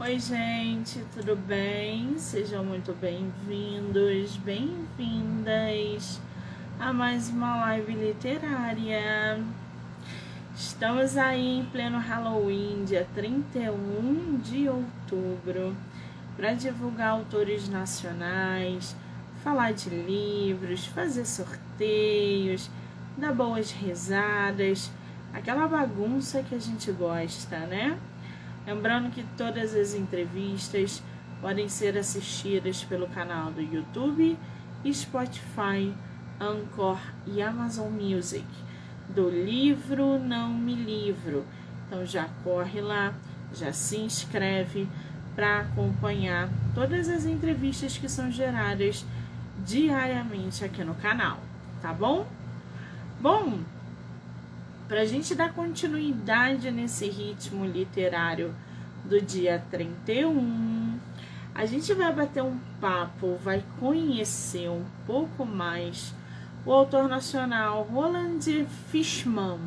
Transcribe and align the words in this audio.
Oi, 0.00 0.20
gente, 0.20 1.04
tudo 1.12 1.34
bem? 1.34 2.16
Sejam 2.18 2.64
muito 2.64 2.92
bem-vindos, 2.92 4.36
bem-vindas 4.36 6.20
a 6.78 6.92
mais 6.92 7.28
uma 7.30 7.56
live 7.62 7.94
literária. 7.94 9.42
Estamos 10.54 11.16
aí 11.16 11.58
em 11.58 11.64
pleno 11.64 11.98
Halloween, 11.98 12.84
dia 12.84 13.08
31 13.12 14.38
de 14.40 14.68
outubro, 14.68 15.76
para 16.36 16.52
divulgar 16.52 17.14
autores 17.14 17.68
nacionais, 17.68 18.94
falar 19.42 19.72
de 19.72 19.90
livros, 19.90 20.86
fazer 20.86 21.26
sorteios, 21.26 22.70
dar 23.16 23.34
boas 23.34 23.72
risadas, 23.72 24.92
aquela 25.34 25.66
bagunça 25.66 26.40
que 26.44 26.54
a 26.54 26.60
gente 26.60 26.92
gosta, 26.92 27.58
né? 27.66 27.98
Lembrando 28.68 29.10
que 29.10 29.24
todas 29.34 29.74
as 29.74 29.94
entrevistas 29.94 31.02
podem 31.40 31.70
ser 31.70 31.96
assistidas 31.96 32.84
pelo 32.84 33.08
canal 33.08 33.50
do 33.50 33.62
YouTube, 33.62 34.36
Spotify, 34.92 35.94
Anchor 36.38 36.98
e 37.26 37.40
Amazon 37.40 37.90
Music. 37.90 38.44
Do 39.08 39.30
livro 39.30 40.18
Não 40.18 40.52
Me 40.52 40.74
Livro. 40.74 41.46
Então 41.86 42.04
já 42.04 42.28
corre 42.44 42.82
lá, 42.82 43.14
já 43.54 43.72
se 43.72 43.96
inscreve 43.96 44.86
para 45.34 45.60
acompanhar 45.60 46.50
todas 46.74 47.08
as 47.08 47.24
entrevistas 47.24 47.96
que 47.96 48.06
são 48.06 48.30
geradas 48.30 49.02
diariamente 49.64 50.62
aqui 50.62 50.84
no 50.84 50.94
canal, 50.96 51.38
tá 51.80 51.90
bom? 51.90 52.28
Bom, 53.18 53.60
para 54.88 55.02
a 55.02 55.04
gente 55.04 55.34
dar 55.34 55.52
continuidade 55.52 56.70
nesse 56.70 57.08
ritmo 57.10 57.66
literário 57.66 58.54
do 59.08 59.20
dia 59.22 59.64
31, 59.70 60.98
a 61.54 61.64
gente 61.64 61.94
vai 61.94 62.12
bater 62.12 62.42
um 62.42 62.58
papo, 62.78 63.36
vai 63.42 63.64
conhecer 63.80 64.68
um 64.68 64.84
pouco 65.06 65.46
mais 65.46 66.14
o 66.66 66.70
autor 66.70 67.08
nacional 67.08 67.84
Roland 67.84 68.66
Fishman. 68.90 69.58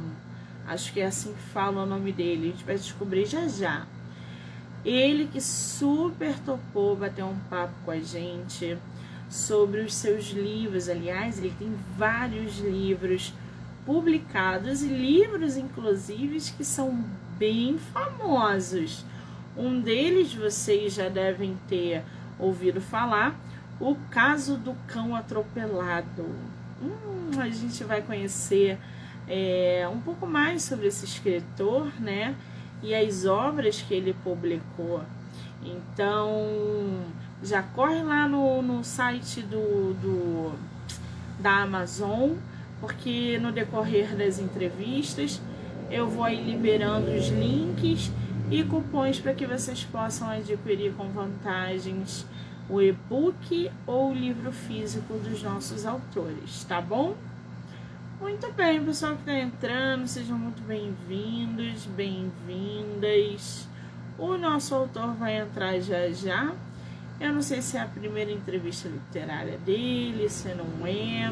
Acho 0.68 0.94
que 0.94 1.00
é 1.00 1.08
assim 1.08 1.34
que 1.34 1.42
fala 1.42 1.82
o 1.82 1.86
nome 1.88 2.12
dele, 2.12 2.50
a 2.50 2.52
gente 2.52 2.64
vai 2.64 2.76
descobrir 2.76 3.26
já 3.26 3.48
já. 3.48 3.88
Ele 4.86 5.26
que 5.26 5.42
super 5.42 6.38
topou 6.40 6.96
bater 6.96 7.24
um 7.24 7.38
papo 7.50 7.74
com 7.84 7.92
a 7.92 8.00
gente 8.00 8.78
sobre 9.28 9.82
os 9.82 9.96
seus 9.96 10.30
livros. 10.30 10.88
Aliás, 10.88 11.40
ele 11.40 11.54
tem 11.58 11.76
vários 11.98 12.60
livros 12.60 13.34
publicados 13.86 14.84
e 14.84 14.88
livros, 14.88 15.58
inclusive, 15.58 16.40
que 16.56 16.64
são 16.64 17.04
bem 17.38 17.80
famosos. 17.80 19.04
Um 19.56 19.82
deles 19.82 20.34
vocês 20.34 20.94
já 20.94 21.10
devem 21.10 21.58
ter 21.68 22.04
ouvido 22.40 22.82
falar, 22.82 23.40
o 23.80 23.96
caso 24.10 24.58
do 24.58 24.74
cão 24.88 25.16
atropelado. 25.16 26.26
Hum, 26.82 27.40
a 27.40 27.50
gente 27.50 27.84
vai 27.84 28.02
conhecer 28.02 28.78
é, 29.28 29.88
um 29.92 30.00
pouco 30.00 30.26
mais 30.26 30.64
sobre 30.64 30.88
esse 30.88 31.06
escritor, 31.06 31.92
né? 32.00 32.36
E 32.82 32.96
as 32.96 33.26
obras 33.26 33.82
que 33.82 33.94
ele 33.94 34.14
publicou. 34.24 35.04
Então, 35.64 37.04
já 37.44 37.62
corre 37.62 38.02
lá 38.02 38.28
no, 38.28 38.62
no 38.62 38.84
site 38.84 39.42
do, 39.42 39.94
do 39.96 40.54
da 41.40 41.64
Amazon 41.64 42.34
porque 42.82 43.38
no 43.40 43.52
decorrer 43.52 44.16
das 44.18 44.40
entrevistas 44.40 45.40
eu 45.90 46.10
vou 46.10 46.24
aí 46.24 46.42
liberando 46.42 47.12
os 47.12 47.28
links 47.30 48.12
e 48.52 48.64
cupons 48.66 49.18
para 49.20 49.34
que 49.34 49.48
vocês 49.48 49.86
possam 49.86 50.30
adquirir 50.30 50.94
com 50.94 51.10
vantagens 51.10 52.26
o 52.70 52.82
e-book 52.82 53.72
ou 53.88 54.12
o 54.12 54.14
livro 54.14 54.52
físico 54.52 55.14
dos 55.14 55.42
nossos 55.42 55.86
autores, 55.86 56.64
tá 56.66 56.82
bom? 56.82 57.16
Muito 58.20 58.52
bem, 58.52 58.84
pessoal 58.84 59.14
que 59.16 59.22
está 59.22 59.40
entrando, 59.40 60.06
sejam 60.06 60.38
muito 60.38 60.62
bem-vindos, 60.64 61.86
bem-vindas. 61.86 63.68
O 64.18 64.38
nosso 64.38 64.76
autor 64.76 65.14
vai 65.16 65.38
entrar 65.38 65.80
já 65.80 66.10
já. 66.12 66.54
Eu 67.20 67.34
não 67.34 67.42
sei 67.42 67.62
se 67.62 67.78
é 67.78 67.82
a 67.82 67.86
primeira 67.86 68.32
entrevista 68.32 68.90
literária 68.90 69.58
dele, 69.60 70.30
se 70.30 70.54
não 70.54 70.86
é 70.86 71.32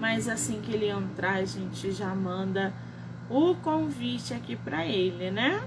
mas 0.00 0.28
assim 0.28 0.60
que 0.60 0.72
ele 0.72 0.88
entrar, 0.88 1.34
a 1.34 1.44
gente 1.44 1.90
já 1.90 2.14
manda 2.14 2.72
o 3.28 3.54
convite 3.56 4.32
aqui 4.32 4.56
para 4.56 4.86
ele, 4.86 5.30
né? 5.30 5.62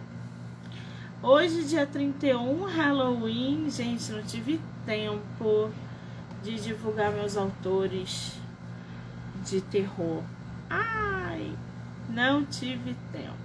Hoje, 1.21 1.63
dia 1.65 1.85
31, 1.85 2.65
Halloween, 2.65 3.69
gente, 3.69 4.11
não 4.11 4.23
tive 4.23 4.59
tempo 4.85 5.71
de 6.43 6.59
divulgar 6.59 7.11
meus 7.11 7.37
autores 7.37 8.39
de 9.45 9.61
terror. 9.61 10.23
Ai, 10.67 11.55
não 12.09 12.43
tive 12.43 12.95
tempo. 13.11 13.41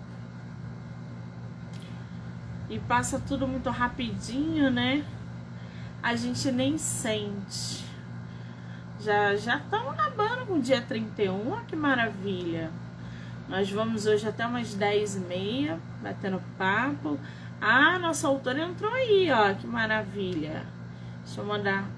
E 2.71 2.78
passa 2.78 3.21
tudo 3.21 3.47
muito 3.47 3.69
rapidinho, 3.71 4.71
né? 4.71 5.05
A 6.03 6.16
gente 6.16 6.50
nem 6.50 6.78
sente. 6.78 7.84
Já 9.00 9.37
já 9.37 9.59
estamos 9.59 9.93
acabando 9.93 10.47
com 10.47 10.55
o 10.55 10.62
dia 10.62 10.81
31, 10.81 11.53
olha 11.53 11.65
que 11.65 11.76
maravilha. 11.76 12.71
Nós 13.48 13.70
vamos 13.70 14.06
hoje 14.06 14.28
até 14.28 14.46
umas 14.46 14.74
10 14.74 15.16
e 15.16 15.20
meia, 15.20 15.80
batendo 16.02 16.42
papo. 16.58 17.18
Ah, 17.60 17.98
nossa 17.98 18.26
autora 18.28 18.60
entrou 18.60 18.92
aí, 18.92 19.30
ó, 19.30 19.54
que 19.54 19.66
maravilha. 19.66 20.66
Deixa 21.24 21.40
eu 21.40 21.44
mandar 21.44 21.88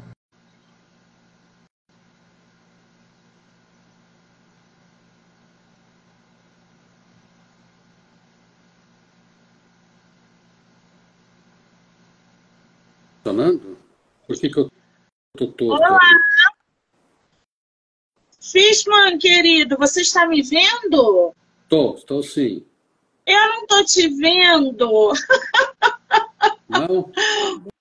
funcionando? 13.38 13.78
Por 14.26 14.36
que, 14.36 14.48
que 14.48 14.58
eu 14.58 14.70
tô 15.36 15.46
torto? 15.48 15.82
Olá! 15.82 15.98
Fishman, 18.50 19.18
querido, 19.18 19.76
você 19.76 20.00
está 20.00 20.26
me 20.26 20.42
vendo? 20.42 21.34
Tô, 21.68 21.94
estou 21.94 22.22
sim. 22.22 22.64
Eu 23.26 23.48
não 23.48 23.66
tô 23.66 23.84
te 23.84 24.08
vendo. 24.08 25.12
Não? 26.68 27.12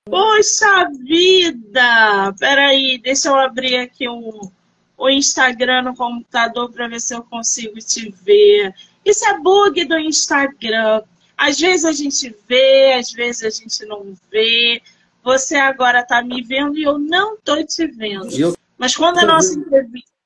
Poxa 0.05 0.89
vida! 1.05 2.33
Peraí, 2.39 2.97
deixa 2.97 3.29
eu 3.29 3.35
abrir 3.35 3.77
aqui 3.77 4.07
o, 4.07 4.51
o 4.97 5.09
Instagram 5.09 5.83
no 5.83 5.95
computador 5.95 6.71
para 6.71 6.87
ver 6.87 6.99
se 6.99 7.13
eu 7.13 7.23
consigo 7.23 7.77
te 7.79 8.13
ver. 8.23 8.73
Isso 9.05 9.25
é 9.25 9.39
bug 9.39 9.85
do 9.85 9.97
Instagram. 9.97 11.01
Às 11.37 11.59
vezes 11.59 11.85
a 11.85 11.91
gente 11.91 12.35
vê, 12.47 12.93
às 12.93 13.11
vezes 13.11 13.43
a 13.43 13.49
gente 13.49 13.85
não 13.85 14.13
vê. 14.29 14.81
Você 15.23 15.55
agora 15.55 16.01
está 16.01 16.21
me 16.21 16.41
vendo 16.41 16.77
e 16.77 16.83
eu 16.83 16.97
não 16.97 17.35
estou 17.35 17.63
te 17.65 17.87
vendo. 17.87 18.33
Eu 18.37 18.55
Mas 18.77 18.95
quando 18.95 19.19
a 19.19 19.25
nossa 19.25 19.57
entrevista 19.57 20.16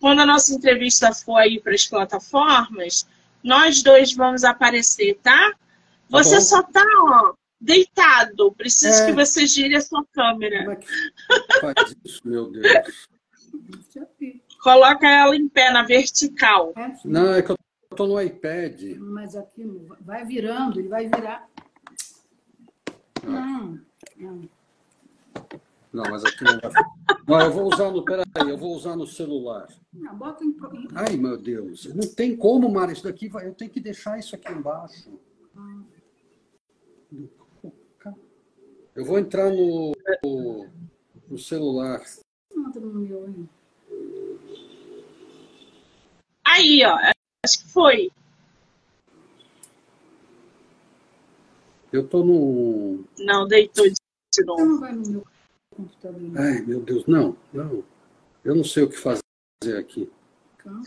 quando 0.00 0.20
a 0.20 0.26
nossa 0.26 0.52
entrevista 0.54 1.12
for 1.12 1.36
aí 1.36 1.60
para 1.60 1.74
as 1.74 1.86
plataformas, 1.86 3.06
nós 3.42 3.82
dois 3.82 4.12
vamos 4.12 4.44
aparecer, 4.44 5.18
tá? 5.22 5.54
Você 6.08 6.36
bom. 6.36 6.40
só 6.40 6.62
tá, 6.62 6.84
ó, 6.98 7.34
deitado. 7.60 8.52
Preciso 8.52 9.02
É. 9.02 9.06
que 9.06 9.12
você 9.12 9.46
gire 9.46 9.76
a 9.76 9.80
sua 9.80 10.04
câmera. 10.12 10.58
Como 10.60 10.72
é 10.72 10.76
que 10.76 10.86
faz 11.60 11.96
isso, 12.04 12.20
meu 12.24 12.50
Deus? 12.50 13.08
Coloca 14.62 15.06
ela 15.08 15.34
em 15.36 15.48
pé, 15.48 15.70
na 15.70 15.82
vertical. 15.82 16.72
É, 16.76 16.94
sim. 16.94 17.08
Não, 17.08 17.34
é 17.34 17.42
que 17.42 17.50
eu 17.52 17.58
tô 17.96 18.06
no 18.06 18.20
iPad. 18.20 18.82
Mas 18.98 19.36
aqui 19.36 19.64
vai 20.00 20.24
virando, 20.24 20.80
ele 20.80 20.88
vai 20.88 21.08
virar. 21.08 21.48
Não, 23.22 23.80
não. 24.16 24.48
Não, 25.96 26.04
mas 26.10 26.22
aqui 26.26 26.44
não 26.44 26.60
vai. 26.60 26.72
Não, 27.26 27.40
eu 27.40 27.52
vou 27.52 27.72
usar 27.72 27.90
no. 27.90 28.04
Peraí, 28.04 28.50
eu 28.50 28.58
vou 28.58 28.76
usar 28.76 28.96
no 28.96 29.06
celular. 29.06 29.66
não 29.94 30.14
bota 30.14 30.44
em, 30.44 30.54
Ai, 30.94 31.16
meu 31.16 31.38
Deus. 31.38 31.86
Não 31.86 32.06
tem 32.06 32.36
como, 32.36 32.70
Mara. 32.70 32.92
Isso 32.92 33.04
daqui 33.04 33.28
vai. 33.28 33.46
Eu 33.46 33.54
tenho 33.54 33.70
que 33.70 33.80
deixar 33.80 34.18
isso 34.18 34.36
aqui 34.36 34.52
embaixo. 34.52 35.10
Eu 38.94 39.06
vou 39.06 39.18
entrar 39.18 39.50
no, 39.50 39.92
no, 40.22 40.68
no 41.30 41.38
celular. 41.38 42.04
Não, 42.54 42.70
no 42.70 43.00
meu, 43.00 43.26
hein? 43.26 43.48
Aí, 46.44 46.84
ó. 46.84 46.98
Acho 47.42 47.64
que 47.64 47.72
foi. 47.72 48.10
Eu 51.90 52.06
tô 52.06 52.22
no. 52.22 53.02
Não, 53.18 53.48
deitou 53.48 53.88
de 53.88 54.44
novo. 54.44 54.62
Não 54.62 54.78
vai 54.78 54.92
no 54.92 55.08
meu 55.08 55.35
computador. 55.76 56.20
não. 56.20 56.40
Ai, 56.42 56.60
meu 56.62 56.80
Deus. 56.80 57.06
Não, 57.06 57.36
não. 57.52 57.84
Eu 58.44 58.54
não 58.54 58.64
sei 58.64 58.82
o 58.84 58.88
que 58.88 58.96
fazer 58.96 59.78
aqui. 59.78 60.10
Calma. 60.58 60.82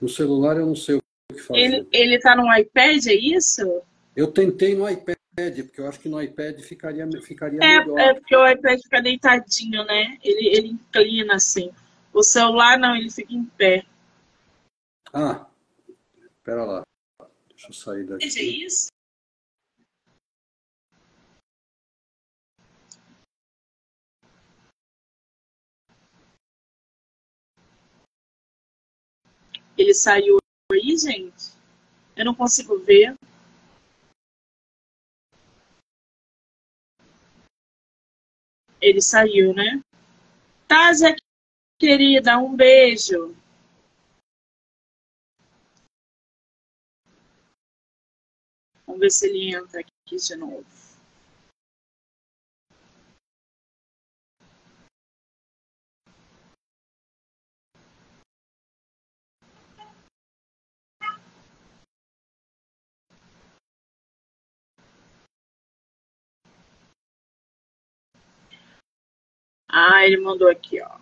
No 0.00 0.08
celular 0.08 0.56
eu 0.56 0.66
não 0.66 0.76
sei 0.76 0.96
o 0.96 1.00
que 1.32 1.40
fazer. 1.40 1.60
Ele, 1.60 1.88
ele 1.92 2.18
tá 2.18 2.36
no 2.36 2.52
iPad, 2.54 3.06
é 3.06 3.14
isso? 3.14 3.82
Eu 4.16 4.30
tentei 4.30 4.74
no 4.74 4.88
iPad, 4.88 5.16
porque 5.36 5.80
eu 5.80 5.88
acho 5.88 5.98
que 6.00 6.08
no 6.08 6.20
iPad 6.22 6.60
ficaria, 6.60 7.08
ficaria 7.22 7.58
É, 7.62 7.80
melhor. 7.80 7.98
é 7.98 8.14
porque 8.14 8.36
o 8.36 8.46
iPad 8.48 8.80
fica 8.80 9.00
deitadinho, 9.02 9.84
né? 9.84 10.18
Ele, 10.22 10.48
ele 10.56 10.68
inclina 10.68 11.34
assim. 11.36 11.70
O 12.12 12.22
celular 12.22 12.78
não, 12.78 12.94
ele 12.94 13.10
fica 13.10 13.32
em 13.32 13.44
pé. 13.44 13.84
Ah, 15.12 15.46
espera 16.36 16.64
lá. 16.64 16.82
Deixa 17.48 17.68
eu 17.68 17.72
sair 17.72 18.02
É 18.02 18.04
daqui. 18.04 18.64
isso? 18.66 18.88
Ele 29.76 29.92
saiu 29.92 30.38
aí, 30.70 30.96
gente? 30.96 31.52
Eu 32.16 32.24
não 32.24 32.34
consigo 32.34 32.78
ver. 32.78 33.16
Ele 38.80 39.00
saiu, 39.00 39.52
né? 39.52 39.82
Tásia, 40.68 41.16
querida, 41.78 42.38
um 42.38 42.54
beijo. 42.54 43.34
Vamos 48.86 49.00
ver 49.00 49.10
se 49.10 49.26
ele 49.26 49.54
entra 49.56 49.80
aqui 49.80 50.16
de 50.16 50.36
novo. 50.36 50.83
Ah, 69.86 70.06
ele 70.06 70.16
mandou 70.16 70.48
aqui, 70.48 70.80
ó. 70.80 70.96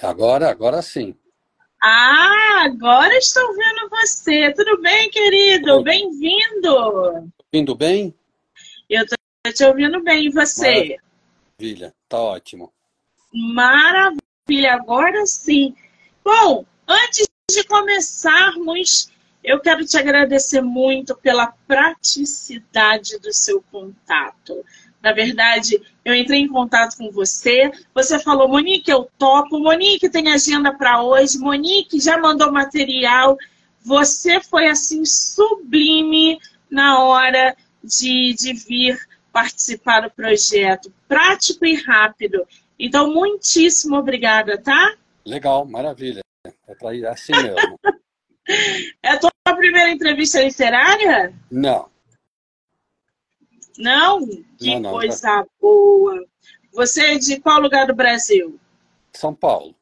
Agora, 0.00 0.48
agora 0.48 0.80
sim. 0.80 1.14
Ah, 1.82 2.64
agora 2.64 3.14
estou 3.18 3.54
vendo 3.54 3.90
você. 3.90 4.52
Tudo 4.54 4.80
bem, 4.80 5.10
querido? 5.10 5.82
Bem-vindo. 5.82 7.30
Indo 7.52 7.74
bem? 7.74 8.14
Eu 8.88 9.04
tô 9.06 9.52
te 9.52 9.64
ouvindo 9.64 10.02
bem. 10.02 10.26
E 10.26 10.30
você? 10.30 10.96
Maravilha, 11.60 11.94
tá 12.08 12.18
ótimo. 12.18 12.72
Maravilha, 13.30 14.72
agora 14.72 15.26
sim. 15.26 15.76
Bom, 16.24 16.64
antes 16.86 17.26
de 17.50 17.64
começarmos, 17.64 19.10
eu 19.42 19.60
quero 19.60 19.84
te 19.84 19.96
agradecer 19.96 20.60
muito 20.60 21.16
pela 21.16 21.46
praticidade 21.66 23.18
do 23.18 23.32
seu 23.32 23.62
contato. 23.70 24.64
Na 25.02 25.12
verdade, 25.12 25.80
eu 26.04 26.14
entrei 26.14 26.40
em 26.40 26.48
contato 26.48 26.96
com 26.96 27.10
você, 27.10 27.70
você 27.94 28.18
falou, 28.18 28.48
Monique, 28.48 28.90
eu 28.90 29.08
topo, 29.16 29.58
Monique 29.58 30.10
tem 30.10 30.28
agenda 30.28 30.74
para 30.74 31.02
hoje, 31.02 31.38
Monique 31.38 32.00
já 32.00 32.18
mandou 32.18 32.52
material. 32.52 33.38
Você 33.80 34.40
foi 34.40 34.66
assim 34.66 35.04
sublime 35.04 36.38
na 36.68 37.02
hora 37.02 37.56
de, 37.82 38.34
de 38.34 38.52
vir 38.52 38.98
participar 39.32 40.00
do 40.00 40.10
projeto, 40.10 40.92
prático 41.06 41.64
e 41.64 41.74
rápido. 41.74 42.44
Então, 42.78 43.12
muitíssimo 43.12 43.96
obrigada, 43.96 44.58
tá? 44.58 44.94
Legal, 45.28 45.66
maravilha. 45.66 46.22
É 46.66 46.74
para 46.74 46.94
ir 46.94 47.06
assim 47.06 47.32
mesmo. 47.32 47.78
É 49.02 49.10
a 49.10 49.18
tua 49.18 49.30
primeira 49.44 49.90
entrevista 49.90 50.42
literária? 50.42 51.34
Não, 51.50 51.90
Não? 53.76 54.26
Que 54.56 54.70
Não, 54.70 54.80
não, 54.80 54.90
coisa 54.92 55.46
boa. 55.60 56.26
Você 56.72 57.12
é 57.12 57.18
de 57.18 57.38
qual 57.40 57.60
lugar 57.60 57.86
do 57.86 57.94
Brasil? 57.94 58.58
São 59.12 59.34
Paulo. 59.34 59.74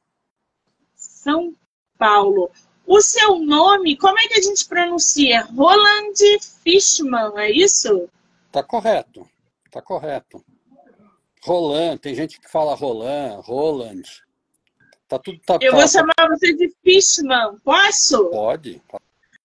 São 0.96 1.54
Paulo. 1.96 2.50
O 2.84 3.00
seu 3.00 3.38
nome, 3.38 3.96
como 3.96 4.18
é 4.18 4.26
que 4.26 4.34
a 4.34 4.42
gente 4.42 4.66
pronuncia? 4.66 5.42
Roland 5.44 6.18
Fishman, 6.64 7.32
é 7.36 7.52
isso? 7.52 8.08
Tá 8.50 8.64
correto, 8.64 9.30
tá 9.70 9.80
correto. 9.80 10.44
Roland, 11.44 11.98
tem 11.98 12.16
gente 12.16 12.40
que 12.40 12.50
fala 12.50 12.74
Roland, 12.74 13.42
Roland. 13.42 14.25
Tá 15.08 15.18
tudo 15.18 15.38
tá, 15.46 15.58
Eu 15.60 15.70
tá- 15.72 15.78
vou 15.78 15.88
chamar 15.88 16.14
você 16.28 16.52
de 16.54 16.72
Fishman, 16.82 17.58
posso? 17.62 18.28
Pode, 18.30 18.82
tá 18.88 18.98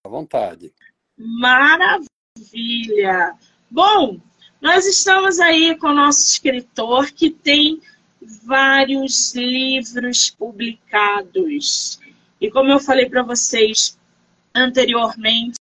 à 0.04 0.10
vontade. 0.10 0.74
Maravilha! 1.18 2.08
Bom, 3.70 4.20
nós 4.60 4.88
estamos 4.88 5.40
aí 5.40 5.78
com 5.78 5.88
o 5.88 5.94
nosso 5.94 6.22
escritor 6.22 7.12
que 7.12 7.30
tem 7.30 7.80
vários 8.44 9.36
livros 9.36 10.32
publicados. 10.32 12.00
E 12.40 12.50
como 12.50 12.72
eu 12.72 12.80
falei 12.80 13.08
para 13.08 13.22
vocês 13.22 13.98
anteriormente, 14.54 15.58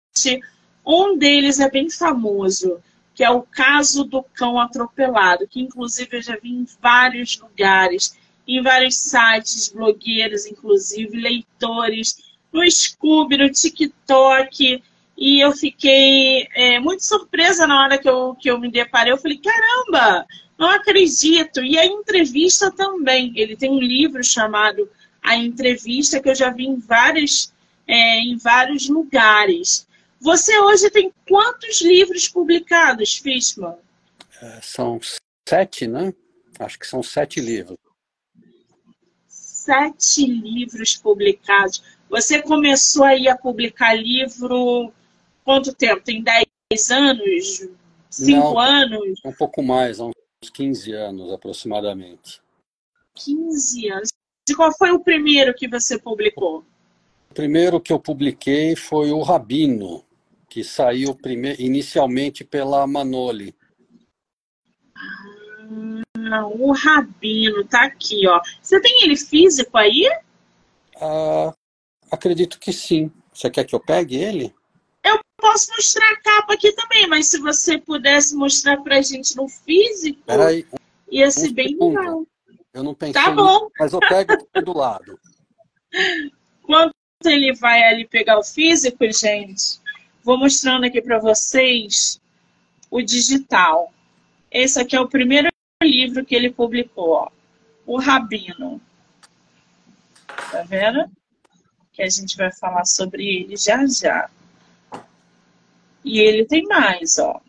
um 0.85 1.17
deles 1.17 1.59
é 1.59 1.69
bem 1.69 1.89
famoso, 1.89 2.79
que 3.15 3.23
é 3.23 3.29
o 3.31 3.41
caso 3.41 4.03
do 4.03 4.21
cão 4.21 4.59
atropelado, 4.59 5.47
que 5.47 5.59
inclusive 5.59 6.17
eu 6.17 6.21
já 6.21 6.37
vi 6.37 6.49
em 6.49 6.67
vários 6.79 7.39
lugares, 7.39 8.15
em 8.47 8.61
vários 8.61 8.95
sites, 8.95 9.69
blogueiros, 9.69 10.45
inclusive, 10.45 11.17
leitores, 11.17 12.15
no 12.51 12.69
Scooby, 12.69 13.37
no 13.37 13.51
TikTok, 13.51 14.81
e 15.17 15.43
eu 15.43 15.51
fiquei 15.51 16.47
é, 16.53 16.79
muito 16.79 17.03
surpresa 17.03 17.65
na 17.65 17.83
hora 17.83 17.97
que 17.97 18.07
eu, 18.07 18.35
que 18.35 18.49
eu 18.49 18.59
me 18.59 18.69
deparei. 18.69 19.11
Eu 19.11 19.17
falei, 19.17 19.39
caramba, 19.39 20.25
não 20.57 20.69
acredito. 20.69 21.63
E 21.63 21.77
a 21.77 21.85
entrevista 21.85 22.71
também. 22.71 23.33
Ele 23.35 23.55
tem 23.55 23.71
um 23.71 23.79
livro 23.79 24.23
chamado 24.23 24.87
A 25.23 25.35
Entrevista, 25.35 26.19
que 26.21 26.29
eu 26.29 26.35
já 26.35 26.51
vi 26.51 26.65
em 26.65 26.77
vários, 26.77 27.51
é, 27.87 28.19
em 28.19 28.37
vários 28.37 28.87
lugares. 28.87 29.87
Você 30.19 30.57
hoje 30.59 30.89
tem 30.91 31.11
quantos 31.27 31.81
livros 31.81 32.27
publicados, 32.27 33.17
Fishman? 33.17 33.75
É, 34.39 34.59
São 34.61 34.99
sete, 35.49 35.87
né? 35.87 36.13
Acho 36.59 36.77
que 36.77 36.87
são 36.87 37.01
sete 37.01 37.39
livros. 37.39 37.77
Sete 39.67 40.25
livros 40.25 40.95
publicados. 40.95 41.83
Você 42.09 42.41
começou 42.41 43.03
aí 43.03 43.27
a 43.27 43.35
publicar 43.37 43.93
livro 43.95 44.93
quanto 45.43 45.75
tempo? 45.75 46.01
Tem 46.01 46.23
10 46.23 46.89
anos? 46.89 47.67
5 48.09 48.31
Não. 48.39 48.57
anos? 48.57 49.19
Um 49.25 49.33
pouco 49.33 49.61
mais, 49.61 49.99
há 49.99 50.05
uns 50.05 50.49
15 50.53 50.93
anos 50.93 51.33
aproximadamente. 51.33 52.41
15 53.15 53.89
anos. 53.89 54.09
E 54.49 54.55
qual 54.55 54.71
foi 54.77 54.91
o 54.91 55.01
primeiro 55.01 55.53
que 55.53 55.67
você 55.67 55.99
publicou? 55.99 56.63
O 57.29 57.33
primeiro 57.33 57.81
que 57.81 57.91
eu 57.91 57.99
publiquei 57.99 58.73
foi 58.73 59.11
o 59.11 59.21
Rabino, 59.21 60.01
que 60.47 60.63
saiu 60.63 61.13
prime- 61.13 61.57
inicialmente 61.59 62.45
pela 62.45 62.87
Manoli. 62.87 63.53
Ah, 64.95 66.01
o 66.47 66.71
Rabino, 66.71 67.63
tá 67.65 67.83
aqui, 67.85 68.27
ó. 68.27 68.41
Você 68.61 68.79
tem 68.81 69.03
ele 69.03 69.15
físico 69.17 69.77
aí? 69.77 70.09
Ah, 71.01 71.53
acredito 72.11 72.59
que 72.59 72.71
sim. 72.73 73.11
Você 73.33 73.49
quer 73.49 73.63
que 73.65 73.75
eu 73.75 73.79
pegue 73.79 74.15
ele? 74.17 74.53
Posso 75.39 75.71
mostrar 75.71 76.09
a 76.13 76.19
capa 76.19 76.55
aqui 76.55 76.71
também, 76.73 77.05
mas 77.07 77.27
se 77.27 77.37
você 77.37 77.77
pudesse 77.77 78.35
mostrar 78.35 78.77
pra 78.81 79.03
gente 79.03 79.35
no 79.37 79.47
físico, 79.47 80.19
Peraí, 80.25 80.65
ia 81.11 81.29
ser 81.29 81.49
um 81.49 81.53
bem 81.53 81.67
segundo. 81.69 81.99
legal. 81.99 82.23
eu 82.73 82.83
não 82.83 82.95
pensei 82.95 83.13
Tá 83.13 83.29
nisso, 83.29 83.35
bom. 83.43 83.69
mas 83.79 83.93
eu 83.93 83.99
pego 83.99 84.33
do 84.65 84.75
lado. 84.75 85.19
Enquanto 86.63 86.91
ele 87.23 87.53
vai 87.53 87.83
ali 87.83 88.07
pegar 88.07 88.39
o 88.39 88.43
físico, 88.43 88.97
gente, 89.13 89.79
vou 90.23 90.39
mostrando 90.39 90.85
aqui 90.85 91.03
para 91.03 91.19
vocês 91.19 92.19
o 92.89 92.99
digital. 93.03 93.93
Esse 94.51 94.79
aqui 94.81 94.95
é 94.95 94.99
o 94.99 95.07
primeiro 95.07 95.49
livro 95.83 96.25
que 96.25 96.35
ele 96.35 96.51
publicou, 96.51 97.11
ó, 97.11 97.29
O 97.85 97.99
Rabino. 97.99 98.81
Tá 100.51 100.63
vendo? 100.63 101.09
Que 101.93 102.03
a 102.03 102.09
gente 102.09 102.35
vai 102.35 102.51
falar 102.51 102.85
sobre 102.85 103.23
ele 103.23 103.55
já 103.57 103.85
já. 103.85 104.29
E 106.03 106.19
ele 106.19 106.45
tem 106.45 106.63
mais, 106.63 107.17
ó. 107.17 107.41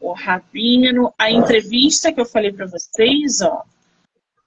O 0.00 0.12
Rabino, 0.12 1.12
a 1.18 1.30
entrevista 1.30 2.12
que 2.12 2.20
eu 2.20 2.26
falei 2.26 2.52
para 2.52 2.66
vocês, 2.66 3.40
ó, 3.40 3.64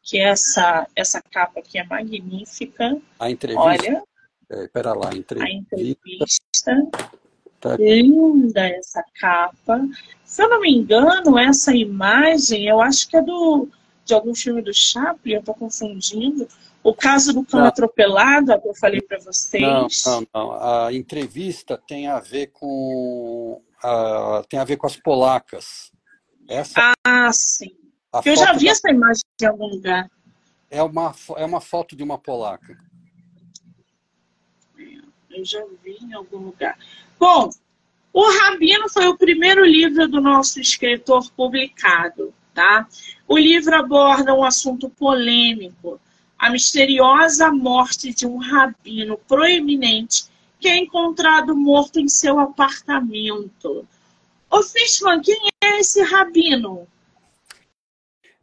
que 0.02 0.20
essa 0.20 0.88
essa 0.96 1.22
capa 1.22 1.60
aqui 1.60 1.78
é 1.78 1.86
magnífica. 1.86 2.98
A 3.20 3.30
entrevista. 3.32 3.64
Olha, 3.64 4.04
É, 4.50 4.68
pera 4.68 4.94
lá, 4.94 5.08
a 5.08 5.10
a 5.10 5.50
entrevista. 5.50 6.72
Tá. 7.70 7.76
Linda 7.78 8.68
essa 8.68 9.04
capa. 9.20 9.82
Se 10.24 10.44
eu 10.44 10.50
não 10.50 10.62
me 10.62 10.72
engano, 10.72 11.38
essa 11.40 11.74
imagem, 11.76 12.68
eu 12.68 12.80
acho 12.82 13.08
que 13.10 13.18
é 13.18 13.22
do, 13.22 13.68
de 14.06 14.14
algum 14.14 14.36
filme 14.36 14.62
do 14.62 14.74
Chaplin, 14.74 15.34
eu 15.34 15.40
estou 15.40 15.56
confundindo. 15.56 16.48
O 16.84 16.94
caso 16.94 17.34
do 17.34 17.44
cão 17.44 17.62
Não. 17.62 17.68
atropelado, 17.68 18.52
é 18.52 18.60
que 18.60 18.68
eu 18.68 18.76
falei 18.76 19.02
para 19.02 19.18
vocês. 19.18 19.64
Não, 19.64 19.88
não, 20.06 20.28
não. 20.34 20.52
A 20.86 20.94
entrevista 20.94 21.82
tem 21.88 22.06
a 22.08 22.20
ver 22.20 22.48
com 22.54 23.60
a, 23.84 24.44
tem 24.48 24.60
a 24.60 24.64
ver 24.64 24.78
com 24.78 24.86
as 24.86 24.96
polacas. 24.96 25.92
Essa 26.48 26.94
Ah, 27.04 27.32
sim. 27.34 27.76
Eu 28.24 28.36
já 28.36 28.54
vi 28.54 28.66
da- 28.66 28.72
essa 28.72 28.90
imagem 28.92 29.24
em 29.42 29.46
algum 29.46 29.66
lugar. 29.66 30.08
é 30.70 30.82
uma 30.84 31.14
é 31.38 31.46
uma 31.46 31.60
foto 31.60 31.96
de 31.96 32.04
uma 32.04 32.20
polaca. 32.20 32.78
Eu 35.36 35.44
já 35.46 35.64
vi 35.84 35.98
em 36.02 36.14
algum 36.14 36.38
lugar. 36.38 36.78
Bom, 37.20 37.50
O 38.14 38.32
Rabino 38.40 38.88
foi 38.88 39.08
o 39.08 39.18
primeiro 39.18 39.66
livro 39.66 40.08
do 40.08 40.22
nosso 40.22 40.62
escritor 40.62 41.30
publicado, 41.32 42.34
tá? 42.54 42.88
O 43.28 43.38
livro 43.38 43.76
aborda 43.76 44.34
um 44.34 44.42
assunto 44.42 44.90
polêmico, 44.90 46.00
a 46.40 46.50
misteriosa 46.50 47.52
morte 47.52 48.14
de 48.14 48.26
um 48.26 48.38
rabino 48.38 49.18
proeminente 49.28 50.28
que 50.62 50.70
é 50.70 50.78
encontrado 50.78 51.54
morto 51.54 52.00
em 52.00 52.08
seu 52.08 52.40
apartamento. 52.40 53.86
Ô 54.50 54.64
Fishman, 54.64 55.22
quem 55.22 55.50
é 55.62 55.80
esse 55.80 56.02
rabino? 56.02 56.88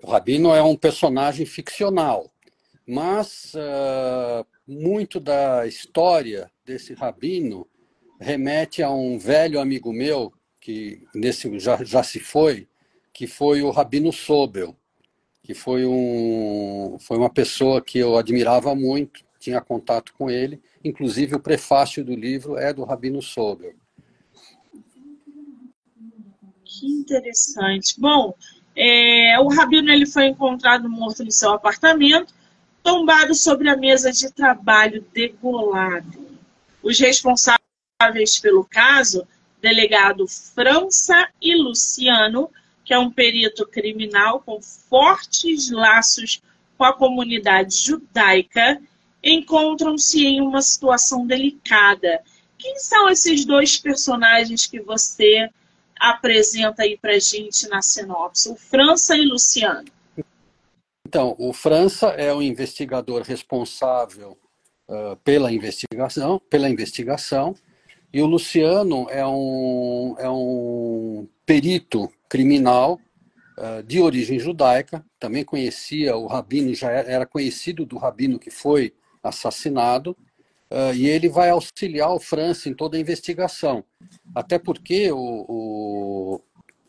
O 0.02 0.10
Rabino 0.10 0.54
é 0.54 0.62
um 0.62 0.76
personagem 0.76 1.46
ficcional, 1.46 2.30
mas 2.86 3.54
uh, 3.54 4.44
muito 4.66 5.18
da 5.18 5.66
história 5.66 6.50
desse 6.64 6.94
Rabino 6.94 7.66
remete 8.20 8.82
a 8.82 8.90
um 8.90 9.18
velho 9.18 9.60
amigo 9.60 9.92
meu, 9.92 10.32
que 10.60 11.04
nesse 11.14 11.58
já, 11.58 11.82
já 11.82 12.02
se 12.02 12.20
foi, 12.20 12.68
que 13.12 13.26
foi 13.26 13.62
o 13.62 13.70
Rabino 13.70 14.12
Sobel, 14.12 14.76
que 15.42 15.54
foi, 15.54 15.84
um, 15.84 16.96
foi 17.00 17.18
uma 17.18 17.30
pessoa 17.30 17.82
que 17.82 17.98
eu 17.98 18.16
admirava 18.16 18.74
muito, 18.74 19.24
tinha 19.40 19.60
contato 19.60 20.14
com 20.14 20.30
ele, 20.30 20.62
inclusive 20.84 21.34
o 21.34 21.40
prefácio 21.40 22.04
do 22.04 22.14
livro 22.14 22.56
é 22.56 22.72
do 22.72 22.84
Rabino 22.84 23.20
Sobel. 23.20 23.74
Que 26.64 26.86
interessante. 26.86 28.00
Bom, 28.00 28.32
é, 28.76 29.38
o 29.40 29.48
Rabino 29.48 29.90
ele 29.90 30.06
foi 30.06 30.26
encontrado 30.26 30.88
morto 30.88 31.22
em 31.24 31.30
seu 31.30 31.50
apartamento, 31.50 32.32
tombado 32.82 33.34
sobre 33.34 33.68
a 33.68 33.76
mesa 33.76 34.12
de 34.12 34.30
trabalho 34.30 35.04
degolado. 35.12 36.26
Os 36.82 36.98
responsáveis 36.98 38.38
pelo 38.40 38.64
caso, 38.64 39.26
delegado 39.60 40.26
França 40.26 41.28
e 41.40 41.54
Luciano, 41.54 42.50
que 42.84 42.92
é 42.92 42.98
um 42.98 43.10
perito 43.10 43.66
criminal 43.66 44.40
com 44.40 44.60
fortes 44.60 45.70
laços 45.70 46.42
com 46.76 46.84
a 46.84 46.92
comunidade 46.92 47.76
judaica, 47.76 48.80
encontram-se 49.22 50.26
em 50.26 50.40
uma 50.40 50.60
situação 50.60 51.24
delicada. 51.24 52.20
Quem 52.58 52.76
são 52.78 53.08
esses 53.08 53.44
dois 53.44 53.78
personagens 53.78 54.66
que 54.66 54.80
você 54.80 55.48
apresenta 55.98 56.82
aí 56.82 56.98
para 56.98 57.20
gente 57.20 57.68
na 57.68 57.80
sinopse? 57.80 58.50
O 58.50 58.56
França 58.56 59.16
e 59.16 59.24
Luciano. 59.24 59.84
Então, 61.12 61.36
o 61.38 61.52
França 61.52 62.06
é 62.06 62.32
o 62.32 62.40
investigador 62.40 63.20
responsável 63.20 64.38
uh, 64.88 65.14
pela 65.22 65.52
investigação, 65.52 66.40
pela 66.48 66.70
investigação, 66.70 67.54
e 68.10 68.22
o 68.22 68.26
Luciano 68.26 69.06
é 69.10 69.26
um, 69.26 70.16
é 70.18 70.30
um 70.30 71.28
perito 71.44 72.10
criminal 72.30 72.98
uh, 73.58 73.82
de 73.82 74.00
origem 74.00 74.38
judaica, 74.38 75.04
também 75.20 75.44
conhecia 75.44 76.16
o 76.16 76.26
rabino, 76.26 76.74
já 76.74 76.90
era 76.90 77.26
conhecido 77.26 77.84
do 77.84 77.98
rabino 77.98 78.38
que 78.38 78.50
foi 78.50 78.94
assassinado, 79.22 80.16
uh, 80.70 80.94
e 80.94 81.06
ele 81.06 81.28
vai 81.28 81.50
auxiliar 81.50 82.10
o 82.14 82.20
França 82.20 82.70
em 82.70 82.74
toda 82.74 82.96
a 82.96 83.00
investigação. 83.00 83.84
Até 84.34 84.58
porque 84.58 85.12
o, 85.12 85.44
o, 85.46 86.40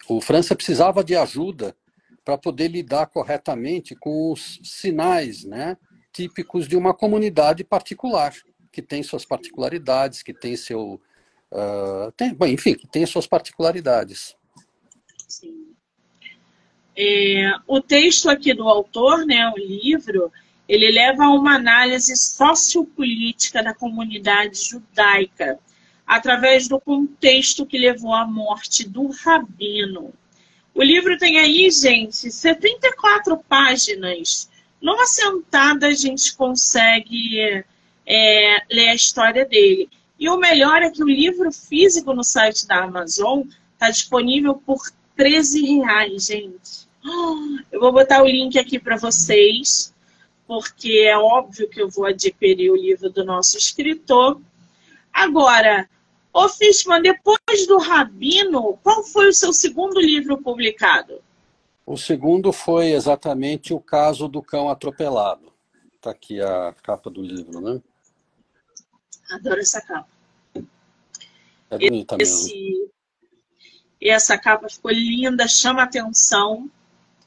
o 0.08 0.22
França 0.22 0.56
precisava 0.56 1.04
de 1.04 1.14
ajuda 1.14 1.76
para 2.24 2.38
poder 2.38 2.70
lidar 2.70 3.08
corretamente 3.08 3.96
com 3.96 4.32
os 4.32 4.60
sinais 4.64 5.44
né, 5.44 5.78
típicos 6.12 6.68
de 6.68 6.76
uma 6.76 6.94
comunidade 6.94 7.64
particular, 7.64 8.34
que 8.72 8.82
tem 8.82 9.04
suas 9.04 9.26
particularidades, 9.26 10.24
que 10.24 10.34
tem 10.34 10.56
seu. 10.56 11.02
Uh, 11.52 12.12
tem, 12.18 12.34
bom, 12.34 12.48
enfim, 12.48 12.74
que 12.74 12.88
tem 12.88 13.06
suas 13.06 13.28
particularidades. 13.28 14.36
Sim. 15.28 15.76
É, 16.96 17.52
o 17.68 17.82
texto 17.82 18.30
aqui 18.30 18.54
do 18.54 18.68
autor, 18.68 19.26
né, 19.26 19.50
o 19.50 19.58
livro, 19.58 20.32
ele 20.68 20.92
leva 20.92 21.26
a 21.26 21.30
uma 21.30 21.56
análise 21.56 22.16
sociopolítica 22.16 23.64
da 23.64 23.74
comunidade 23.74 24.64
judaica, 24.64 25.60
através 26.06 26.68
do 26.68 26.80
contexto 26.80 27.66
que 27.66 27.78
levou 27.78 28.14
à 28.14 28.26
morte 28.26 28.88
do 28.88 29.08
rabino. 29.08 30.14
O 30.76 30.82
livro 30.82 31.18
tem 31.18 31.40
aí, 31.40 31.70
gente, 31.70 32.32
74 32.32 33.38
páginas. 33.48 34.50
Numa 34.82 35.06
sentada 35.06 35.88
a 35.88 35.94
gente 35.94 36.36
consegue 36.36 37.64
é, 38.06 38.64
ler 38.72 38.90
a 38.90 38.96
história 38.96 39.46
dele. 39.46 39.90
E 40.20 40.30
o 40.30 40.38
melhor 40.38 40.82
é 40.82 40.90
que 40.90 41.04
o 41.04 41.08
livro 41.08 41.52
físico 41.52 42.14
no 42.14 42.24
site 42.24 42.66
da 42.66 42.84
Amazon 42.84 43.44
está 43.74 43.90
disponível 43.90 44.56
por 44.56 44.82
13 45.16 45.64
reais, 45.66 46.26
gente. 46.26 46.88
Eu 47.72 47.80
vou 47.80 47.92
botar 47.92 48.24
o 48.24 48.28
link 48.28 48.58
aqui 48.58 48.80
para 48.80 48.96
vocês, 48.96 49.94
porque 50.48 51.04
é 51.06 51.18
óbvio 51.18 51.70
que 51.70 51.82
eu 51.82 51.90
vou 51.90 52.06
adquirir 52.06 52.72
o 52.72 52.76
livro 52.76 53.10
do 53.10 53.24
nosso 53.24 53.58
escritor. 53.58 54.40
Agora, 55.12 55.88
Ô 56.34 56.50
Fishman, 56.50 57.02
depois 57.02 57.68
do 57.68 57.78
Rabino, 57.78 58.80
qual 58.82 59.04
foi 59.04 59.30
o 59.30 59.34
seu 59.34 59.54
segundo 59.54 60.00
livro 60.00 60.42
publicado? 60.42 61.22
O 61.86 61.96
segundo 61.96 62.52
foi 62.52 62.92
exatamente 62.92 63.72
o 63.74 63.80
caso 63.80 64.28
do 64.28 64.42
cão 64.42 64.68
atropelado. 64.68 65.54
Está 65.96 66.10
aqui 66.10 66.42
a 66.42 66.74
capa 66.82 67.10
do 67.10 67.22
livro, 67.22 67.62
né? 67.62 67.80
Adoro 69.30 69.60
essa 69.60 69.80
capa. 69.80 70.08
É 71.70 71.78
bonita 71.78 72.18
Esse... 72.20 72.54
mesmo. 72.54 72.92
E 74.02 74.10
essa 74.10 74.38
capa 74.38 74.68
ficou 74.68 74.92
linda, 74.92 75.48
chama 75.48 75.84
atenção. 75.84 76.70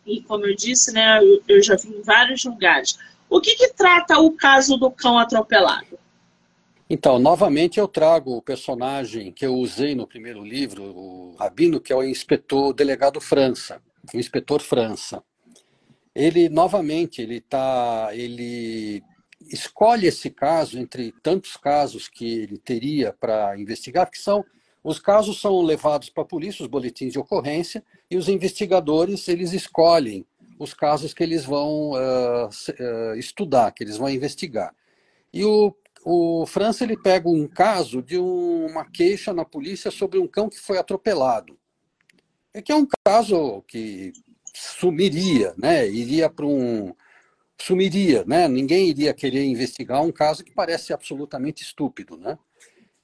E 0.04 0.20
como 0.22 0.46
eu 0.46 0.54
disse, 0.54 0.92
né, 0.92 1.18
eu, 1.22 1.42
eu 1.48 1.62
já 1.62 1.76
vi 1.76 1.88
em 1.88 2.02
vários 2.02 2.44
lugares. 2.44 2.98
O 3.30 3.40
que, 3.40 3.54
que 3.54 3.68
trata 3.72 4.18
o 4.18 4.32
caso 4.32 4.76
do 4.76 4.90
cão 4.90 5.18
atropelado? 5.18 5.98
Então, 6.88 7.18
novamente 7.18 7.80
eu 7.80 7.88
trago 7.88 8.36
o 8.36 8.42
personagem 8.42 9.32
que 9.32 9.44
eu 9.44 9.54
usei 9.54 9.94
no 9.96 10.06
primeiro 10.06 10.44
livro, 10.44 10.84
o 10.84 11.34
Rabino, 11.36 11.80
que 11.80 11.92
é 11.92 11.96
o 11.96 12.04
inspetor, 12.04 12.72
delegado 12.72 13.20
França, 13.20 13.82
o 14.14 14.16
inspetor 14.16 14.62
França. 14.62 15.20
Ele, 16.14 16.48
novamente, 16.48 17.20
ele 17.20 17.40
tá, 17.40 18.10
ele 18.12 19.02
escolhe 19.50 20.06
esse 20.06 20.30
caso 20.30 20.78
entre 20.78 21.12
tantos 21.22 21.56
casos 21.56 22.08
que 22.08 22.24
ele 22.24 22.56
teria 22.56 23.12
para 23.12 23.58
investigar, 23.58 24.08
que 24.08 24.18
são 24.18 24.44
os 24.82 25.00
casos 25.00 25.40
são 25.40 25.60
levados 25.62 26.08
para 26.08 26.22
a 26.22 26.26
polícia, 26.26 26.62
os 26.62 26.70
boletins 26.70 27.12
de 27.12 27.18
ocorrência, 27.18 27.82
e 28.08 28.16
os 28.16 28.28
investigadores 28.28 29.26
eles 29.26 29.52
escolhem 29.52 30.24
os 30.60 30.72
casos 30.72 31.12
que 31.12 31.24
eles 31.24 31.44
vão 31.44 31.90
uh, 31.90 33.14
estudar, 33.18 33.72
que 33.72 33.82
eles 33.82 33.96
vão 33.96 34.08
investigar. 34.08 34.72
E 35.34 35.44
o 35.44 35.74
o 36.08 36.46
França 36.46 36.84
ele 36.84 36.96
pega 36.96 37.28
um 37.28 37.48
caso 37.48 38.00
de 38.00 38.16
um, 38.16 38.66
uma 38.66 38.88
queixa 38.88 39.32
na 39.32 39.44
polícia 39.44 39.90
sobre 39.90 40.20
um 40.20 40.28
cão 40.28 40.48
que 40.48 40.60
foi 40.60 40.78
atropelado. 40.78 41.58
É 42.54 42.62
que 42.62 42.70
é 42.70 42.76
um 42.76 42.86
caso 43.04 43.60
que 43.62 44.12
sumiria, 44.54 45.52
né? 45.58 45.88
Iria 45.88 46.30
para 46.30 46.46
um 46.46 46.94
sumiria, 47.60 48.22
né? 48.24 48.46
Ninguém 48.46 48.88
iria 48.88 49.12
querer 49.12 49.44
investigar 49.46 50.00
um 50.00 50.12
caso 50.12 50.44
que 50.44 50.54
parece 50.54 50.92
absolutamente 50.92 51.64
estúpido, 51.64 52.16
né? 52.16 52.38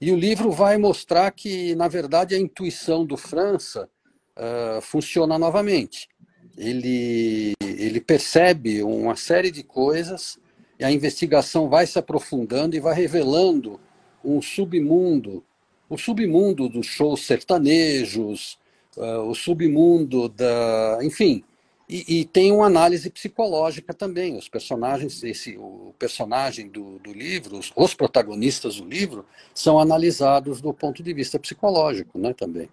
E 0.01 0.13
o 0.13 0.17
livro 0.17 0.53
vai 0.53 0.79
mostrar 0.79 1.29
que, 1.33 1.75
na 1.75 1.89
verdade, 1.89 2.37
a 2.37 2.39
intuição 2.39 3.05
do 3.05 3.17
França 3.17 3.91
uh, 4.39 4.81
funciona 4.81 5.37
novamente. 5.41 6.09
Ele, 6.57 7.55
ele 7.61 8.01
percebe 8.01 8.81
uma 8.81 9.17
série 9.17 9.51
de 9.51 9.65
coisas 9.65 10.39
e 10.83 10.85
a 10.85 10.91
investigação 10.91 11.69
vai 11.69 11.87
se 11.87 11.97
aprofundando 11.97 12.75
e 12.75 12.81
vai 12.81 12.93
revelando 12.93 13.79
um 14.25 14.43
submundo, 14.43 15.45
o 15.89 15.97
submundo 15.97 16.69
dos 16.69 16.87
shows 16.87 17.25
sertanejos, 17.25 18.59
uh, 18.97 19.21
o 19.21 19.33
submundo 19.33 20.29
da, 20.29 20.99
enfim, 21.01 21.45
E, 21.89 22.21
e, 22.21 22.25
tem 22.25 22.51
uma 22.51 22.67
análise 22.67 23.11
psicológica 23.11 23.93
também. 23.93 24.37
Os 24.37 24.49
personagens, 24.49 25.23
esse, 25.23 25.57
o 25.59 25.95
personagem 25.99 26.69
do, 26.69 26.99
do 26.99 27.12
livro, 27.12 27.59
os, 27.59 27.71
os, 27.77 27.95
protagonistas 27.95 28.77
do 28.77 28.85
livro, 28.85 29.25
são 29.55 29.79
analisados 29.79 30.61
do 30.61 30.73
ponto 30.73 31.03
de 31.03 31.12
vista 31.12 31.39
psicológico, 31.39 32.19
né, 32.19 32.33
também. 32.33 32.69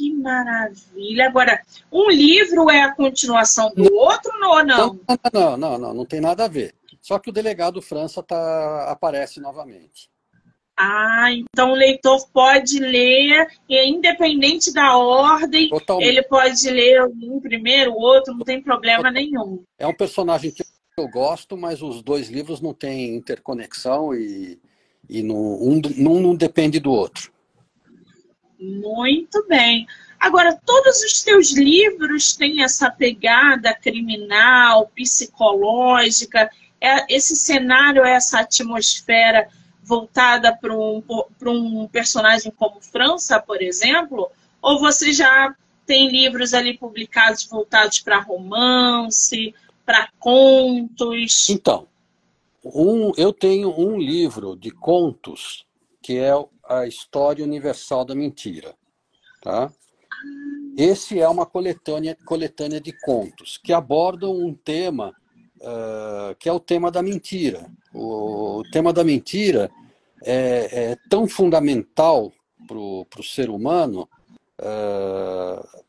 Que 0.00 0.14
maravilha! 0.14 1.26
Agora, 1.26 1.60
um 1.92 2.10
livro 2.10 2.70
é 2.70 2.80
a 2.80 2.94
continuação 2.94 3.70
do 3.74 3.84
não, 3.84 3.94
outro 3.98 4.32
ou 4.42 4.64
não? 4.64 4.94
Não, 4.94 4.98
não, 5.30 5.56
não, 5.58 5.78
não, 5.78 5.94
não 5.94 6.06
tem 6.06 6.22
nada 6.22 6.46
a 6.46 6.48
ver. 6.48 6.74
Só 7.02 7.18
que 7.18 7.28
o 7.28 7.32
delegado 7.32 7.82
França 7.82 8.22
tá, 8.22 8.90
aparece 8.90 9.40
novamente. 9.40 10.08
Ah, 10.74 11.28
então 11.30 11.72
o 11.72 11.74
leitor 11.74 12.26
pode 12.32 12.78
ler, 12.78 13.46
e 13.68 13.90
independente 13.90 14.72
da 14.72 14.96
ordem, 14.96 15.68
Totalmente. 15.68 16.08
ele 16.08 16.22
pode 16.22 16.70
ler 16.70 17.04
um 17.04 17.38
primeiro, 17.38 17.92
o 17.92 18.00
outro, 18.00 18.32
não 18.32 18.40
tem 18.40 18.62
problema 18.62 19.02
Totalmente. 19.02 19.30
nenhum. 19.30 19.62
É 19.78 19.86
um 19.86 19.94
personagem 19.94 20.50
que 20.50 20.64
eu 20.96 21.08
gosto, 21.08 21.58
mas 21.58 21.82
os 21.82 22.02
dois 22.02 22.30
livros 22.30 22.62
não 22.62 22.72
têm 22.72 23.16
interconexão 23.16 24.14
e, 24.14 24.58
e 25.06 25.22
não, 25.22 25.36
um, 25.36 25.82
um 25.98 26.20
não 26.20 26.34
depende 26.34 26.80
do 26.80 26.90
outro. 26.90 27.30
Muito 28.60 29.46
bem. 29.48 29.86
Agora, 30.18 30.54
todos 30.66 31.02
os 31.02 31.22
teus 31.22 31.52
livros 31.52 32.34
têm 32.34 32.62
essa 32.62 32.90
pegada 32.90 33.74
criminal, 33.74 34.90
psicológica, 34.94 36.50
é, 36.78 37.14
esse 37.14 37.34
cenário, 37.36 38.04
essa 38.04 38.40
atmosfera 38.40 39.48
voltada 39.82 40.54
para 40.54 40.76
um, 40.76 41.02
um 41.46 41.88
personagem 41.88 42.52
como 42.52 42.80
França, 42.82 43.40
por 43.40 43.62
exemplo? 43.62 44.30
Ou 44.60 44.78
você 44.78 45.12
já 45.12 45.54
tem 45.86 46.10
livros 46.10 46.52
ali 46.52 46.76
publicados 46.76 47.46
voltados 47.46 48.00
para 48.00 48.20
romance, 48.20 49.54
para 49.84 50.08
contos? 50.18 51.48
Então, 51.48 51.88
um, 52.62 53.12
eu 53.16 53.32
tenho 53.32 53.74
um 53.76 53.98
livro 53.98 54.54
de 54.54 54.70
contos 54.70 55.64
que 56.02 56.18
é 56.18 56.32
a 56.70 56.86
História 56.86 57.44
Universal 57.44 58.04
da 58.04 58.14
Mentira. 58.14 58.74
Tá? 59.42 59.72
Esse 60.76 61.18
é 61.18 61.28
uma 61.28 61.44
coletânea, 61.44 62.16
coletânea 62.24 62.80
de 62.80 62.92
contos 62.92 63.58
que 63.58 63.72
abordam 63.72 64.32
um 64.32 64.54
tema 64.54 65.12
uh, 65.60 66.34
que 66.38 66.48
é 66.48 66.52
o 66.52 66.60
tema 66.60 66.90
da 66.90 67.02
mentira. 67.02 67.68
O, 67.92 68.58
o 68.58 68.62
tema 68.70 68.92
da 68.92 69.02
mentira 69.02 69.68
é, 70.22 70.92
é 70.92 70.96
tão 71.08 71.26
fundamental 71.26 72.32
para 72.68 72.78
o 72.78 73.24
ser 73.24 73.50
humano, 73.50 74.08
uh, 74.60 75.80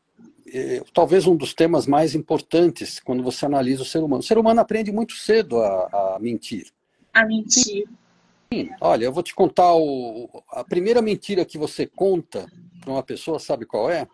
é, 0.52 0.82
talvez 0.92 1.26
um 1.26 1.36
dos 1.36 1.54
temas 1.54 1.86
mais 1.86 2.14
importantes 2.14 2.98
quando 2.98 3.22
você 3.22 3.46
analisa 3.46 3.82
o 3.82 3.86
ser 3.86 4.02
humano. 4.02 4.20
O 4.20 4.26
ser 4.26 4.36
humano 4.36 4.60
aprende 4.60 4.90
muito 4.90 5.14
cedo 5.14 5.60
a, 5.60 6.16
a 6.16 6.18
mentir. 6.20 6.66
A 7.14 7.24
mentir. 7.24 7.84
Olha, 8.80 9.04
eu 9.04 9.12
vou 9.12 9.22
te 9.22 9.34
contar 9.34 9.74
o, 9.74 10.28
a 10.50 10.62
primeira 10.62 11.00
mentira 11.00 11.44
que 11.44 11.56
você 11.56 11.86
conta 11.86 12.46
para 12.80 12.90
uma 12.90 13.02
pessoa, 13.02 13.38
sabe 13.38 13.64
qual 13.64 13.90
é? 13.90 14.06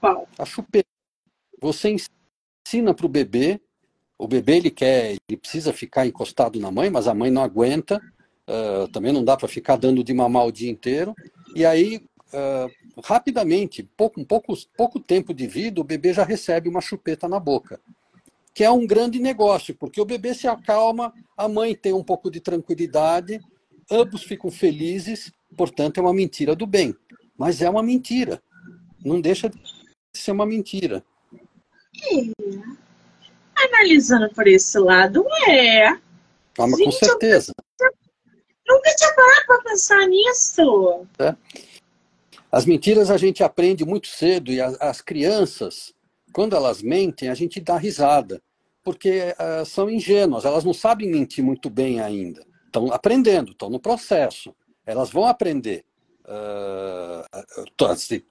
Qual? 0.00 0.28
A 0.38 0.44
chupeta. 0.44 0.88
Você 1.60 1.96
ensina 2.68 2.94
para 2.94 3.06
o 3.06 3.08
bebê, 3.08 3.60
o 4.18 4.28
bebê 4.28 4.56
ele 4.56 4.70
quer, 4.70 5.16
ele 5.28 5.38
precisa 5.38 5.72
ficar 5.72 6.06
encostado 6.06 6.60
na 6.60 6.70
mãe, 6.70 6.90
mas 6.90 7.08
a 7.08 7.14
mãe 7.14 7.30
não 7.30 7.42
aguenta, 7.42 8.00
uh, 8.48 8.86
também 8.88 9.12
não 9.12 9.24
dá 9.24 9.36
para 9.36 9.48
ficar 9.48 9.76
dando 9.76 10.04
de 10.04 10.12
mamar 10.12 10.46
o 10.46 10.52
dia 10.52 10.70
inteiro. 10.70 11.14
E 11.54 11.64
aí, 11.64 12.04
uh, 12.32 13.00
rapidamente, 13.02 13.82
pouco, 13.96 14.20
um 14.20 14.24
pouco, 14.24 14.54
pouco 14.76 15.00
tempo 15.00 15.32
de 15.32 15.46
vida, 15.46 15.80
o 15.80 15.84
bebê 15.84 16.12
já 16.12 16.22
recebe 16.22 16.68
uma 16.68 16.80
chupeta 16.80 17.26
na 17.26 17.40
boca. 17.40 17.80
Que 18.54 18.62
é 18.62 18.70
um 18.70 18.86
grande 18.86 19.18
negócio, 19.18 19.74
porque 19.74 20.00
o 20.00 20.04
bebê 20.04 20.32
se 20.32 20.46
acalma, 20.46 21.12
a 21.36 21.48
mãe 21.48 21.74
tem 21.74 21.92
um 21.92 22.04
pouco 22.04 22.30
de 22.30 22.40
tranquilidade, 22.40 23.40
ambos 23.90 24.22
ficam 24.22 24.50
felizes, 24.50 25.32
portanto, 25.56 25.98
é 25.98 26.00
uma 26.00 26.14
mentira 26.14 26.54
do 26.54 26.66
bem. 26.66 26.94
Mas 27.36 27.60
é 27.60 27.68
uma 27.68 27.82
mentira. 27.82 28.40
Não 29.04 29.20
deixa 29.20 29.48
de 29.48 29.58
ser 30.14 30.30
uma 30.30 30.46
mentira. 30.46 31.04
É. 32.12 32.30
Analisando 33.56 34.32
por 34.34 34.46
esse 34.46 34.78
lado, 34.78 35.24
é. 35.48 35.88
Ah, 35.88 36.00
com 36.56 36.90
certeza. 36.92 37.52
Nunca 38.66 38.94
tinha 38.94 39.14
parado 39.14 39.46
para 39.46 39.62
pensar 39.62 40.06
nisso. 40.06 41.06
É. 41.18 41.34
As 42.50 42.64
mentiras 42.64 43.10
a 43.10 43.16
gente 43.16 43.42
aprende 43.42 43.84
muito 43.84 44.06
cedo 44.06 44.50
e 44.52 44.60
as, 44.60 44.80
as 44.80 45.00
crianças, 45.00 45.92
quando 46.34 46.56
elas 46.56 46.82
mentem, 46.82 47.28
a 47.28 47.34
gente 47.34 47.60
dá 47.60 47.76
risada, 47.78 48.42
porque 48.82 49.34
uh, 49.38 49.64
são 49.64 49.88
ingênuas, 49.88 50.44
elas 50.44 50.64
não 50.64 50.74
sabem 50.74 51.08
mentir 51.08 51.44
muito 51.44 51.70
bem 51.70 52.00
ainda. 52.00 52.44
Estão 52.66 52.92
aprendendo, 52.92 53.52
estão 53.52 53.70
no 53.70 53.78
processo. 53.78 54.54
Elas 54.84 55.10
vão 55.10 55.24
aprender. 55.26 55.84
Uh, 56.24 57.70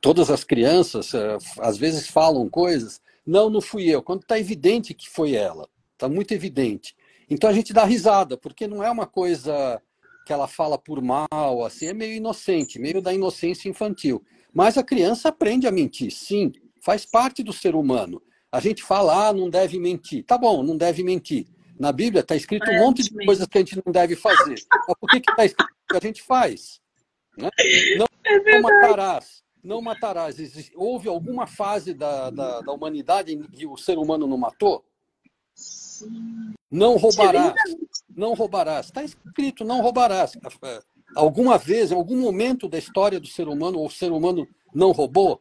todas 0.02 0.30
as 0.30 0.44
crianças 0.44 1.14
uh, 1.14 1.38
às 1.60 1.78
vezes 1.78 2.08
falam 2.08 2.50
coisas. 2.50 3.02
Não, 3.26 3.50
não 3.50 3.62
fui 3.62 3.86
eu. 3.86 4.04
Quando 4.04 4.24
está 4.24 4.38
evidente 4.38 4.94
que 4.94 5.10
foi 5.10 5.34
ela, 5.34 5.68
está 5.94 6.10
muito 6.10 6.34
evidente. 6.34 6.94
Então 7.30 7.50
a 7.50 7.54
gente 7.54 7.72
dá 7.72 7.86
risada, 7.86 8.38
porque 8.38 8.68
não 8.68 8.84
é 8.84 8.92
uma 8.92 9.08
coisa 9.08 9.82
que 10.26 10.34
ela 10.34 10.48
fala 10.48 10.78
por 10.78 11.02
mal, 11.02 11.66
assim, 11.66 11.88
é 11.88 11.94
meio 11.94 12.14
inocente, 12.14 12.80
meio 12.80 13.02
da 13.02 13.14
inocência 13.14 13.70
infantil. 13.70 14.22
Mas 14.54 14.78
a 14.78 14.84
criança 14.84 15.30
aprende 15.30 15.68
a 15.68 15.72
mentir, 15.72 16.12
sim, 16.12 16.52
faz 16.84 17.06
parte 17.06 17.42
do 17.42 17.54
ser 17.54 17.76
humano. 17.76 18.22
A 18.52 18.60
gente 18.60 18.84
fala, 18.84 19.30
ah, 19.30 19.34
não 19.34 19.50
deve 19.50 19.80
mentir. 19.80 20.24
Tá 20.26 20.38
bom, 20.38 20.62
não 20.62 20.78
deve 20.78 21.04
mentir. 21.04 21.48
Na 21.80 21.92
Bíblia 21.92 22.22
está 22.22 22.36
escrito 22.36 22.70
um 22.70 22.80
monte 22.80 23.04
de 23.04 23.26
coisas 23.26 23.48
que 23.48 23.58
a 23.58 23.62
gente 23.62 23.82
não 23.84 23.92
deve 23.92 24.16
fazer. 24.16 24.56
Mas 24.88 24.98
por 25.00 25.10
que 25.10 25.18
está 25.18 25.46
escrito 25.46 25.74
que 25.90 25.98
a 25.98 26.00
gente 26.00 26.22
faz? 26.22 26.80
Né? 27.38 27.50
Não, 27.98 28.06
é 28.24 28.52
não 28.52 28.62
matarás. 28.62 29.44
Não 29.64 29.82
matarás. 29.82 30.38
Houve 30.76 31.08
alguma 31.08 31.48
fase 31.48 31.94
da, 31.94 32.30
da, 32.30 32.62
da 32.62 32.72
humanidade 32.72 33.34
em 33.34 33.42
que 33.42 33.66
o 33.66 33.78
ser 33.78 33.98
humano 33.98 34.28
não 34.28 34.38
matou? 34.38 34.86
Sim. 35.56 36.54
Não 36.70 36.98
roubarás. 36.98 37.54
Não 38.10 38.34
roubarás. 38.34 38.88
Está 38.88 39.04
escrito, 39.04 39.64
não 39.64 39.82
roubarás. 39.82 40.34
Alguma 41.16 41.58
vez, 41.58 41.92
em 41.92 41.96
algum 41.96 42.18
momento 42.18 42.68
da 42.68 42.78
história 42.78 43.20
do 43.20 43.28
ser 43.28 43.48
humano, 43.48 43.84
o 43.84 43.90
ser 43.90 44.12
humano 44.12 44.48
não 44.74 44.92
roubou? 44.92 45.40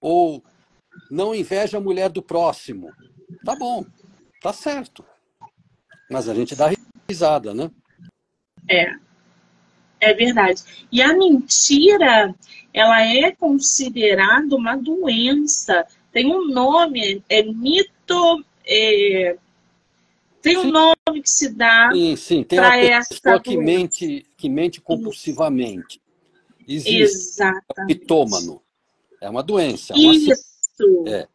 Ou 0.00 0.44
não 1.10 1.34
inveja 1.34 1.78
a 1.78 1.80
mulher 1.80 2.10
do 2.10 2.22
próximo? 2.22 2.90
Tá 3.44 3.54
bom, 3.56 3.84
tá 4.40 4.52
certo. 4.52 5.04
Mas 6.10 6.28
a 6.28 6.34
gente 6.34 6.54
dá 6.54 6.70
risada, 7.08 7.54
né? 7.54 7.70
É, 8.68 8.94
é 10.00 10.14
verdade. 10.14 10.62
E 10.90 11.02
a 11.02 11.16
mentira, 11.16 12.34
ela 12.72 13.02
é 13.02 13.30
considerada 13.32 14.54
uma 14.54 14.76
doença. 14.76 15.86
Tem 16.12 16.26
um 16.26 16.48
nome, 16.48 17.22
é 17.28 17.42
mito. 17.42 18.44
É, 18.66 19.36
tem 20.40 20.56
um 20.56 20.70
nome 20.70 21.22
que 21.22 21.30
se 21.30 21.50
dá 21.50 21.90
para 22.48 22.78
essa 22.78 23.14
pessoa 23.14 23.40
que 23.40 23.56
mente, 23.56 24.26
que 24.36 24.48
mente 24.48 24.80
compulsivamente. 24.80 26.00
Existe. 26.66 27.00
Exatamente. 27.00 27.98
Pitômano. 27.98 28.62
É 29.20 29.28
uma 29.28 29.42
doença. 29.42 29.94
É 29.94 29.96
uma... 29.96 30.14
Isso. 30.14 30.48
É. 31.06 31.26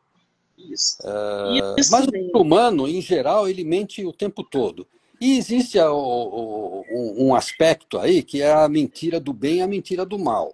Isso. 0.58 0.98
Uh, 1.04 1.76
Isso 1.78 1.92
mas 1.92 2.08
mesmo. 2.08 2.32
o 2.34 2.42
humano, 2.42 2.88
em 2.88 3.02
geral, 3.02 3.48
ele 3.48 3.64
mente 3.64 4.06
o 4.06 4.14
tempo 4.14 4.44
todo. 4.44 4.88
E 5.20 5.38
existe 5.38 5.80
o, 5.80 6.84
o, 6.90 7.26
um 7.26 7.34
aspecto 7.34 7.98
aí 7.98 8.22
que 8.24 8.42
é 8.42 8.52
a 8.52 8.68
mentira 8.68 9.20
do 9.20 9.34
bem 9.34 9.58
e 9.58 9.62
a 9.62 9.68
mentira 9.68 10.06
do 10.06 10.20
mal. 10.20 10.54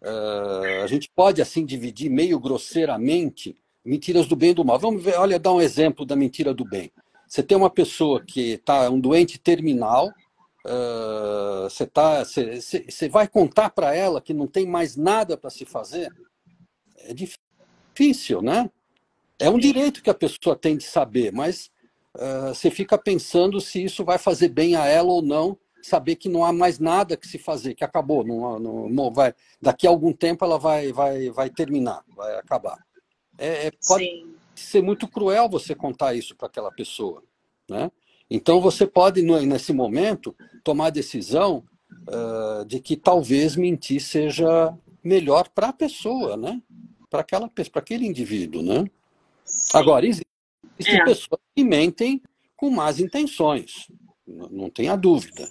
Uh, 0.00 0.82
a 0.84 0.86
gente 0.86 1.10
pode, 1.14 1.42
assim, 1.42 1.64
dividir 1.64 2.08
meio 2.08 2.38
grosseiramente 2.38 3.56
mentiras 3.84 4.26
do 4.26 4.36
bem 4.36 4.50
e 4.50 4.54
do 4.54 4.64
mal. 4.64 4.78
Vamos 4.78 5.02
ver, 5.02 5.18
olha, 5.18 5.38
dar 5.38 5.52
um 5.52 5.60
exemplo 5.60 6.04
da 6.04 6.14
mentira 6.14 6.52
do 6.52 6.64
bem. 6.64 6.92
Você 7.26 7.42
tem 7.42 7.56
uma 7.56 7.70
pessoa 7.70 8.22
que 8.22 8.52
está 8.52 8.88
um 8.90 9.00
doente 9.00 9.38
terminal, 9.38 10.08
uh, 10.66 11.64
você, 11.68 11.86
tá, 11.86 12.24
você, 12.24 12.60
você 12.60 13.08
vai 13.08 13.26
contar 13.26 13.70
para 13.70 13.94
ela 13.94 14.20
que 14.20 14.34
não 14.34 14.46
tem 14.46 14.66
mais 14.66 14.96
nada 14.96 15.36
para 15.36 15.50
se 15.50 15.64
fazer? 15.64 16.10
É 16.98 17.14
difícil, 17.14 17.40
né? 18.42 18.70
É 19.38 19.48
um 19.48 19.58
direito 19.58 20.02
que 20.02 20.10
a 20.10 20.14
pessoa 20.14 20.56
tem 20.56 20.76
de 20.76 20.84
saber, 20.84 21.32
mas 21.32 21.70
uh, 22.16 22.48
você 22.54 22.70
fica 22.70 22.98
pensando 22.98 23.60
se 23.60 23.82
isso 23.82 24.04
vai 24.04 24.18
fazer 24.18 24.48
bem 24.48 24.74
a 24.74 24.86
ela 24.86 25.12
ou 25.12 25.22
não, 25.22 25.56
saber 25.82 26.16
que 26.16 26.28
não 26.28 26.44
há 26.44 26.52
mais 26.52 26.78
nada 26.78 27.16
que 27.16 27.28
se 27.28 27.38
fazer, 27.38 27.74
que 27.74 27.84
acabou, 27.84 28.24
não, 28.24 28.88
não, 28.88 29.12
vai, 29.12 29.32
daqui 29.62 29.86
a 29.86 29.90
algum 29.90 30.12
tempo 30.12 30.44
ela 30.44 30.58
vai, 30.58 30.92
vai, 30.92 31.30
vai 31.30 31.48
terminar, 31.48 32.02
vai 32.16 32.36
acabar. 32.36 32.84
É, 33.38 33.68
é 33.68 33.70
pode, 33.86 34.04
Sim 34.04 34.38
ser 34.58 34.82
muito 34.82 35.08
cruel 35.08 35.48
você 35.48 35.74
contar 35.74 36.14
isso 36.14 36.36
para 36.36 36.46
aquela 36.46 36.70
pessoa. 36.70 37.22
Né? 37.68 37.90
Então 38.30 38.60
você 38.60 38.86
pode, 38.86 39.22
nesse 39.22 39.72
momento, 39.72 40.34
tomar 40.64 40.86
a 40.86 40.90
decisão 40.90 41.64
uh, 42.08 42.64
de 42.64 42.80
que 42.80 42.96
talvez 42.96 43.56
mentir 43.56 44.00
seja 44.00 44.74
melhor 45.02 45.48
para 45.48 45.68
a 45.68 45.72
pessoa, 45.72 46.36
né? 46.36 46.60
Para 47.10 47.20
aquela 47.20 47.48
para 47.48 47.64
aquele 47.80 48.06
indivíduo. 48.06 48.62
Né? 48.62 48.84
Agora, 49.74 50.06
existem 50.06 51.00
é. 51.00 51.04
pessoas 51.04 51.40
que 51.54 51.64
mentem 51.64 52.22
com 52.56 52.70
más 52.70 52.98
intenções, 52.98 53.88
não 54.26 54.68
tenha 54.68 54.96
dúvida. 54.96 55.48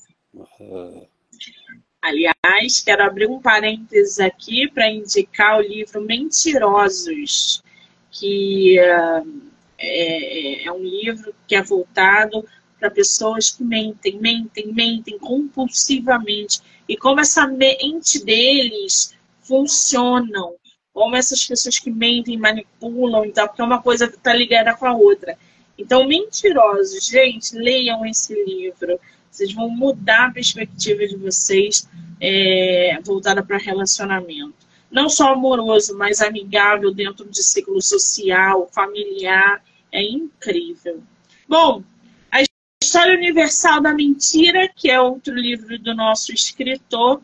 Aliás, 2.02 2.82
quero 2.82 3.04
abrir 3.04 3.28
um 3.28 3.42
parênteses 3.42 4.20
aqui 4.20 4.70
para 4.70 4.90
indicar 4.90 5.58
o 5.58 5.62
livro 5.62 6.02
Mentirosos, 6.02 7.64
que 8.12 8.78
uh, 8.80 9.42
é, 9.78 10.66
é 10.66 10.72
um 10.72 10.84
livro 10.84 11.34
que 11.48 11.56
é 11.56 11.62
voltado 11.62 12.46
para 12.80 12.92
pessoas 12.92 13.52
que 13.52 13.64
mentem, 13.64 14.20
mentem, 14.20 14.72
mentem 14.74 15.18
compulsivamente. 15.18 16.62
E 16.88 16.96
como 16.96 17.20
essa 17.20 17.48
mente 17.48 18.24
deles 18.24 19.18
funcionam, 19.42 20.56
como 20.98 21.16
essas 21.16 21.46
pessoas 21.46 21.78
que 21.78 21.92
mentem, 21.92 22.40
manipulam 22.40 23.24
e 23.24 23.32
tal, 23.32 23.48
porque 23.48 23.62
uma 23.62 23.80
coisa 23.80 24.06
está 24.06 24.34
ligada 24.34 24.74
com 24.74 24.88
a 24.88 24.96
outra. 24.96 25.38
Então, 25.78 26.08
mentirosos, 26.08 27.06
gente, 27.06 27.56
leiam 27.56 28.04
esse 28.04 28.34
livro. 28.34 29.00
Vocês 29.30 29.54
vão 29.54 29.70
mudar 29.70 30.26
a 30.26 30.32
perspectiva 30.32 31.06
de 31.06 31.16
vocês 31.16 31.88
é, 32.20 32.98
voltada 33.06 33.44
para 33.44 33.60
relacionamento. 33.60 34.56
Não 34.90 35.08
só 35.08 35.34
amoroso, 35.34 35.96
mas 35.96 36.20
amigável 36.20 36.92
dentro 36.92 37.30
de 37.30 37.44
ciclo 37.44 37.80
social, 37.80 38.68
familiar. 38.74 39.64
É 39.92 40.02
incrível. 40.02 41.04
Bom, 41.48 41.84
a 42.32 42.42
História 42.84 43.14
Universal 43.16 43.82
da 43.82 43.94
Mentira, 43.94 44.68
que 44.76 44.90
é 44.90 45.00
outro 45.00 45.36
livro 45.36 45.78
do 45.78 45.94
nosso 45.94 46.34
escritor, 46.34 47.22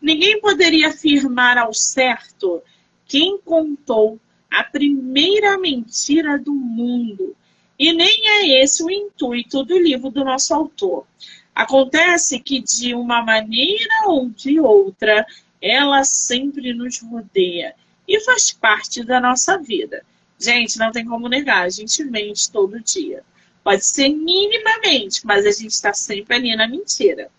ninguém 0.00 0.40
poderia 0.40 0.88
afirmar 0.88 1.56
ao 1.56 1.72
certo 1.72 2.60
quem 3.12 3.36
contou 3.36 4.18
a 4.50 4.64
primeira 4.64 5.58
mentira 5.58 6.38
do 6.38 6.54
mundo. 6.54 7.36
E 7.78 7.92
nem 7.92 8.26
é 8.26 8.62
esse 8.62 8.82
o 8.82 8.90
intuito 8.90 9.62
do 9.64 9.78
livro 9.78 10.10
do 10.10 10.24
nosso 10.24 10.54
autor. 10.54 11.06
Acontece 11.54 12.40
que, 12.40 12.62
de 12.62 12.94
uma 12.94 13.22
maneira 13.22 14.06
ou 14.06 14.30
de 14.30 14.58
outra, 14.58 15.26
ela 15.60 16.04
sempre 16.04 16.72
nos 16.72 17.02
rodeia 17.02 17.74
e 18.08 18.18
faz 18.20 18.50
parte 18.50 19.04
da 19.04 19.20
nossa 19.20 19.58
vida. 19.58 20.02
Gente, 20.38 20.78
não 20.78 20.90
tem 20.90 21.04
como 21.04 21.28
negar, 21.28 21.64
a 21.64 21.68
gente 21.68 22.02
mente 22.04 22.50
todo 22.50 22.80
dia. 22.80 23.22
Pode 23.62 23.84
ser 23.84 24.08
minimamente, 24.08 25.26
mas 25.26 25.44
a 25.44 25.50
gente 25.50 25.72
está 25.72 25.92
sempre 25.92 26.36
ali 26.36 26.56
na 26.56 26.66
mentira. 26.66 27.30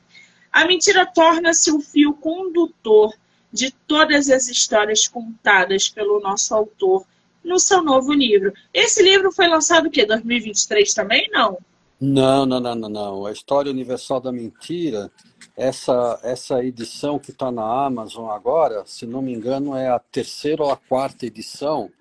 A 0.52 0.66
mentira 0.66 1.04
torna-se 1.04 1.72
o 1.72 1.80
fio 1.80 2.14
condutor 2.14 3.12
de 3.54 3.72
todas 3.88 4.32
as 4.32 4.48
histórias 4.48 5.08
contadas 5.08 5.88
pelo 5.88 6.20
nosso 6.20 6.56
autor 6.56 7.06
no 7.44 7.60
seu 7.60 7.84
novo 7.84 8.12
livro. 8.12 8.52
Esse 8.74 9.04
livro 9.04 9.32
foi 9.32 9.48
lançado 9.48 9.88
o 9.88 9.92
quê? 9.92 10.06
2023 10.06 10.92
também? 10.94 11.30
Não. 11.32 11.60
Não, 12.02 12.46
não, 12.46 12.60
não, 12.60 12.76
não, 12.76 12.90
não. 12.90 13.26
A 13.28 13.32
História 13.32 13.72
Universal 13.72 14.20
da 14.20 14.32
Mentira, 14.32 15.12
essa, 15.56 16.20
essa 16.24 16.64
edição 16.64 17.20
que 17.20 17.32
está 17.32 17.52
na 17.52 17.86
Amazon 17.86 18.30
agora, 18.30 18.84
se 18.88 19.06
não 19.06 19.22
me 19.22 19.34
engano, 19.34 19.76
é 19.76 19.88
a 19.88 20.00
terceira 20.00 20.64
ou 20.64 20.72
a 20.72 20.78
quarta 20.78 21.26
edição. 21.26 21.92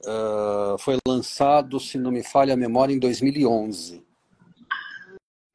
Uh, 0.00 0.78
foi 0.78 0.96
lançado, 1.06 1.80
se 1.80 1.98
não 1.98 2.10
me 2.10 2.22
falha 2.22 2.54
a 2.54 2.56
memória, 2.56 2.92
em 2.92 2.98
2011. 2.98 4.02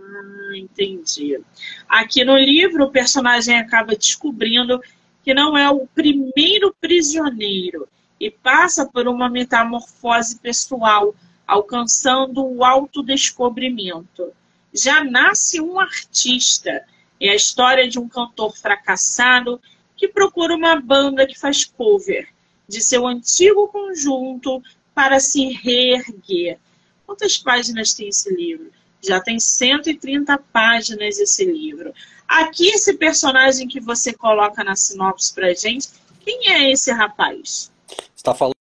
Ah, 0.01 0.57
entendi. 0.57 1.39
Aqui 1.87 2.25
no 2.25 2.37
livro, 2.37 2.85
o 2.85 2.91
personagem 2.91 3.57
acaba 3.57 3.95
descobrindo 3.95 4.81
que 5.23 5.33
não 5.33 5.57
é 5.57 5.69
o 5.69 5.87
primeiro 5.87 6.75
prisioneiro 6.79 7.87
e 8.19 8.29
passa 8.29 8.85
por 8.85 9.07
uma 9.07 9.29
metamorfose 9.29 10.39
pessoal 10.39 11.15
alcançando 11.47 12.45
o 12.45 12.63
autodescobrimento. 12.63 14.31
Já 14.73 15.03
nasce 15.03 15.61
um 15.61 15.79
artista. 15.79 16.83
É 17.19 17.29
a 17.29 17.35
história 17.35 17.87
de 17.87 17.99
um 17.99 18.07
cantor 18.07 18.55
fracassado 18.57 19.61
que 19.95 20.07
procura 20.07 20.55
uma 20.55 20.75
banda 20.79 21.25
que 21.25 21.39
faz 21.39 21.63
cover 21.63 22.27
de 22.67 22.81
seu 22.81 23.07
antigo 23.07 23.67
conjunto 23.67 24.61
para 24.93 25.19
se 25.19 25.49
reerguer. 25.49 26.57
Quantas 27.05 27.37
páginas 27.37 27.93
tem 27.93 28.09
esse 28.09 28.33
livro? 28.33 28.71
Já 29.01 29.19
tem 29.19 29.39
130 29.39 30.37
páginas 30.51 31.19
esse 31.19 31.43
livro. 31.45 31.93
Aqui, 32.33 32.69
esse 32.69 32.93
personagem 32.93 33.67
que 33.67 33.79
você 33.79 34.13
coloca 34.13 34.63
na 34.63 34.75
sinopse 34.75 35.33
pra 35.33 35.53
gente, 35.53 35.89
quem 36.21 36.51
é 36.51 36.71
esse 36.71 36.91
rapaz? 36.91 37.71
Está 38.15 38.33
falando 38.33 38.53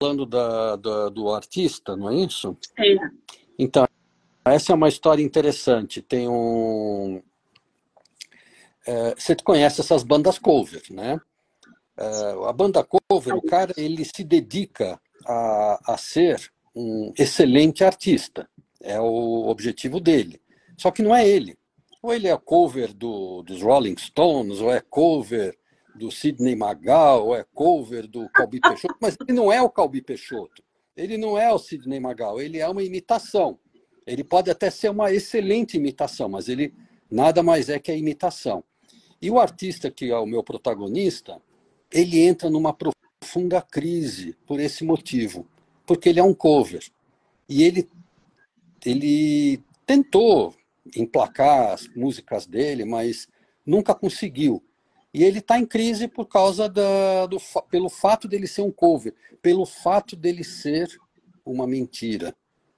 falando 0.00 0.24
da, 0.24 0.76
da, 0.76 1.08
do 1.08 1.34
artista, 1.34 1.96
não 1.96 2.08
é 2.08 2.14
isso? 2.24 2.56
É. 2.78 2.94
Então, 3.58 3.86
essa 4.44 4.72
é 4.72 4.74
uma 4.74 4.88
história 4.88 5.22
interessante. 5.22 6.00
Tem 6.00 6.28
um. 6.28 7.20
É, 8.86 9.14
você 9.14 9.34
conhece 9.36 9.80
essas 9.80 10.02
bandas 10.04 10.38
cover, 10.38 10.82
né? 10.90 11.20
É, 11.96 12.48
a 12.48 12.52
banda 12.52 12.84
cover, 12.84 13.34
o 13.34 13.42
cara, 13.42 13.74
ele 13.76 14.04
se 14.04 14.22
dedica 14.22 15.00
a, 15.26 15.94
a 15.94 15.98
ser 15.98 16.50
um 16.74 17.12
excelente 17.18 17.82
artista. 17.82 18.48
É 18.80 19.00
o 19.00 19.48
objetivo 19.48 19.98
dele. 19.98 20.40
Só 20.76 20.92
que 20.92 21.02
não 21.02 21.14
é 21.14 21.26
ele. 21.26 21.57
Ou 22.02 22.14
ele 22.14 22.28
é 22.28 22.36
cover 22.36 22.94
do, 22.94 23.42
dos 23.42 23.62
Rolling 23.62 23.96
Stones, 23.98 24.60
ou 24.60 24.72
é 24.72 24.80
cover 24.80 25.56
do 25.94 26.10
Sidney 26.10 26.54
Magal, 26.54 27.34
é 27.34 27.44
cover 27.52 28.06
do 28.06 28.28
Calbi 28.30 28.60
Peixoto, 28.60 28.96
mas 29.00 29.16
ele 29.20 29.32
não 29.32 29.52
é 29.52 29.60
o 29.60 29.68
Calbi 29.68 30.00
Peixoto. 30.00 30.62
Ele 30.96 31.16
não 31.16 31.36
é 31.36 31.52
o 31.52 31.58
Sidney 31.58 32.00
Magal, 32.00 32.40
ele 32.40 32.58
é 32.58 32.68
uma 32.68 32.82
imitação. 32.82 33.58
Ele 34.06 34.24
pode 34.24 34.50
até 34.50 34.70
ser 34.70 34.90
uma 34.90 35.12
excelente 35.12 35.76
imitação, 35.76 36.28
mas 36.28 36.48
ele 36.48 36.72
nada 37.10 37.42
mais 37.42 37.68
é 37.68 37.78
que 37.78 37.90
a 37.90 37.96
imitação. 37.96 38.62
E 39.20 39.30
o 39.30 39.38
artista 39.38 39.90
que 39.90 40.10
é 40.10 40.16
o 40.16 40.26
meu 40.26 40.42
protagonista, 40.42 41.42
ele 41.92 42.20
entra 42.20 42.48
numa 42.48 42.72
profunda 42.72 43.60
crise 43.60 44.36
por 44.46 44.60
esse 44.60 44.84
motivo, 44.84 45.46
porque 45.84 46.08
ele 46.08 46.20
é 46.20 46.24
um 46.24 46.34
cover. 46.34 46.84
E 47.48 47.62
ele 47.62 47.88
ele 48.84 49.60
tentou 49.84 50.54
emplacar 50.96 51.72
as 51.72 51.88
músicas 51.88 52.46
dele, 52.46 52.84
mas 52.84 53.28
nunca 53.64 53.94
conseguiu. 53.94 54.62
E 55.12 55.24
ele 55.24 55.38
está 55.38 55.58
em 55.58 55.66
crise 55.66 56.06
por 56.06 56.26
causa 56.26 56.68
da, 56.68 57.26
do, 57.26 57.38
pelo 57.70 57.88
fato 57.88 58.28
dele 58.28 58.46
ser 58.46 58.62
um 58.62 58.70
cover, 58.70 59.14
pelo 59.40 59.64
fato 59.64 60.14
dele 60.14 60.44
ser 60.44 60.88
uma 61.44 61.66
mentira, 61.66 62.34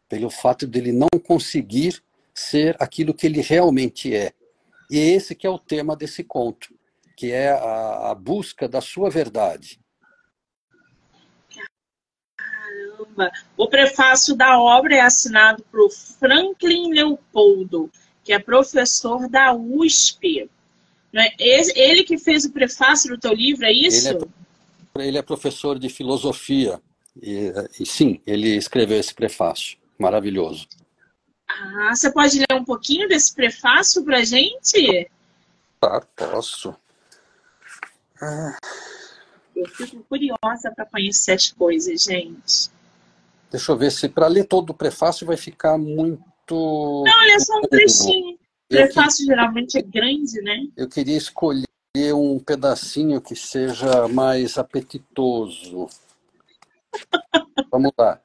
pelo 0.08 0.30
fato 0.30 0.66
dele 0.66 0.92
não 0.92 1.08
conseguir 1.24 2.02
ser 2.32 2.76
aquilo 2.80 3.14
que 3.14 3.26
ele 3.26 3.40
realmente 3.40 4.14
é. 4.14 4.32
E 4.90 4.98
é 4.98 5.06
esse 5.06 5.34
que 5.34 5.46
é 5.46 5.50
o 5.50 5.58
tema 5.58 5.96
desse 5.96 6.24
conto, 6.24 6.74
que 7.16 7.30
é 7.30 7.50
a, 7.50 8.10
a 8.10 8.14
busca 8.14 8.68
da 8.68 8.80
sua 8.80 9.10
verdade. 9.10 9.80
Caramba! 13.10 13.30
O 13.56 13.68
prefácio 13.68 14.34
da 14.34 14.60
obra 14.60 14.96
é 14.96 15.00
assinado 15.00 15.64
por 15.70 15.90
Franklin 15.90 16.92
Leopoldo, 16.92 17.90
que 18.24 18.33
é 18.33 18.38
professor 18.38 19.28
da 19.28 19.54
USP. 19.54 20.48
É? 21.12 21.35
Ele 21.38 22.04
que 22.04 22.18
fez 22.18 22.44
o 22.44 22.52
prefácio 22.52 23.11
do 23.11 23.18
teu 23.18 23.35
livro, 23.35 23.64
é 23.64 23.72
isso? 23.72 24.09
Ele 24.09 24.24
é, 24.94 25.09
ele 25.09 25.18
é 25.18 25.22
professor 25.22 25.78
de 25.78 25.88
filosofia. 25.88 26.80
E, 27.20 27.52
e, 27.78 27.87
sim, 27.87 28.20
ele 28.26 28.56
escreveu 28.56 28.98
esse 28.98 29.14
prefácio. 29.14 29.76
Maravilhoso. 29.98 30.68
Ah, 31.48 31.94
você 31.94 32.12
pode 32.12 32.38
ler 32.38 32.54
um 32.54 32.64
pouquinho 32.64 33.09
desse 33.09 33.35
prefácio 33.35 34.04
para 34.04 34.24
gente? 34.24 35.11
Tá, 35.80 36.00
posso. 36.14 36.74
Ah. 38.22 38.56
Eu 39.54 39.66
fico 39.66 40.02
curiosa 40.09 40.70
para 40.74 40.87
conhecer 40.87 41.33
as 41.33 41.50
coisas, 41.50 42.02
gente. 42.02 42.70
Deixa 43.50 43.72
eu 43.72 43.76
ver 43.76 43.90
se 43.90 44.09
para 44.09 44.28
ler 44.28 44.44
todo 44.44 44.70
o 44.70 44.74
prefácio 44.74 45.26
vai 45.26 45.37
ficar 45.37 45.76
muito. 45.76 46.22
Não, 46.54 47.22
ele 47.22 47.32
é 47.32 47.38
só 47.38 47.58
um 47.58 47.62
trechinho. 47.62 48.38
Prefácio 48.68 49.26
geralmente 49.26 49.76
é 49.76 49.82
grande, 49.82 50.40
né? 50.42 50.68
Eu 50.76 50.88
queria 50.88 51.16
escolher 51.16 51.66
um 52.14 52.38
pedacinho 52.38 53.20
que 53.20 53.34
seja 53.34 54.06
mais 54.06 54.56
apetitoso. 54.56 55.88
Vamos 57.70 57.92
lá. 57.98 58.20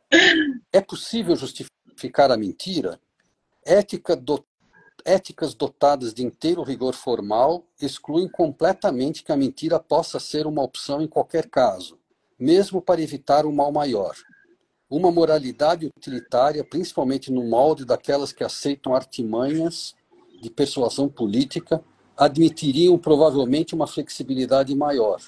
É 0.72 0.80
possível 0.82 1.36
justificar 1.36 2.32
a 2.32 2.38
mentira? 2.38 3.00
Ética 3.66 4.16
do... 4.16 4.46
Éticas 5.04 5.54
dotadas 5.54 6.14
de 6.14 6.24
inteiro 6.24 6.64
rigor 6.64 6.94
formal 6.94 7.64
excluem 7.82 8.28
completamente 8.28 9.24
que 9.24 9.32
a 9.32 9.38
mentira 9.38 9.80
possa 9.80 10.20
ser 10.20 10.48
uma 10.48 10.64
opção 10.64 11.02
em 11.02 11.08
qualquer 11.08 11.48
caso, 11.48 12.00
mesmo 12.40 12.82
para 12.82 13.02
evitar 13.02 13.46
um 13.46 13.52
mal 13.52 13.72
maior. 13.72 14.16
Uma 14.96 15.12
moralidade 15.12 15.88
utilitária, 15.88 16.64
principalmente 16.64 17.30
no 17.30 17.44
molde 17.44 17.84
daquelas 17.84 18.32
que 18.32 18.46
aceitam 18.46 18.96
artimanhas 18.96 19.94
de 20.42 20.50
persuasão 20.50 21.10
política 21.10 21.84
admitiriam 22.16 22.98
provavelmente 22.98 23.76
uma 23.76 23.88
flexibilidade 23.88 24.74
maior. 24.74 25.20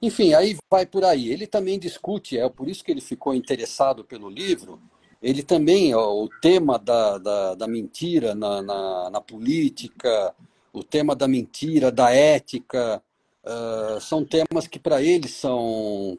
enfim, 0.00 0.32
aí 0.32 0.56
vai 0.70 0.86
por 0.86 1.04
aí. 1.04 1.30
Ele 1.30 1.46
também 1.46 1.78
discute, 1.78 2.38
é 2.38 2.48
por 2.48 2.66
isso 2.66 2.82
que 2.82 2.90
ele 2.90 3.02
ficou 3.02 3.34
interessado 3.34 4.04
pelo 4.06 4.30
livro. 4.30 4.80
Ele 5.22 5.42
também, 5.42 5.94
o 5.94 6.26
tema 6.40 6.78
da, 6.78 7.18
da, 7.18 7.54
da 7.54 7.68
mentira 7.68 8.34
na, 8.34 8.62
na, 8.62 9.10
na, 9.10 9.20
política, 9.20 10.34
o 10.72 10.82
tema 10.82 11.14
da 11.14 11.28
mentira, 11.28 11.92
da 11.92 12.10
ética, 12.10 13.02
uh, 13.44 14.00
são 14.00 14.24
temas 14.24 14.66
que 14.66 14.78
para 14.78 15.02
ele 15.02 15.28
são. 15.28 16.16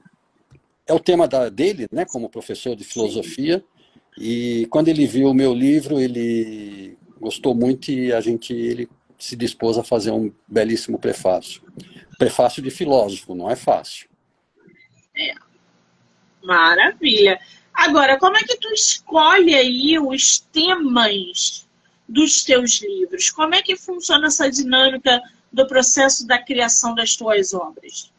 É 0.85 0.93
o 0.93 0.99
tema 0.99 1.27
da, 1.27 1.49
dele, 1.49 1.87
né, 1.91 2.05
como 2.05 2.29
professor 2.29 2.75
de 2.75 2.83
filosofia. 2.83 3.63
E 4.17 4.67
quando 4.69 4.89
ele 4.89 5.07
viu 5.07 5.29
o 5.29 5.33
meu 5.33 5.53
livro, 5.53 5.99
ele 5.99 6.97
gostou 7.19 7.55
muito 7.55 7.91
e 7.91 8.11
a 8.11 8.19
gente 8.19 8.53
ele 8.53 8.89
se 9.17 9.35
dispôs 9.35 9.77
a 9.77 9.83
fazer 9.83 10.11
um 10.11 10.31
belíssimo 10.47 10.99
prefácio. 10.99 11.61
Prefácio 12.17 12.61
de 12.61 12.69
filósofo, 12.69 13.33
não 13.33 13.49
é 13.49 13.55
fácil. 13.55 14.09
É. 15.15 15.33
Maravilha. 16.43 17.39
Agora, 17.73 18.19
como 18.19 18.37
é 18.37 18.41
que 18.41 18.57
tu 18.57 18.67
escolhe 18.69 19.55
aí 19.55 19.97
os 19.97 20.39
temas 20.39 21.65
dos 22.07 22.43
teus 22.43 22.81
livros? 22.81 23.31
Como 23.31 23.55
é 23.55 23.61
que 23.61 23.75
funciona 23.75 24.27
essa 24.27 24.51
dinâmica 24.51 25.21
do 25.51 25.65
processo 25.67 26.27
da 26.27 26.37
criação 26.37 26.93
das 26.93 27.15
tuas 27.15 27.53
obras? 27.53 28.11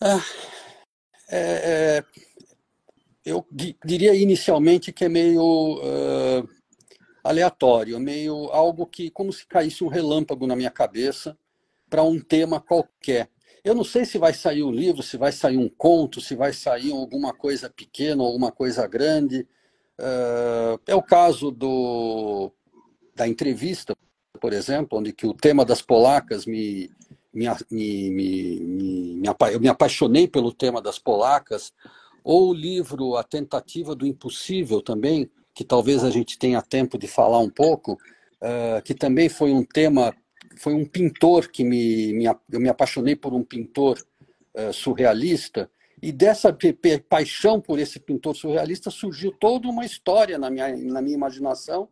Ah, 0.00 0.22
é, 1.28 2.02
é, 2.02 2.04
eu 3.24 3.44
diria 3.84 4.14
inicialmente 4.14 4.92
que 4.92 5.04
é 5.04 5.08
meio 5.08 5.42
uh, 5.42 6.48
aleatório, 7.24 7.98
meio 7.98 8.50
algo 8.52 8.86
que 8.86 9.10
como 9.10 9.32
se 9.32 9.46
caísse 9.46 9.82
um 9.82 9.88
relâmpago 9.88 10.46
na 10.46 10.54
minha 10.54 10.70
cabeça 10.70 11.36
para 11.90 12.02
um 12.02 12.20
tema 12.20 12.60
qualquer. 12.60 13.28
Eu 13.64 13.74
não 13.74 13.82
sei 13.82 14.04
se 14.04 14.16
vai 14.16 14.32
sair 14.32 14.62
um 14.62 14.70
livro, 14.70 15.02
se 15.02 15.16
vai 15.16 15.32
sair 15.32 15.56
um 15.56 15.68
conto, 15.68 16.20
se 16.20 16.36
vai 16.36 16.52
sair 16.52 16.92
alguma 16.92 17.34
coisa 17.34 17.68
pequena, 17.68 18.22
alguma 18.22 18.52
coisa 18.52 18.86
grande. 18.86 19.40
Uh, 19.98 20.78
é 20.86 20.94
o 20.94 21.02
caso 21.02 21.50
do, 21.50 22.52
da 23.14 23.26
entrevista, 23.26 23.96
por 24.40 24.52
exemplo, 24.52 24.98
onde 24.98 25.12
que 25.12 25.26
o 25.26 25.34
tema 25.34 25.64
das 25.64 25.82
polacas 25.82 26.46
me, 26.46 26.88
me, 27.36 27.46
me, 27.70 28.10
me, 28.10 28.60
me, 28.60 29.22
eu 29.52 29.60
me 29.60 29.68
apaixonei 29.68 30.26
pelo 30.26 30.50
tema 30.50 30.80
das 30.80 30.98
polacas, 30.98 31.72
ou 32.24 32.50
o 32.50 32.54
livro 32.54 33.16
A 33.16 33.22
Tentativa 33.22 33.94
do 33.94 34.06
Impossível 34.06 34.80
também, 34.80 35.30
que 35.54 35.62
talvez 35.62 36.02
a 36.02 36.10
gente 36.10 36.38
tenha 36.38 36.62
tempo 36.62 36.98
de 36.98 37.06
falar 37.06 37.38
um 37.38 37.50
pouco, 37.50 37.92
uh, 37.92 38.82
que 38.82 38.94
também 38.94 39.28
foi 39.28 39.52
um 39.52 39.64
tema 39.64 40.14
foi 40.58 40.72
um 40.72 40.86
pintor 40.86 41.48
que 41.48 41.62
me, 41.62 42.14
me 42.14 42.24
eu 42.24 42.58
me 42.58 42.70
apaixonei 42.70 43.14
por 43.14 43.34
um 43.34 43.44
pintor 43.44 44.02
uh, 44.54 44.72
surrealista 44.72 45.70
e 46.02 46.10
dessa 46.10 46.56
paixão 47.08 47.60
por 47.60 47.78
esse 47.78 48.00
pintor 48.00 48.34
surrealista 48.34 48.90
surgiu 48.90 49.32
toda 49.32 49.68
uma 49.68 49.84
história 49.84 50.38
na 50.38 50.48
minha, 50.48 50.74
na 50.76 51.02
minha 51.02 51.14
imaginação. 51.14 51.84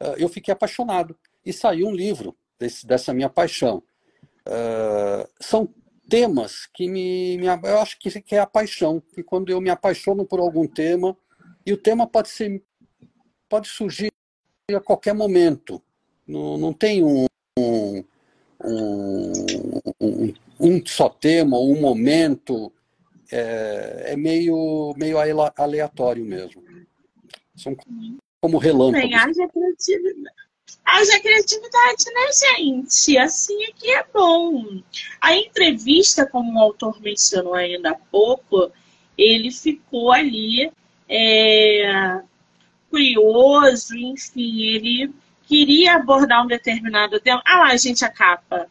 Uh, 0.00 0.14
eu 0.16 0.28
fiquei 0.28 0.52
apaixonado 0.52 1.16
e 1.46 1.52
saiu 1.52 1.86
um 1.86 1.94
livro 1.94 2.36
desse, 2.58 2.86
dessa 2.86 3.14
minha 3.14 3.28
paixão. 3.28 3.82
Uh, 4.46 5.28
são 5.40 5.68
temas 6.08 6.66
que 6.72 6.88
me, 6.88 7.36
me, 7.36 7.46
eu 7.46 7.78
acho 7.80 7.98
que, 7.98 8.10
é 8.34 8.38
a 8.38 8.46
paixão, 8.46 9.00
que 9.14 9.22
quando 9.22 9.50
eu 9.50 9.60
me 9.60 9.68
apaixono 9.68 10.24
por 10.24 10.40
algum 10.40 10.66
tema 10.66 11.16
e 11.66 11.72
o 11.72 11.76
tema 11.76 12.06
pode 12.06 12.30
ser 12.30 12.62
pode 13.48 13.68
surgir 13.68 14.10
a 14.70 14.80
qualquer 14.80 15.14
momento. 15.14 15.82
Não, 16.26 16.58
não 16.58 16.72
tem 16.72 17.02
um, 17.02 17.26
um, 17.58 18.04
um, 20.00 20.34
um 20.60 20.86
só 20.86 21.08
tema, 21.08 21.58
um 21.58 21.80
momento, 21.80 22.70
é, 23.32 24.12
é, 24.12 24.16
meio, 24.16 24.94
meio 24.96 25.16
aleatório 25.56 26.24
mesmo. 26.24 26.62
São 27.56 27.74
como 28.40 28.58
relâmpagos. 28.58 29.10
Haja 30.84 31.20
criatividade, 31.20 32.04
né, 32.12 32.56
gente? 32.56 33.18
Assim 33.18 33.62
é 33.64 33.72
que 33.72 33.90
é 33.90 34.04
bom. 34.12 34.80
A 35.20 35.36
entrevista, 35.36 36.26
como 36.26 36.58
o 36.58 36.62
autor 36.62 37.00
mencionou 37.00 37.54
ainda 37.54 37.90
há 37.90 37.94
pouco, 38.10 38.72
ele 39.16 39.50
ficou 39.50 40.10
ali 40.12 40.72
é, 41.08 42.20
curioso, 42.90 43.96
enfim, 43.96 44.62
ele 44.62 45.12
queria 45.46 45.96
abordar 45.96 46.44
um 46.44 46.46
determinado 46.46 47.18
tema. 47.18 47.42
Ah 47.44 47.60
lá, 47.60 47.76
gente, 47.76 48.04
a 48.04 48.10
capa. 48.10 48.66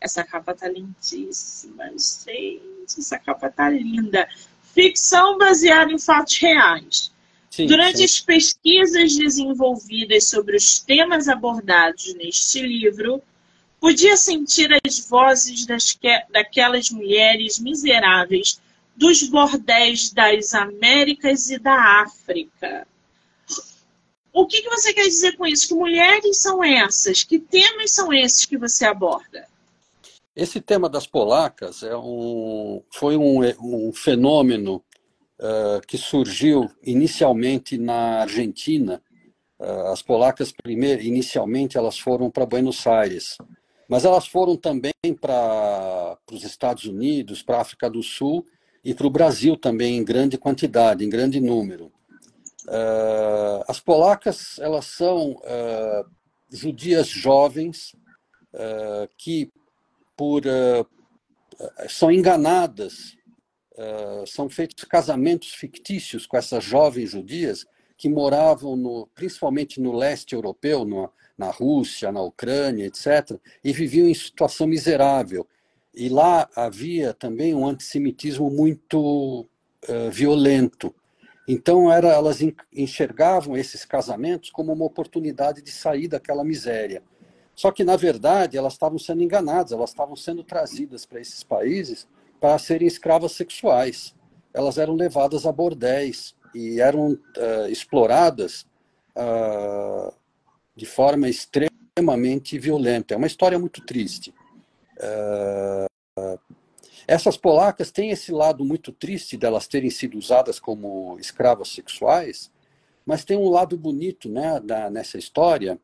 Essa 0.00 0.24
capa 0.24 0.54
tá 0.54 0.68
lindíssima, 0.68 1.84
gente. 1.96 2.98
Essa 2.98 3.18
capa 3.18 3.48
tá 3.48 3.70
linda. 3.70 4.28
Ficção 4.74 5.38
baseada 5.38 5.92
em 5.92 5.98
fatos 5.98 6.36
reais. 6.38 7.12
Sim, 7.50 7.66
Durante 7.66 7.98
sim. 7.98 8.04
as 8.04 8.20
pesquisas 8.20 9.16
desenvolvidas 9.16 10.24
sobre 10.28 10.56
os 10.56 10.78
temas 10.80 11.28
abordados 11.28 12.14
neste 12.14 12.60
livro, 12.60 13.22
podia 13.80 14.16
sentir 14.16 14.70
as 14.84 14.98
vozes 14.98 15.64
das, 15.64 15.98
daquelas 16.30 16.90
mulheres 16.90 17.58
miseráveis 17.58 18.60
dos 18.96 19.22
bordéis 19.22 20.10
das 20.10 20.54
Américas 20.54 21.50
e 21.50 21.58
da 21.58 22.02
África 22.02 22.86
o 24.36 24.46
que, 24.46 24.60
que 24.60 24.68
você 24.68 24.92
quer 24.92 25.04
dizer 25.04 25.34
com 25.38 25.46
isso? 25.46 25.66
Que 25.66 25.74
mulheres 25.74 26.42
são 26.42 26.62
essas? 26.62 27.24
Que 27.24 27.38
temas 27.38 27.90
são 27.92 28.12
esses 28.12 28.44
que 28.44 28.58
você 28.58 28.84
aborda? 28.84 29.48
Esse 30.36 30.60
tema 30.60 30.90
das 30.90 31.06
polacas 31.06 31.82
é 31.82 31.96
um, 31.96 32.82
foi 32.92 33.16
um, 33.16 33.40
um 33.58 33.90
fenômeno 33.94 34.84
uh, 35.38 35.84
que 35.86 35.98
surgiu 35.98 36.70
inicialmente 36.82 37.78
na 37.78 38.20
Argentina. 38.20 39.02
Uh, 39.58 39.92
as 39.92 40.02
polacas, 40.02 40.52
primeiro, 40.52 41.02
inicialmente, 41.02 41.76
elas 41.76 41.98
foram 41.98 42.30
para 42.30 42.46
Buenos 42.46 42.86
Aires, 42.86 43.36
mas 43.88 44.04
elas 44.04 44.26
foram 44.26 44.56
também 44.56 44.92
para 45.20 46.18
os 46.30 46.44
Estados 46.44 46.84
Unidos, 46.84 47.42
para 47.42 47.58
a 47.58 47.60
África 47.60 47.88
do 47.88 48.02
Sul 48.02 48.44
e 48.84 48.94
para 48.94 49.06
o 49.06 49.10
Brasil 49.10 49.56
também 49.56 49.96
em 49.96 50.04
grande 50.04 50.36
quantidade, 50.36 51.04
em 51.04 51.08
grande 51.08 51.40
número. 51.40 51.92
Uh, 52.66 53.62
as 53.68 53.78
polacas 53.78 54.58
elas 54.58 54.86
são 54.86 55.40
judias 56.50 57.08
jovens 57.08 57.94
que 59.16 59.50
por 60.16 60.42
são 61.88 62.10
enganadas 62.10 63.15
são 64.26 64.48
feitos 64.48 64.84
casamentos 64.84 65.52
fictícios 65.52 66.26
com 66.26 66.36
essas 66.36 66.64
jovens 66.64 67.10
judias 67.10 67.66
que 67.96 68.08
moravam 68.08 68.76
no, 68.76 69.08
principalmente 69.14 69.80
no 69.80 69.92
leste 69.92 70.34
europeu 70.34 70.84
no, 70.84 71.10
na 71.36 71.50
Rússia 71.50 72.10
na 72.10 72.22
Ucrânia 72.22 72.86
etc 72.86 73.38
e 73.62 73.72
viviam 73.72 74.08
em 74.08 74.14
situação 74.14 74.66
miserável 74.66 75.46
e 75.94 76.08
lá 76.08 76.48
havia 76.54 77.14
também 77.14 77.54
um 77.54 77.66
antissemitismo 77.66 78.50
muito 78.50 79.46
violento 80.10 80.94
então, 81.48 81.92
era, 81.92 82.08
elas 82.08 82.40
enxergavam 82.74 83.56
esses 83.56 83.84
casamentos 83.84 84.50
como 84.50 84.72
uma 84.72 84.84
oportunidade 84.84 85.62
de 85.62 85.70
sair 85.70 86.08
daquela 86.08 86.42
miséria. 86.42 87.02
Só 87.54 87.70
que, 87.70 87.84
na 87.84 87.96
verdade, 87.96 88.58
elas 88.58 88.72
estavam 88.72 88.98
sendo 88.98 89.22
enganadas, 89.22 89.72
elas 89.72 89.90
estavam 89.90 90.16
sendo 90.16 90.42
trazidas 90.42 91.06
para 91.06 91.20
esses 91.20 91.44
países 91.44 92.06
para 92.40 92.58
serem 92.58 92.86
escravas 92.86 93.32
sexuais. 93.32 94.14
Elas 94.52 94.78
eram 94.78 94.94
levadas 94.94 95.46
a 95.46 95.52
bordéis 95.52 96.34
e 96.54 96.80
eram 96.80 97.12
uh, 97.12 97.68
exploradas 97.68 98.66
uh, 99.16 100.12
de 100.74 100.86
forma 100.86 101.28
extremamente 101.28 102.58
violenta. 102.58 103.14
É 103.14 103.16
uma 103.16 103.26
história 103.26 103.58
muito 103.58 103.84
triste. 103.84 104.32
Uh, 104.96 105.86
essas 107.06 107.36
polacas 107.36 107.90
têm 107.90 108.10
esse 108.10 108.32
lado 108.32 108.64
muito 108.64 108.90
triste 108.90 109.36
delas 109.36 109.68
terem 109.68 109.90
sido 109.90 110.18
usadas 110.18 110.58
como 110.58 111.16
escravas 111.20 111.68
sexuais, 111.68 112.50
mas 113.04 113.24
tem 113.24 113.36
um 113.36 113.48
lado 113.48 113.76
bonito 113.76 114.28
né, 114.28 114.58
da, 114.60 114.90
nessa 114.90 115.16
história, 115.16 115.78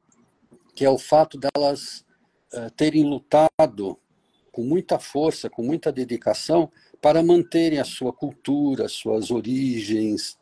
que 0.74 0.84
é 0.84 0.90
o 0.90 0.98
fato 0.98 1.38
delas 1.38 2.04
uh, 2.52 2.70
terem 2.76 3.04
lutado 3.04 3.98
com 4.52 4.62
muita 4.62 4.98
força, 4.98 5.50
com 5.50 5.62
muita 5.62 5.90
dedicação, 5.90 6.70
para 7.00 7.22
manterem 7.22 7.80
a 7.80 7.84
sua 7.84 8.12
cultura, 8.12 8.86
suas 8.86 9.30
origens, 9.30 10.38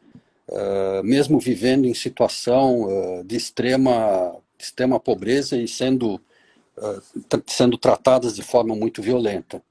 uh, 0.48 1.02
mesmo 1.02 1.38
vivendo 1.38 1.86
em 1.86 1.94
situação 1.94 2.82
uh, 2.82 3.24
de 3.24 3.36
extrema, 3.36 4.36
extrema 4.58 5.00
pobreza 5.00 5.56
e 5.56 5.66
sendo, 5.66 6.20
sendo 7.46 7.78
tratadas 7.78 8.34
de 8.34 8.42
forma 8.42 8.74
muito 8.74 9.00
violenta. 9.00 9.62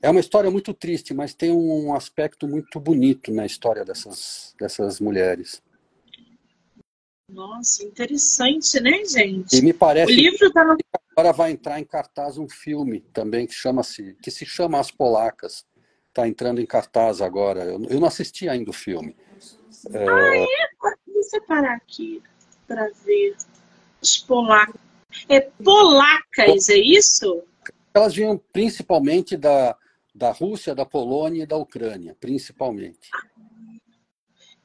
É 0.00 0.08
uma 0.08 0.20
história 0.20 0.50
muito 0.50 0.72
triste, 0.72 1.12
mas 1.12 1.34
tem 1.34 1.50
um 1.50 1.92
aspecto 1.94 2.46
muito 2.46 2.78
bonito 2.78 3.32
na 3.32 3.44
história 3.44 3.84
dessas, 3.84 4.54
dessas 4.58 5.00
mulheres. 5.00 5.60
Nossa, 7.30 7.84
interessante, 7.84 8.80
né, 8.80 9.04
gente? 9.04 9.56
E 9.56 9.60
me 9.60 9.72
parece 9.72 10.10
o 10.10 10.14
livro 10.14 10.50
tá 10.52 10.64
no... 10.64 10.76
agora 11.18 11.32
vai 11.32 11.50
entrar 11.50 11.80
em 11.80 11.84
cartaz 11.84 12.38
um 12.38 12.48
filme 12.48 13.00
também 13.12 13.44
que 13.44 13.52
chama-se 13.52 14.16
que 14.22 14.30
se 14.30 14.46
chama 14.46 14.78
As 14.78 14.92
Polacas. 14.92 15.66
Está 16.08 16.28
entrando 16.28 16.60
em 16.60 16.66
cartaz 16.66 17.20
agora. 17.20 17.64
Eu, 17.64 17.84
eu, 17.90 17.98
não 17.98 18.06
assisti 18.06 18.48
ainda 18.48 18.70
o 18.70 18.72
filme. 18.72 19.16
É... 19.92 20.08
Ah, 20.08 20.36
é? 20.36 20.46
Vou 21.12 21.22
separar 21.24 21.74
aqui 21.74 22.22
para 22.68 22.88
ver. 23.04 23.36
As 24.00 24.18
polacas. 24.18 24.80
É 25.28 25.40
polacas, 25.40 26.68
é 26.68 26.76
isso? 26.76 27.42
Elas 27.92 28.14
vinham 28.14 28.40
principalmente 28.52 29.36
da, 29.36 29.76
da 30.14 30.30
Rússia, 30.30 30.72
da 30.72 30.86
Polônia 30.86 31.42
e 31.42 31.46
da 31.46 31.56
Ucrânia, 31.56 32.16
principalmente. 32.20 33.10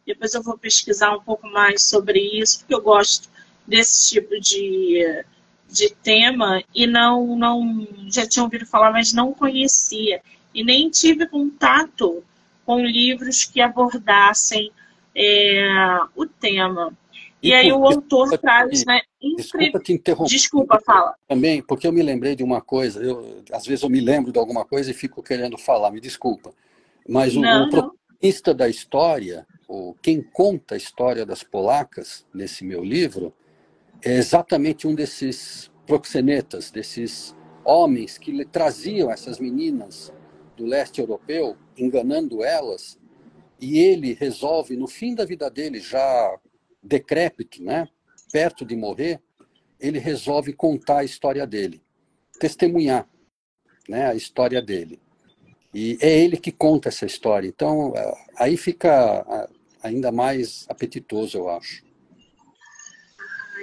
Depois 0.06 0.36
eu 0.36 0.44
vou 0.44 0.56
pesquisar 0.56 1.16
um 1.16 1.24
pouco 1.24 1.48
mais 1.48 1.82
sobre 1.84 2.20
isso, 2.20 2.60
porque 2.60 2.76
eu 2.76 2.82
gosto 2.82 3.28
desse 3.66 4.10
tipo 4.10 4.40
de, 4.40 5.26
de 5.74 5.90
tema 5.90 6.64
e 6.74 6.86
não, 6.86 7.36
não 7.36 7.88
já 8.08 8.28
tinha 8.28 8.44
ouvido 8.44 8.66
falar, 8.66 8.92
mas 8.92 9.12
não 9.12 9.34
conhecia. 9.34 10.22
E 10.54 10.64
nem 10.64 10.90
tive 10.90 11.26
contato 11.26 12.24
com 12.64 12.86
livros 12.86 13.44
que 13.44 13.60
abordassem 13.60 14.72
é, 15.16 16.00
o 16.16 16.28
tema. 16.28 16.96
E, 17.42 17.50
e 17.50 17.54
aí 17.54 17.74
o 17.74 17.86
autor 17.86 18.38
traz, 18.38 18.86
né? 18.86 19.02
Desculpa 19.36 19.80
te 19.80 19.94
interromper. 19.94 20.30
Desculpa, 20.30 20.80
fala. 20.86 21.16
Também, 21.28 21.62
porque 21.62 21.88
eu 21.88 21.92
me 21.92 22.04
lembrei 22.04 22.36
de 22.36 22.44
uma 22.44 22.62
coisa. 22.62 23.04
Eu, 23.04 23.44
às 23.52 23.66
vezes 23.66 23.84
eu 23.84 23.90
me 23.90 24.00
lembro 24.00 24.32
de 24.32 24.38
alguma 24.38 24.64
coisa 24.64 24.92
e 24.92 24.94
fico 24.94 25.24
querendo 25.24 25.58
falar, 25.58 25.92
me 25.92 26.00
desculpa. 26.00 26.54
Mas 27.10 27.36
o, 27.36 27.42
não, 27.42 27.66
o 27.66 27.70
protagonista 27.70 28.54
da 28.54 28.70
história, 28.70 29.46
o, 29.68 29.96
quem 30.02 30.22
conta 30.22 30.76
a 30.76 30.78
história 30.78 31.26
das 31.26 31.44
polacas 31.44 32.26
nesse 32.34 32.64
meu 32.64 32.84
livro, 32.84 33.34
é 34.04 34.18
exatamente 34.18 34.88
um 34.88 34.94
desses 34.94 35.72
proxenetas, 35.86 36.72
desses 36.72 37.36
homens 37.64 38.18
que 38.18 38.46
traziam 38.46 39.10
essas 39.10 39.40
meninas 39.40 40.14
do 40.58 40.66
leste 40.66 41.00
europeu, 41.00 41.56
enganando 41.78 42.44
elas, 42.44 43.00
e 43.60 43.80
ele 43.80 44.14
resolve, 44.14 44.76
no 44.76 44.88
fim 44.88 45.16
da 45.16 45.26
vida 45.26 45.50
dele, 45.50 45.80
já 45.80 46.38
decrépito, 46.82 47.64
né, 47.64 47.88
perto 48.32 48.66
de 48.66 48.76
morrer, 48.76 49.22
ele 49.80 50.00
resolve 50.00 50.54
contar 50.54 51.00
a 51.00 51.04
história 51.04 51.48
dele, 51.48 51.82
testemunhar 52.40 53.08
né, 53.88 54.08
a 54.08 54.16
história 54.16 54.62
dele. 54.62 55.00
E 55.74 55.98
é 56.02 56.20
ele 56.20 56.38
que 56.38 56.52
conta 56.52 56.90
essa 56.90 57.06
história. 57.06 57.48
Então, 57.48 57.94
aí 58.36 58.56
fica 58.58 59.50
ainda 59.82 60.12
mais 60.12 60.66
apetitoso, 60.70 61.38
eu 61.38 61.50
acho. 61.50 61.84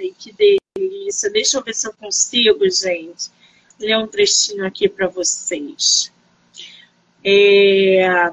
Ai, 0.01 0.15
que 0.17 0.33
delícia. 0.33 1.29
Deixa 1.29 1.57
eu 1.57 1.63
ver 1.63 1.75
se 1.75 1.87
eu 1.87 1.93
consigo, 1.93 2.67
gente, 2.71 3.29
ler 3.79 3.99
um 3.99 4.07
trechinho 4.07 4.65
aqui 4.65 4.89
para 4.89 5.07
vocês. 5.07 6.11
É, 7.23 8.31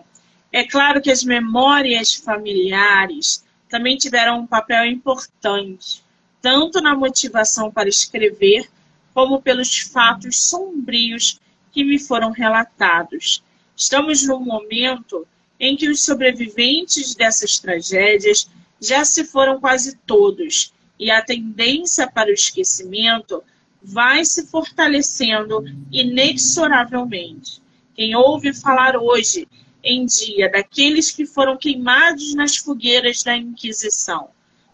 é 0.50 0.64
claro 0.64 1.02
que 1.02 1.10
as 1.10 1.22
memórias 1.22 2.14
familiares 2.14 3.44
também 3.68 3.98
tiveram 3.98 4.40
um 4.40 4.46
papel 4.46 4.86
importante, 4.86 6.02
tanto 6.40 6.80
na 6.80 6.96
motivação 6.96 7.70
para 7.70 7.86
escrever, 7.86 8.66
como 9.12 9.42
pelos 9.42 9.78
fatos 9.78 10.48
sombrios 10.48 11.38
que 11.70 11.84
me 11.84 11.98
foram 11.98 12.30
relatados. 12.30 13.44
Estamos 13.76 14.26
num 14.26 14.40
momento 14.40 15.28
em 15.60 15.76
que 15.76 15.90
os 15.90 16.02
sobreviventes 16.02 17.14
dessas 17.14 17.58
tragédias 17.58 18.48
já 18.80 19.04
se 19.04 19.22
foram 19.22 19.60
quase 19.60 19.98
todos 20.06 20.72
e 20.98 21.10
a 21.10 21.22
tendência 21.22 22.10
para 22.10 22.30
o 22.30 22.34
esquecimento 22.34 23.42
vai 23.82 24.24
se 24.24 24.46
fortalecendo 24.46 25.64
inexoravelmente. 25.92 27.62
Quem 27.94 28.14
ouve 28.16 28.52
falar 28.52 28.96
hoje 28.96 29.48
em 29.82 30.04
dia 30.04 30.50
daqueles 30.50 31.10
que 31.10 31.24
foram 31.24 31.56
queimados 31.56 32.34
nas 32.34 32.56
fogueiras 32.56 33.22
da 33.22 33.36
Inquisição 33.36 34.30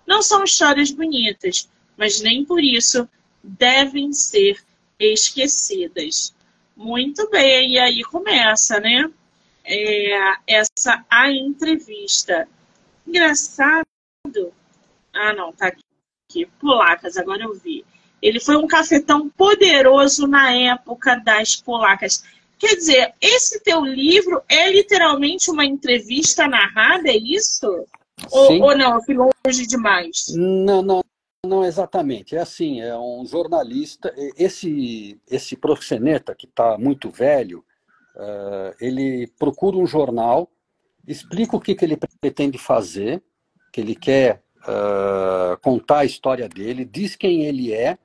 não 0.07 0.23
são 0.23 0.45
histórias 0.45 0.91
bonitas, 0.91 1.69
mas 1.97 2.21
nem 2.21 2.45
por 2.45 2.63
isso 2.63 3.09
devem 3.43 4.13
ser 4.13 4.63
esquecidas. 4.99 6.35
Muito 6.77 7.29
bem, 7.31 7.73
e 7.73 7.79
aí 7.79 8.03
começa, 8.05 8.81
né? 8.81 9.11
É, 9.65 10.37
essa 10.47 11.05
a 11.09 11.31
entrevista. 11.31 12.49
Engraçado. 13.07 13.87
Ah, 15.13 15.33
não, 15.33 15.53
tá 15.53 15.69
aqui 15.69 15.84
aqui, 16.35 16.47
polacas, 16.61 17.17
agora 17.17 17.45
eu 17.45 17.55
vi. 17.55 17.85
Ele 18.21 18.41
foi 18.41 18.57
um 18.57 18.67
cafetão 18.67 19.29
poderoso 19.29 20.27
na 20.27 20.53
época 20.53 21.17
das 21.17 21.57
polacas. 21.57 22.25
Quer 22.59 22.77
dizer, 22.77 23.15
esse 23.21 23.61
teu 23.61 23.85
livro 23.85 24.43
é 24.49 24.71
literalmente 24.73 25.51
uma 25.51 25.65
entrevista 25.65 26.49
narrada, 26.49 27.09
é 27.09 27.17
isso? 27.17 27.67
Ou, 28.31 28.63
ou, 28.63 28.77
não, 28.77 28.95
eu 28.95 29.03
fui 29.03 29.15
longe 29.15 29.67
demais? 29.67 30.33
Não, 30.35 30.81
não, 30.81 31.05
não 31.45 31.65
exatamente. 31.65 32.35
É 32.35 32.41
assim, 32.41 32.81
é 32.81 32.97
um 32.97 33.27
jornalista. 33.27 34.15
Esse, 34.37 35.21
esse 35.29 35.57
proxeneta, 35.57 36.35
que 36.35 36.47
está 36.47 36.79
muito 36.79 37.11
velho, 37.11 37.63
uh, 38.17 38.75
ele 38.81 39.27
procura 39.39 39.77
um 39.77 39.87
jornal, 39.87 40.51
explica 41.07 41.57
o 41.57 41.61
que, 41.61 41.75
que 41.75 41.85
ele 41.85 41.99
pretende 42.21 42.57
fazer, 42.57 43.23
que 43.71 43.81
ele 43.81 43.95
quer 43.95 44.44
uh, 44.65 45.59
contar 45.61 46.01
a 46.01 46.05
história 46.05 46.49
dele, 46.49 46.85
diz 46.85 47.17
quem 47.17 47.45
ele 47.45 47.73
é, 47.73 47.99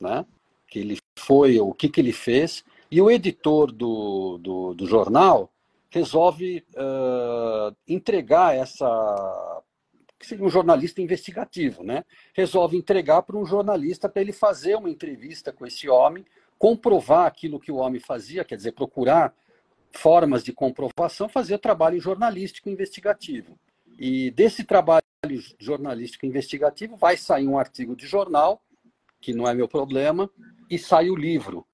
né? 0.00 0.24
que 0.66 0.78
ele 0.78 0.98
foi, 1.18 1.60
o 1.60 1.72
que, 1.72 1.88
que 1.88 2.00
ele 2.00 2.12
fez, 2.12 2.64
e 2.90 3.00
o 3.00 3.10
editor 3.10 3.70
do, 3.72 4.38
do, 4.38 4.74
do 4.74 4.86
jornal 4.86 5.50
resolve 5.90 6.64
uh, 6.74 7.76
entregar 7.86 8.54
essa 8.56 9.62
que 10.18 10.26
seria 10.26 10.44
um 10.44 10.50
jornalista 10.50 11.02
investigativo, 11.02 11.82
né? 11.82 12.04
Resolve 12.32 12.76
entregar 12.76 13.22
para 13.22 13.36
um 13.36 13.44
jornalista 13.44 14.08
para 14.08 14.22
ele 14.22 14.32
fazer 14.32 14.76
uma 14.76 14.88
entrevista 14.88 15.52
com 15.52 15.66
esse 15.66 15.88
homem, 15.88 16.24
comprovar 16.56 17.26
aquilo 17.26 17.58
que 17.58 17.72
o 17.72 17.76
homem 17.76 18.00
fazia, 18.00 18.44
quer 18.44 18.54
dizer, 18.54 18.70
procurar 18.70 19.34
formas 19.90 20.44
de 20.44 20.52
comprovação, 20.52 21.28
fazer 21.28 21.58
trabalho 21.58 22.00
jornalístico 22.00 22.70
investigativo. 22.70 23.58
E 23.98 24.30
desse 24.30 24.64
trabalho 24.64 25.02
jornalístico 25.58 26.26
investigativo, 26.26 26.96
vai 26.96 27.16
sair 27.16 27.46
um 27.46 27.58
artigo 27.58 27.94
de 27.94 28.06
jornal, 28.06 28.62
que 29.20 29.32
não 29.32 29.46
é 29.46 29.54
meu 29.54 29.68
problema, 29.68 30.30
e 30.68 30.78
sai 30.78 31.10
o 31.10 31.16
livro, 31.16 31.66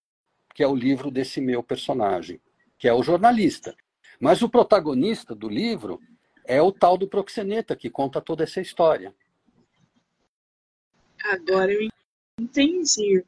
que 0.54 0.62
é 0.62 0.66
o 0.66 0.74
livro 0.74 1.10
desse 1.10 1.40
meu 1.40 1.62
personagem, 1.62 2.40
que 2.78 2.88
é 2.88 2.92
o 2.92 3.02
jornalista. 3.02 3.74
Mas 4.20 4.42
o 4.42 4.48
protagonista 4.48 5.34
do 5.34 5.48
livro 5.48 6.00
é 6.44 6.60
o 6.60 6.72
tal 6.72 6.98
do 6.98 7.06
proxeneta, 7.06 7.76
que 7.76 7.88
conta 7.88 8.20
toda 8.20 8.42
essa 8.42 8.60
história. 8.60 9.14
Agora 11.24 11.72
eu 11.72 11.88
entendi. 12.40 13.24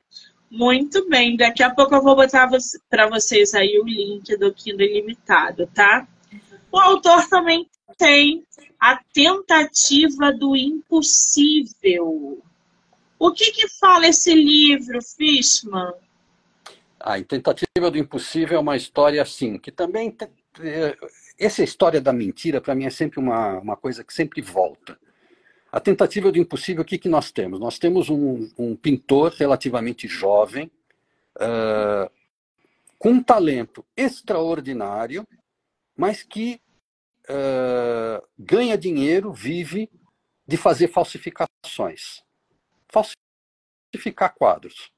Muito 0.51 1.09
bem. 1.09 1.37
Daqui 1.37 1.63
a 1.63 1.73
pouco 1.73 1.95
eu 1.95 2.03
vou 2.03 2.17
botar 2.17 2.49
para 2.89 3.09
vocês 3.09 3.55
aí 3.55 3.79
o 3.79 3.85
link 3.85 4.37
do 4.37 4.53
Kindle 4.53 4.87
Ilimitado, 4.87 5.69
tá? 5.69 6.09
O 6.73 6.79
autor 6.79 7.29
também 7.29 7.69
tem 7.97 8.45
a 8.79 9.01
tentativa 9.13 10.33
do 10.33 10.57
impossível. 10.57 12.43
O 13.19 13.33
que, 13.33 13.53
que 13.53 13.69
fala 13.69 14.07
esse 14.07 14.35
livro, 14.35 14.99
Fishman? 15.03 15.93
A 16.99 17.23
Tentativa 17.23 17.91
do 17.91 17.99
Impossível 17.99 18.59
é 18.59 18.61
uma 18.61 18.77
história 18.77 19.23
assim, 19.23 19.59
que 19.59 19.71
também. 19.71 20.15
É, 20.61 20.97
essa 21.39 21.63
história 21.63 22.01
da 22.01 22.13
mentira, 22.13 22.61
para 22.61 22.75
mim, 22.75 22.85
é 22.85 22.91
sempre 22.91 23.19
uma, 23.19 23.59
uma 23.59 23.77
coisa 23.77 24.05
que 24.05 24.13
sempre 24.13 24.43
volta. 24.43 24.99
A 25.73 25.81
tentativa 25.81 26.31
do 26.31 26.39
impossível, 26.39 26.83
o 26.83 26.85
que, 26.85 26.99
que 26.99 27.09
nós 27.09 27.31
temos? 27.31 27.59
Nós 27.59 27.79
temos 27.79 28.11
um, 28.11 28.51
um 28.59 28.77
pintor 28.77 29.33
relativamente 29.33 30.07
jovem, 30.07 30.71
uh, 31.37 32.11
com 32.99 33.11
um 33.13 33.23
talento 33.23 33.85
extraordinário, 33.97 35.27
mas 35.97 36.23
que 36.23 36.61
uh, 37.29 38.27
ganha 38.39 38.77
dinheiro, 38.77 39.33
vive 39.33 39.91
de 40.47 40.57
fazer 40.57 40.89
falsificações. 40.89 42.23
Falsificar 42.89 44.35
quadros. 44.35 44.91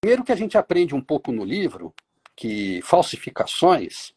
Primeiro 0.00 0.24
que 0.24 0.32
a 0.32 0.36
gente 0.36 0.56
aprende 0.56 0.94
um 0.94 1.00
pouco 1.00 1.30
no 1.32 1.44
livro 1.44 1.94
que 2.34 2.80
falsificações 2.82 4.14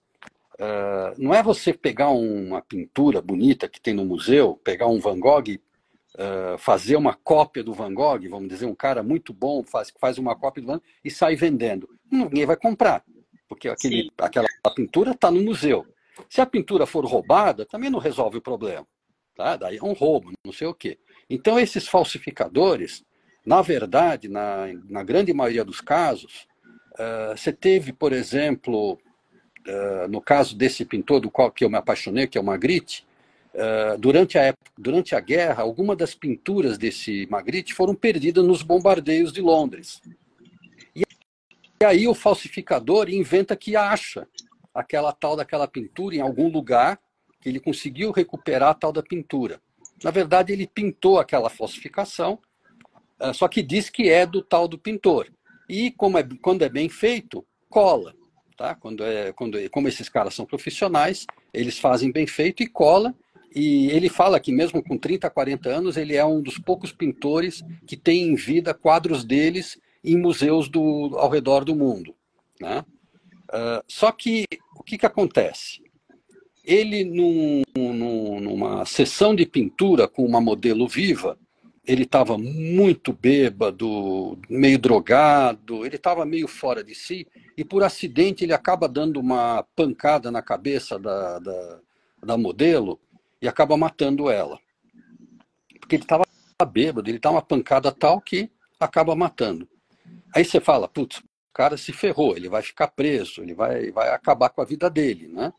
uh, 0.54 1.14
não 1.18 1.34
é 1.34 1.44
você 1.44 1.74
pegar 1.74 2.10
uma 2.10 2.62
pintura 2.62 3.22
bonita 3.22 3.68
que 3.68 3.82
tem 3.82 3.94
no 3.94 4.06
museu, 4.06 4.60
pegar 4.64 4.88
um 4.88 5.00
Van 5.00 5.20
Gogh, 5.20 5.60
uh, 6.16 6.58
fazer 6.58 6.96
uma 6.96 7.14
cópia 7.16 7.64
do 7.64 7.74
Van 7.74 7.94
Gogh, 7.94 8.30
vamos 8.30 8.48
dizer, 8.48 8.66
um 8.66 8.76
cara 8.76 9.04
muito 9.04 9.34
bom 9.34 9.64
faz, 9.64 9.92
faz 10.00 10.18
uma 10.18 10.36
cópia 10.36 10.62
do 10.62 10.68
Van 10.68 10.78
Gogh 10.78 10.84
e 11.04 11.12
sai 11.12 11.36
vendendo. 11.36 11.90
Ninguém 12.10 12.46
vai 12.46 12.56
comprar, 12.56 13.04
porque 13.48 13.68
aquele, 13.68 14.10
aquela 14.18 14.48
pintura 14.76 15.12
está 15.12 15.30
no 15.30 15.42
museu. 15.42 15.86
Se 16.30 16.42
a 16.42 16.46
pintura 16.46 16.86
for 16.86 17.06
roubada, 17.06 17.66
também 17.66 17.90
não 17.90 18.00
resolve 18.00 18.38
o 18.38 18.42
problema. 18.42 18.88
Tá? 19.36 19.56
Daí 19.56 19.78
é 19.78 19.84
um 19.84 19.94
roubo, 19.94 20.32
não 20.46 20.54
sei 20.54 20.68
o 20.68 20.74
quê. 20.74 21.00
Então, 21.30 21.60
esses 21.60 21.88
falsificadores, 21.88 23.04
Na 23.46 23.62
verdade, 23.62 24.30
na, 24.30 24.68
na 24.90 25.04
grande 25.04 25.34
maioria 25.34 25.66
dos 25.66 25.82
casos, 25.82 26.48
uh, 26.94 27.36
você 27.36 27.52
teve, 27.52 27.92
por 27.92 28.14
exemplo, 28.14 28.94
uh, 28.94 30.08
no 30.10 30.22
caso 30.22 30.56
desse 30.56 30.86
pintor 30.86 31.20
do 31.20 31.30
qual 31.30 31.52
que 31.52 31.66
eu 31.66 31.70
me 31.70 31.76
apaixonei, 31.78 32.26
que 32.26 32.38
é 32.38 32.42
o 32.42 32.44
Magritte, 32.44 33.06
uh, 33.54 33.98
durante, 33.98 34.38
a 34.38 34.44
época, 34.44 34.72
durante 34.78 35.14
a 35.14 35.20
guerra, 35.20 35.62
algumas 35.62 35.98
das 35.98 36.16
pinturas 36.16 36.78
desse 36.78 37.28
Magritte 37.30 37.74
foram 37.74 37.94
perdidas 37.94 38.46
nos 38.46 38.62
bombardeios 38.62 39.34
de 39.34 39.42
Londres. 39.42 40.02
E 40.96 41.04
aí 41.86 42.08
o 42.08 42.16
falsificador 42.16 43.10
inventa 43.10 43.58
que 43.58 43.76
acha 43.76 44.26
aquela 44.74 45.12
tal 45.12 45.36
daquela 45.36 45.68
pintura 45.68 46.16
em 46.16 46.22
algum 46.22 46.50
lugar, 46.50 47.00
que 47.40 47.50
ele 47.50 47.60
conseguiu 47.60 48.12
recuperar 48.12 48.70
a 48.70 48.74
tal 48.74 48.92
da 48.92 49.04
pintura. 49.04 49.62
Na 50.04 50.12
verdade, 50.12 50.52
ele 50.52 50.68
pintou 50.68 51.20
aquela 51.20 51.50
falsificação 51.50 52.40
ah, 53.24 53.32
só 53.34 53.48
que 53.48 53.64
diz 53.64 53.90
que 53.90 54.10
é 54.10 54.26
do 54.26 54.42
tal 54.42 54.68
do 54.68 54.78
pintor. 54.78 55.32
E 55.70 55.92
como 55.92 56.18
é, 56.18 56.28
quando 56.42 56.64
é 56.64 56.70
bem 56.70 56.90
feito, 56.90 57.46
cola. 57.70 58.14
Tá? 58.58 58.76
Quando 58.76 59.02
é, 59.02 59.32
quando, 59.32 59.58
como 59.70 59.88
esses 59.88 60.10
caras 60.10 60.34
são 60.34 60.46
profissionais, 60.46 61.26
eles 61.54 61.80
fazem 61.80 62.12
bem 62.12 62.28
feito 62.28 62.62
e 62.62 62.68
cola. 62.68 63.16
E 63.56 63.88
ele 63.92 64.10
fala 64.10 64.42
que 64.42 64.52
mesmo 64.52 64.84
com 64.84 64.98
30, 64.98 65.30
40 65.30 65.70
anos, 65.70 65.96
ele 65.96 66.18
é 66.18 66.26
um 66.26 66.42
dos 66.42 66.58
poucos 66.58 66.92
pintores 66.92 67.64
que 67.88 67.96
tem 67.96 68.24
em 68.24 68.36
vida 68.36 68.74
quadros 68.74 69.24
deles 69.24 69.80
em 70.04 70.18
museus 70.18 70.68
do, 70.68 71.16
ao 71.18 71.30
redor 71.30 71.64
do 71.64 71.76
mundo. 71.76 72.14
Né? 72.60 72.84
Uh, 73.54 73.84
só 73.88 74.12
que 74.12 74.46
o 74.76 74.84
que, 74.84 74.98
que 74.98 75.06
acontece? 75.06 75.84
Ele, 76.66 77.04
num, 77.04 77.62
num, 77.78 78.40
numa 78.40 78.86
sessão 78.86 79.36
de 79.36 79.46
pintura 79.46 80.08
com 80.08 80.26
uma 80.26 80.42
modelo 80.42 80.88
viva, 80.88 81.38
ele 81.86 82.04
estava 82.04 82.38
muito 82.38 83.14
bêbado, 83.14 84.40
meio 84.50 84.80
drogado, 84.80 85.86
ele 85.86 85.98
estava 85.98 86.26
meio 86.26 86.48
fora 86.48 86.84
de 86.84 86.96
si, 86.96 87.28
e 87.58 87.64
por 87.64 87.84
acidente 87.84 88.44
ele 88.44 88.54
acaba 88.54 88.88
dando 88.88 89.20
uma 89.20 89.64
pancada 89.76 90.32
na 90.32 90.42
cabeça 90.42 90.98
da, 90.98 91.40
da, 91.40 91.80
da 92.24 92.38
modelo 92.38 93.00
e 93.42 93.48
acaba 93.48 93.78
matando 93.78 94.32
ela. 94.32 94.58
Porque 95.80 95.98
ele 95.98 96.04
estava 96.04 96.24
bêbado, 96.66 97.10
ele 97.10 97.20
dá 97.20 97.30
uma 97.30 97.42
pancada 97.42 97.92
tal 97.92 98.22
que 98.22 98.50
acaba 98.80 99.16
matando. 99.16 99.68
Aí 100.34 100.46
você 100.46 100.62
fala, 100.62 100.88
putz, 100.88 101.22
cara 101.54 101.78
se 101.78 101.94
ferrou, 101.94 102.36
ele 102.36 102.50
vai 102.50 102.62
ficar 102.62 102.88
preso, 102.88 103.42
ele 103.42 103.54
vai, 103.54 103.92
vai 103.92 104.10
acabar 104.10 104.50
com 104.50 104.62
a 104.62 104.66
vida 104.66 104.90
dele, 104.90 105.28
né? 105.28 105.54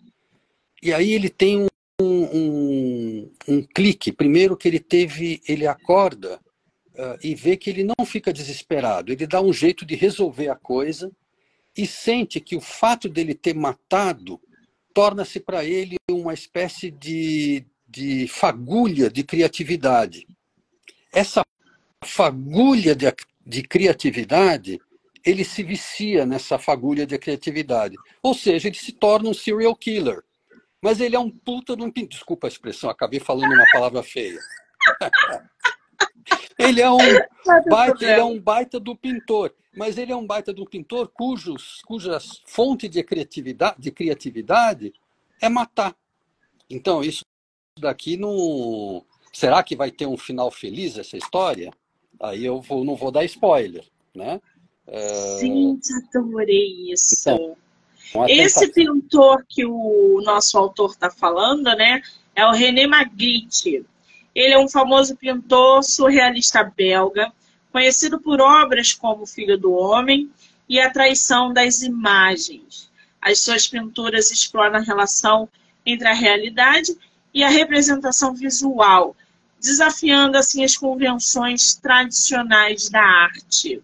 E 0.83 0.93
aí 0.93 1.13
ele 1.13 1.31
tem 1.31 1.67
um, 2.01 2.05
um, 2.05 3.33
um, 3.49 3.63
clique. 3.63 4.13
Primeiro 4.13 4.57
que 4.57 4.69
ele 4.69 4.81
teve, 4.81 5.41
ele 5.49 5.67
acorda 5.67 6.41
uh, 6.95 7.19
e 7.23 7.35
vê 7.35 7.57
que 7.57 7.71
ele 7.71 7.85
não 7.85 8.05
fica 8.05 8.33
desesperado. 8.33 9.13
Ele 9.13 9.27
dá 9.27 9.41
um 9.41 9.53
jeito 9.53 9.87
de 9.87 9.95
resolver 9.95 10.49
a 10.49 10.57
coisa 10.57 11.11
e 11.77 11.87
sente 11.87 12.41
que 12.41 12.57
o 12.57 12.61
fato 12.61 13.09
dele 13.09 13.35
ter 13.35 13.55
matado 13.55 14.41
torna-se 14.93 15.41
para 15.41 15.65
ele 15.65 15.97
uma 16.11 16.35
espécie 16.35 16.91
de, 16.91 17.65
de 17.89 18.29
fagulha 18.29 19.11
de 19.11 19.25
criatividade. 19.25 20.27
Essa 21.13 21.45
fagulha 22.05 22.95
de, 22.95 23.07
de 23.45 23.63
criatividade, 23.63 24.81
ele 25.25 25.45
se 25.45 25.62
vicia 25.62 26.27
nessa 26.27 26.59
fagulha 26.59 27.07
de 27.07 27.18
criatividade. 27.18 27.97
Ou 28.22 28.35
seja, 28.35 28.68
ele 28.68 28.77
se 28.77 28.93
torna 28.93 29.31
um 29.31 29.35
serial 29.35 29.75
killer 29.75 30.22
mas 30.85 31.01
ele 31.01 31.16
é 31.16 31.18
um 31.18 31.31
puta 31.31 31.75
de 31.75 31.83
um 31.83 31.91
pintor. 31.91 32.11
Desculpa 32.11 32.47
a 32.47 32.49
expressão, 32.49 32.91
acabei 32.91 33.18
falando 33.18 33.55
uma 33.55 33.64
palavra 33.72 34.03
feia. 34.03 34.39
ele, 36.59 36.83
é 36.83 36.91
um 36.91 36.99
baita, 37.70 38.05
ele 38.05 38.20
é 38.20 38.25
um 38.25 38.39
baita 38.39 38.79
do 38.79 38.95
pintor, 38.95 39.55
mas 39.75 39.97
ele 39.97 40.12
é 40.12 40.16
um 40.16 40.27
baita 40.27 40.53
do 40.53 40.66
pintor 40.66 41.09
cujos, 41.09 41.81
cujas 41.87 42.43
fonte 42.45 42.87
de 42.87 43.03
criatividade, 43.03 43.77
de 43.79 43.91
criatividade 43.91 44.93
é 45.41 45.49
matar. 45.49 45.97
Então, 46.68 47.03
isso 47.03 47.25
daqui 47.81 48.18
não. 48.18 49.07
Será 49.33 49.62
que 49.62 49.75
vai 49.75 49.91
ter 49.91 50.05
um 50.05 50.18
final 50.18 50.51
feliz 50.51 50.99
essa 50.99 51.16
história? 51.16 51.72
Aí 52.20 52.45
eu 52.45 52.61
vou, 52.61 52.85
não 52.85 52.95
vou 52.95 53.11
dar 53.11 53.25
spoiler, 53.25 53.87
né? 54.14 54.39
É... 54.87 55.39
Sim, 55.39 55.78
adorei 56.14 56.93
isso. 56.93 57.30
Então, 57.30 57.57
esse 58.28 58.68
pintor 58.68 59.45
que 59.49 59.64
o 59.64 60.20
nosso 60.24 60.57
autor 60.57 60.93
está 60.93 61.11
falando, 61.11 61.64
né, 61.74 62.01
é 62.35 62.47
o 62.47 62.53
René 62.53 62.87
Magritte. 62.87 63.85
Ele 64.35 64.55
é 64.55 64.59
um 64.59 64.68
famoso 64.68 65.16
pintor 65.16 65.82
surrealista 65.82 66.62
belga, 66.64 67.32
conhecido 67.72 68.20
por 68.20 68.41
obras 68.41 68.93
como 68.93 69.26
Filho 69.26 69.59
do 69.59 69.72
Homem 69.72 70.30
e 70.68 70.80
A 70.80 70.91
Traição 70.91 71.53
das 71.53 71.82
Imagens. 71.82 72.91
As 73.20 73.41
suas 73.41 73.66
pinturas 73.66 74.30
exploram 74.30 74.76
a 74.76 74.82
relação 74.82 75.49
entre 75.85 76.07
a 76.07 76.12
realidade 76.12 76.97
e 77.32 77.43
a 77.43 77.49
representação 77.49 78.35
visual, 78.35 79.16
desafiando 79.61 80.37
assim 80.37 80.64
as 80.64 80.76
convenções 80.76 81.74
tradicionais 81.74 82.89
da 82.89 83.03
arte. 83.03 83.82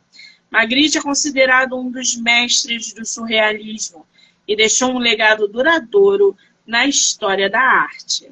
Magritte 0.50 0.98
é 0.98 1.02
considerado 1.02 1.78
um 1.78 1.90
dos 1.90 2.16
mestres 2.16 2.92
do 2.92 3.04
surrealismo 3.06 4.06
e 4.46 4.56
deixou 4.56 4.90
um 4.90 4.98
legado 4.98 5.46
duradouro 5.46 6.36
na 6.66 6.86
história 6.86 7.48
da 7.48 7.60
arte. 7.60 8.30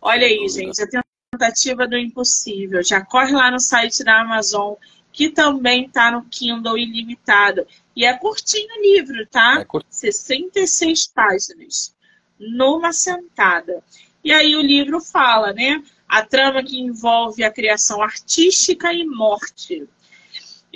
Olha 0.00 0.26
aí, 0.26 0.48
gente, 0.48 0.80
a 0.80 1.02
tentativa 1.32 1.86
do 1.86 1.98
impossível. 1.98 2.82
Já 2.82 3.04
corre 3.04 3.32
lá 3.32 3.50
no 3.50 3.58
site 3.58 4.04
da 4.04 4.20
Amazon, 4.20 4.74
que 5.12 5.30
também 5.30 5.86
está 5.86 6.10
no 6.10 6.24
Kindle 6.24 6.78
ilimitado. 6.78 7.66
E 7.94 8.04
é 8.04 8.16
curtinho 8.16 8.68
o 8.76 8.82
livro, 8.82 9.26
tá? 9.26 9.60
É 9.60 9.64
curt... 9.64 9.84
66 9.90 11.08
páginas, 11.08 11.94
numa 12.38 12.92
sentada. 12.92 13.82
E 14.22 14.32
aí 14.32 14.54
o 14.54 14.62
livro 14.62 15.00
fala, 15.00 15.52
né? 15.52 15.82
A 16.08 16.22
trama 16.22 16.62
que 16.62 16.78
envolve 16.78 17.42
a 17.42 17.50
criação 17.50 18.00
artística 18.00 18.92
e 18.92 19.04
morte. 19.04 19.88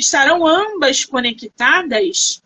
Estarão 0.03 0.45
ambas 0.45 1.05
conectadas? 1.05 2.43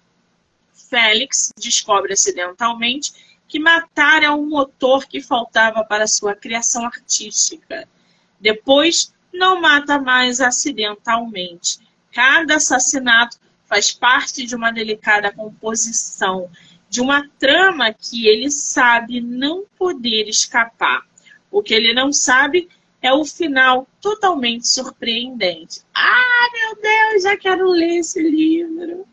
Félix 0.90 1.54
descobre 1.58 2.12
acidentalmente 2.12 3.14
que 3.48 3.58
matar 3.58 4.22
é 4.22 4.30
um 4.30 4.46
motor 4.46 5.06
que 5.06 5.22
faltava 5.22 5.82
para 5.82 6.06
sua 6.06 6.36
criação 6.36 6.84
artística. 6.84 7.88
Depois, 8.38 9.10
não 9.32 9.58
mata 9.58 9.98
mais 9.98 10.38
acidentalmente. 10.38 11.78
Cada 12.12 12.56
assassinato 12.56 13.38
faz 13.64 13.90
parte 13.90 14.44
de 14.44 14.54
uma 14.54 14.70
delicada 14.70 15.32
composição, 15.32 16.50
de 16.90 17.00
uma 17.00 17.26
trama 17.38 17.90
que 17.90 18.28
ele 18.28 18.50
sabe 18.50 19.22
não 19.22 19.64
poder 19.78 20.28
escapar. 20.28 21.06
O 21.50 21.62
que 21.62 21.72
ele 21.72 21.94
não 21.94 22.12
sabe 22.12 22.68
é 23.06 23.12
o 23.12 23.24
final 23.24 23.86
totalmente 24.00 24.66
surpreendente. 24.66 25.80
Ah, 25.94 26.48
meu 26.52 26.82
Deus, 26.82 27.22
já 27.22 27.36
quero 27.36 27.70
ler 27.70 28.00
esse 28.00 28.20
livro. 28.20 29.06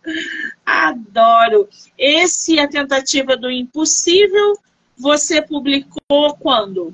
Adoro. 0.65 1.69
Esse 1.97 2.57
é 2.57 2.63
a 2.63 2.67
tentativa 2.67 3.37
do 3.37 3.49
impossível. 3.51 4.57
Você 4.97 5.41
publicou 5.41 6.35
quando? 6.39 6.93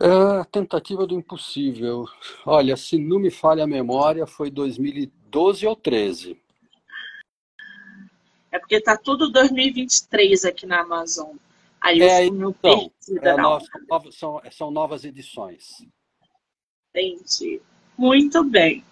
É, 0.00 0.40
a 0.40 0.44
tentativa 0.44 1.06
do 1.06 1.14
impossível. 1.14 2.06
Olha, 2.46 2.76
se 2.76 2.98
não 2.98 3.18
me 3.18 3.30
falha 3.30 3.64
a 3.64 3.66
memória, 3.66 4.26
foi 4.26 4.50
2012 4.50 5.66
ou 5.66 5.74
13. 5.74 6.40
É 8.52 8.58
porque 8.58 8.80
tá 8.80 8.96
tudo 8.96 9.32
2023 9.32 10.44
aqui 10.44 10.64
na 10.64 10.80
Amazon. 10.80 11.34
Aí 11.84 12.00
é, 12.00 12.26
eu 12.26 12.48
então, 12.48 12.90
é, 13.20 13.36
novas, 13.36 13.68
são, 14.14 14.40
são 14.50 14.70
novas 14.70 15.04
edições. 15.04 15.86
Entendi. 16.88 17.60
Muito 17.98 18.42
bem. 18.42 18.82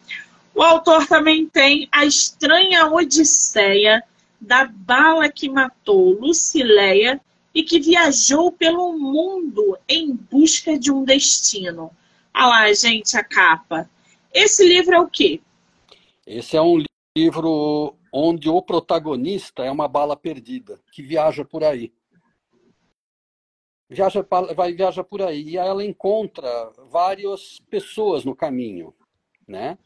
O 0.55 0.61
autor 0.61 1.07
também 1.07 1.49
tem 1.49 1.89
A 1.91 2.05
Estranha 2.05 2.87
Odisseia 2.89 4.05
da 4.39 4.67
bala 4.67 5.31
que 5.31 5.49
matou 5.49 6.21
Lucileia 6.21 7.19
e 7.55 7.63
que 7.63 7.81
viajou 7.81 8.53
pelo 8.53 8.93
mundo 8.99 9.79
em 9.89 10.15
busca 10.15 10.79
de 10.79 10.93
um 10.93 11.03
destino. 11.03 11.91
Olha 12.35 12.47
lá, 12.47 12.73
gente, 12.75 13.17
a 13.17 13.25
capa. 13.25 13.89
Esse 14.35 14.69
livro 14.69 14.95
é 14.95 15.01
o 15.01 15.09
quê? 15.09 15.41
Esse 16.27 16.59
é 16.59 16.61
um 16.61 16.85
livro 17.17 17.97
onde 18.13 18.51
o 18.51 18.61
protagonista 18.61 19.65
é 19.65 19.71
uma 19.71 19.89
bala 19.89 20.15
perdida, 20.15 20.79
que 20.93 21.01
viaja 21.01 21.43
por 21.43 21.65
aí 21.65 21.91
viaja, 23.93 24.27
vai, 24.55 24.73
viaja 24.73 25.05
por 25.05 25.23
aí 25.23 25.51
e 25.51 25.57
ela 25.57 25.85
encontra 25.85 26.71
várias 26.91 27.61
pessoas 27.71 28.25
no 28.25 28.35
caminho, 28.35 28.95
né? 29.47 29.79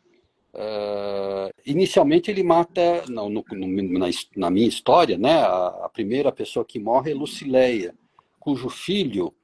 Uh, 0.55 1.53
inicialmente 1.67 2.31
ele 2.31 2.43
mata, 2.43 3.05
não, 3.11 3.29
no, 3.29 3.45
no, 3.53 3.99
na, 3.99 4.07
na, 4.35 4.51
minha 4.51 4.67
história, 4.67 5.19
né, 5.19 5.35
a, 5.41 5.67
a, 5.85 5.89
primeira 5.91 6.33
pessoa 6.33 6.65
que 6.65 6.79
morre 6.79 7.11
é 7.11 7.15
Lucileia, 7.15 7.95
cujo 8.41 8.71
filho 8.71 9.35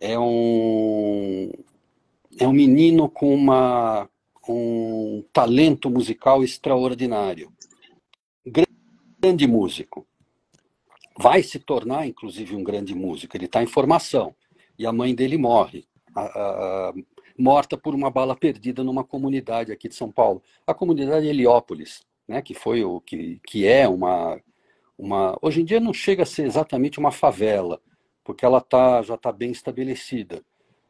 é 0.00 0.16
um, 0.16 1.50
é 2.38 2.46
um 2.46 2.52
menino 2.52 3.08
com 3.08 3.34
uma, 3.34 4.08
um 4.48 5.24
talento 5.32 5.90
musical 5.90 6.44
extraordinário. 6.44 7.52
Grande 9.18 9.48
músico. 9.48 10.06
Vai 11.20 11.42
se 11.42 11.58
tornar, 11.58 12.06
inclusive, 12.06 12.56
um 12.56 12.64
grande 12.64 12.94
músico. 12.94 13.36
Ele 13.36 13.44
está 13.44 13.62
em 13.62 13.66
formação. 13.66 14.34
E 14.78 14.86
a 14.86 14.92
mãe 14.92 15.14
dele 15.14 15.36
morre. 15.36 15.84
A, 16.16 16.22
a, 16.22 16.94
morta 17.36 17.76
por 17.76 17.94
uma 17.94 18.10
bala 18.10 18.34
perdida 18.34 18.82
numa 18.82 19.04
comunidade 19.04 19.70
aqui 19.70 19.86
de 19.86 19.94
São 19.94 20.10
Paulo. 20.10 20.42
A 20.66 20.72
comunidade 20.72 21.26
Heliópolis, 21.26 22.06
né, 22.26 22.40
que 22.40 22.54
foi 22.54 22.82
o 22.84 23.02
que, 23.02 23.38
que 23.46 23.66
é 23.66 23.86
uma, 23.86 24.40
uma. 24.96 25.36
Hoje 25.42 25.60
em 25.60 25.64
dia 25.66 25.78
não 25.78 25.92
chega 25.92 26.22
a 26.22 26.26
ser 26.26 26.46
exatamente 26.46 26.98
uma 26.98 27.12
favela, 27.12 27.82
porque 28.24 28.42
ela 28.42 28.62
tá, 28.62 29.02
já 29.02 29.14
está 29.14 29.30
bem 29.30 29.50
estabelecida. 29.50 30.42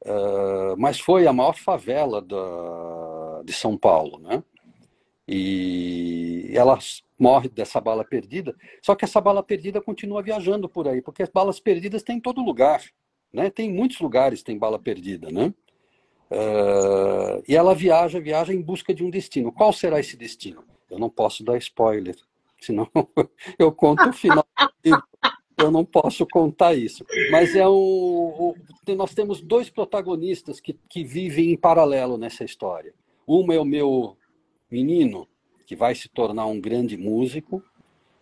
Uh, 0.02 0.76
mas 0.78 1.00
foi 1.00 1.26
a 1.26 1.32
maior 1.32 1.56
favela 1.56 2.22
da, 2.22 3.42
de 3.44 3.52
São 3.52 3.76
Paulo, 3.76 4.20
né? 4.20 4.44
E 5.32 6.50
ela 6.52 6.76
morre 7.16 7.48
dessa 7.48 7.80
bala 7.80 8.04
perdida. 8.04 8.52
Só 8.82 8.96
que 8.96 9.04
essa 9.04 9.20
bala 9.20 9.44
perdida 9.44 9.80
continua 9.80 10.20
viajando 10.22 10.68
por 10.68 10.88
aí, 10.88 11.00
porque 11.00 11.22
as 11.22 11.28
balas 11.28 11.60
perdidas 11.60 12.02
tem 12.02 12.16
em 12.16 12.20
todo 12.20 12.44
lugar, 12.44 12.82
né? 13.32 13.48
Tem 13.48 13.72
muitos 13.72 14.00
lugares 14.00 14.42
tem 14.42 14.58
bala 14.58 14.76
perdida, 14.76 15.30
né? 15.30 15.54
Uh, 16.32 17.42
e 17.46 17.54
ela 17.54 17.76
viaja, 17.76 18.18
viaja 18.18 18.52
em 18.52 18.60
busca 18.60 18.92
de 18.92 19.04
um 19.04 19.10
destino. 19.10 19.52
Qual 19.52 19.72
será 19.72 20.00
esse 20.00 20.16
destino? 20.16 20.64
Eu 20.90 20.98
não 20.98 21.08
posso 21.08 21.44
dar 21.44 21.56
spoiler, 21.58 22.16
senão 22.60 22.88
eu 23.56 23.70
conto 23.70 24.08
o 24.08 24.12
final. 24.12 24.44
eu 25.56 25.70
não 25.70 25.84
posso 25.84 26.26
contar 26.26 26.74
isso. 26.74 27.06
Mas 27.30 27.54
é 27.54 27.68
um, 27.68 28.52
nós 28.96 29.14
temos 29.14 29.40
dois 29.40 29.70
protagonistas 29.70 30.58
que, 30.58 30.72
que 30.88 31.04
vivem 31.04 31.52
em 31.52 31.56
paralelo 31.56 32.18
nessa 32.18 32.42
história. 32.42 32.92
Uma 33.24 33.54
é 33.54 33.60
o 33.60 33.64
meu 33.64 34.16
menino, 34.70 35.26
que 35.66 35.74
vai 35.74 35.94
se 35.94 36.08
tornar 36.08 36.46
um 36.46 36.60
grande 36.60 36.96
músico, 36.96 37.62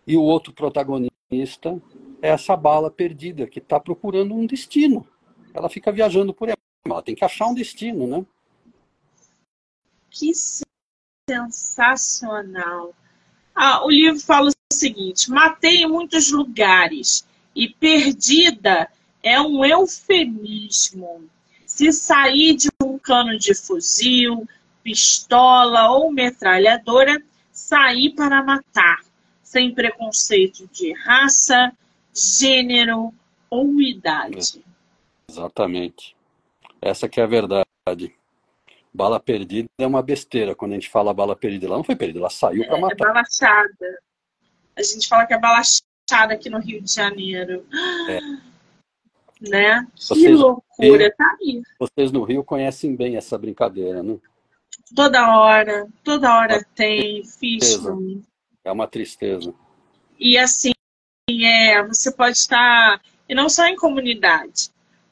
e 0.05 0.17
o 0.17 0.21
outro 0.21 0.53
protagonista 0.53 1.81
é 2.21 2.29
essa 2.29 2.55
bala 2.55 2.89
perdida, 2.89 3.47
que 3.47 3.59
está 3.59 3.79
procurando 3.79 4.33
um 4.33 4.45
destino. 4.45 5.07
Ela 5.53 5.69
fica 5.69 5.91
viajando 5.91 6.33
por 6.33 6.49
aí 6.49 6.55
ela 6.85 7.01
tem 7.01 7.15
que 7.15 7.25
achar 7.25 7.47
um 7.47 7.53
destino, 7.53 8.07
né? 8.07 8.25
Que 10.09 10.31
sensacional. 11.29 12.93
Ah, 13.53 13.85
o 13.85 13.89
livro 13.89 14.19
fala 14.19 14.49
o 14.49 14.53
seguinte: 14.73 15.29
matei 15.29 15.83
em 15.83 15.87
muitos 15.87 16.31
lugares 16.31 17.27
e 17.55 17.69
perdida 17.69 18.89
é 19.21 19.39
um 19.39 19.63
eufemismo. 19.63 21.29
Se 21.65 21.91
sair 21.93 22.55
de 22.55 22.69
um 22.83 22.97
cano 22.97 23.37
de 23.37 23.53
fuzil, 23.53 24.47
pistola 24.89 25.91
ou 25.91 26.11
metralhadora, 26.11 27.21
sair 27.51 28.09
para 28.15 28.41
matar, 28.41 28.97
sem 29.43 29.71
preconceito 29.71 30.67
de 30.73 30.91
raça, 30.93 31.71
gênero 32.11 33.13
ou 33.51 33.79
idade. 33.79 34.65
Exatamente. 35.29 36.15
Essa 36.81 37.07
que 37.07 37.21
é 37.21 37.23
a 37.23 37.27
verdade. 37.27 37.63
Bala 38.91 39.19
perdida 39.19 39.69
é 39.77 39.85
uma 39.85 40.01
besteira. 40.01 40.55
Quando 40.55 40.71
a 40.71 40.73
gente 40.73 40.89
fala 40.89 41.13
bala 41.13 41.35
perdida, 41.35 41.67
ela 41.67 41.77
não 41.77 41.83
foi 41.83 41.95
perdida, 41.95 42.17
ela 42.17 42.31
saiu 42.31 42.65
para 42.65 42.77
é, 42.77 42.81
matar. 42.81 42.95
É 42.95 43.13
balachada. 43.13 43.99
A 44.75 44.81
gente 44.81 45.07
fala 45.07 45.27
que 45.27 45.35
é 45.35 45.39
balachada 45.39 46.33
aqui 46.33 46.49
no 46.49 46.57
Rio 46.59 46.81
de 46.81 46.91
Janeiro. 46.91 47.63
É. 48.09 48.19
Né? 49.41 49.87
Vocês, 49.95 50.19
que 50.19 50.27
loucura, 50.33 51.15
tá 51.15 51.37
aí. 51.39 51.61
Vocês 51.79 52.11
no 52.11 52.25
Rio 52.25 52.43
conhecem 52.43 52.93
bem 52.93 53.15
essa 53.15 53.37
brincadeira, 53.37 54.03
né? 54.03 54.19
Toda 54.95 55.37
hora, 55.37 55.87
toda 56.03 56.35
hora 56.35 56.55
é 56.55 56.63
tem, 56.75 57.23
fiz. 57.23 57.79
É 58.63 58.71
uma 58.71 58.87
tristeza. 58.87 59.53
E 60.19 60.37
assim, 60.37 60.71
é, 61.29 61.83
você 61.83 62.11
pode 62.11 62.37
estar, 62.37 63.01
e 63.27 63.35
não 63.35 63.49
só 63.49 63.65
em 63.67 63.75
comunidade, 63.75 64.69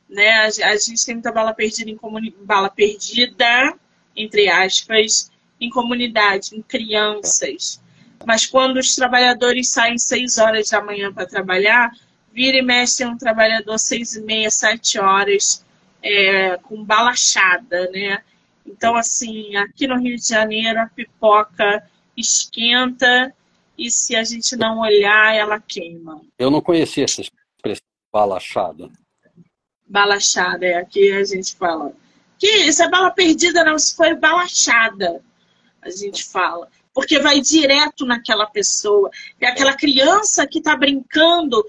né? 0.10 0.30
A, 0.42 0.46
a 0.70 0.78
gente 0.78 1.06
tem 1.06 1.16
muita 1.16 1.32
bala 1.32 1.54
perdida 1.54 1.90
em 1.90 1.96
comuni 1.96 2.36
bala 2.42 2.70
perdida, 2.70 3.74
entre 4.16 4.50
aspas, 4.50 5.32
em 5.62 5.70
comunidade, 5.70 6.56
em 6.56 6.62
crianças. 6.62 7.82
Mas 8.26 8.46
quando 8.46 8.78
os 8.78 8.96
trabalhadores 8.96 9.70
saem 9.70 9.98
seis 9.98 10.38
horas 10.38 10.70
da 10.70 10.82
manhã 10.82 11.14
para 11.14 11.28
trabalhar, 11.28 11.92
vira 12.34 12.58
e 12.58 12.62
mexe 12.62 13.06
um 13.06 13.18
trabalhador 13.18 13.78
seis 13.78 14.16
e 14.16 14.22
meia, 14.22 14.50
sete 14.50 15.00
horas, 15.00 15.64
é, 16.02 16.58
com 16.58 16.84
balachada, 16.84 17.90
né? 17.92 18.22
Então, 18.68 18.96
assim, 18.96 19.56
aqui 19.56 19.88
no 19.88 19.98
Rio 19.98 20.18
de 20.18 20.28
Janeiro, 20.28 20.80
a 20.80 20.88
pipoca 20.88 21.90
esquenta 22.16 23.34
e 23.78 23.90
se 23.92 24.16
a 24.16 24.24
gente 24.24 24.56
não 24.56 24.80
olhar, 24.80 25.36
ela 25.36 25.60
queima. 25.60 26.22
Eu 26.38 26.52
não 26.52 26.62
conhecia 26.62 27.06
essa 27.06 27.22
expressão 27.22 27.86
balachada. 28.12 28.90
Balachada, 29.88 30.66
é 30.66 30.76
aqui 30.76 31.12
a 31.12 31.24
gente 31.24 31.56
fala. 31.56 31.94
Que 32.38 32.48
isso 32.48 32.84
é 32.84 32.90
bala 32.90 33.12
perdida, 33.12 33.64
não, 33.64 33.76
isso 33.76 33.96
foi 33.96 34.16
balachada, 34.16 35.24
a 35.82 35.90
gente 35.90 36.24
fala. 36.24 36.68
Porque 36.94 37.20
vai 37.20 37.40
direto 37.40 38.06
naquela 38.06 38.48
pessoa. 38.48 39.12
É 39.40 39.48
aquela 39.48 39.76
criança 39.76 40.48
que 40.48 40.58
está 40.58 40.76
brincando. 40.76 41.64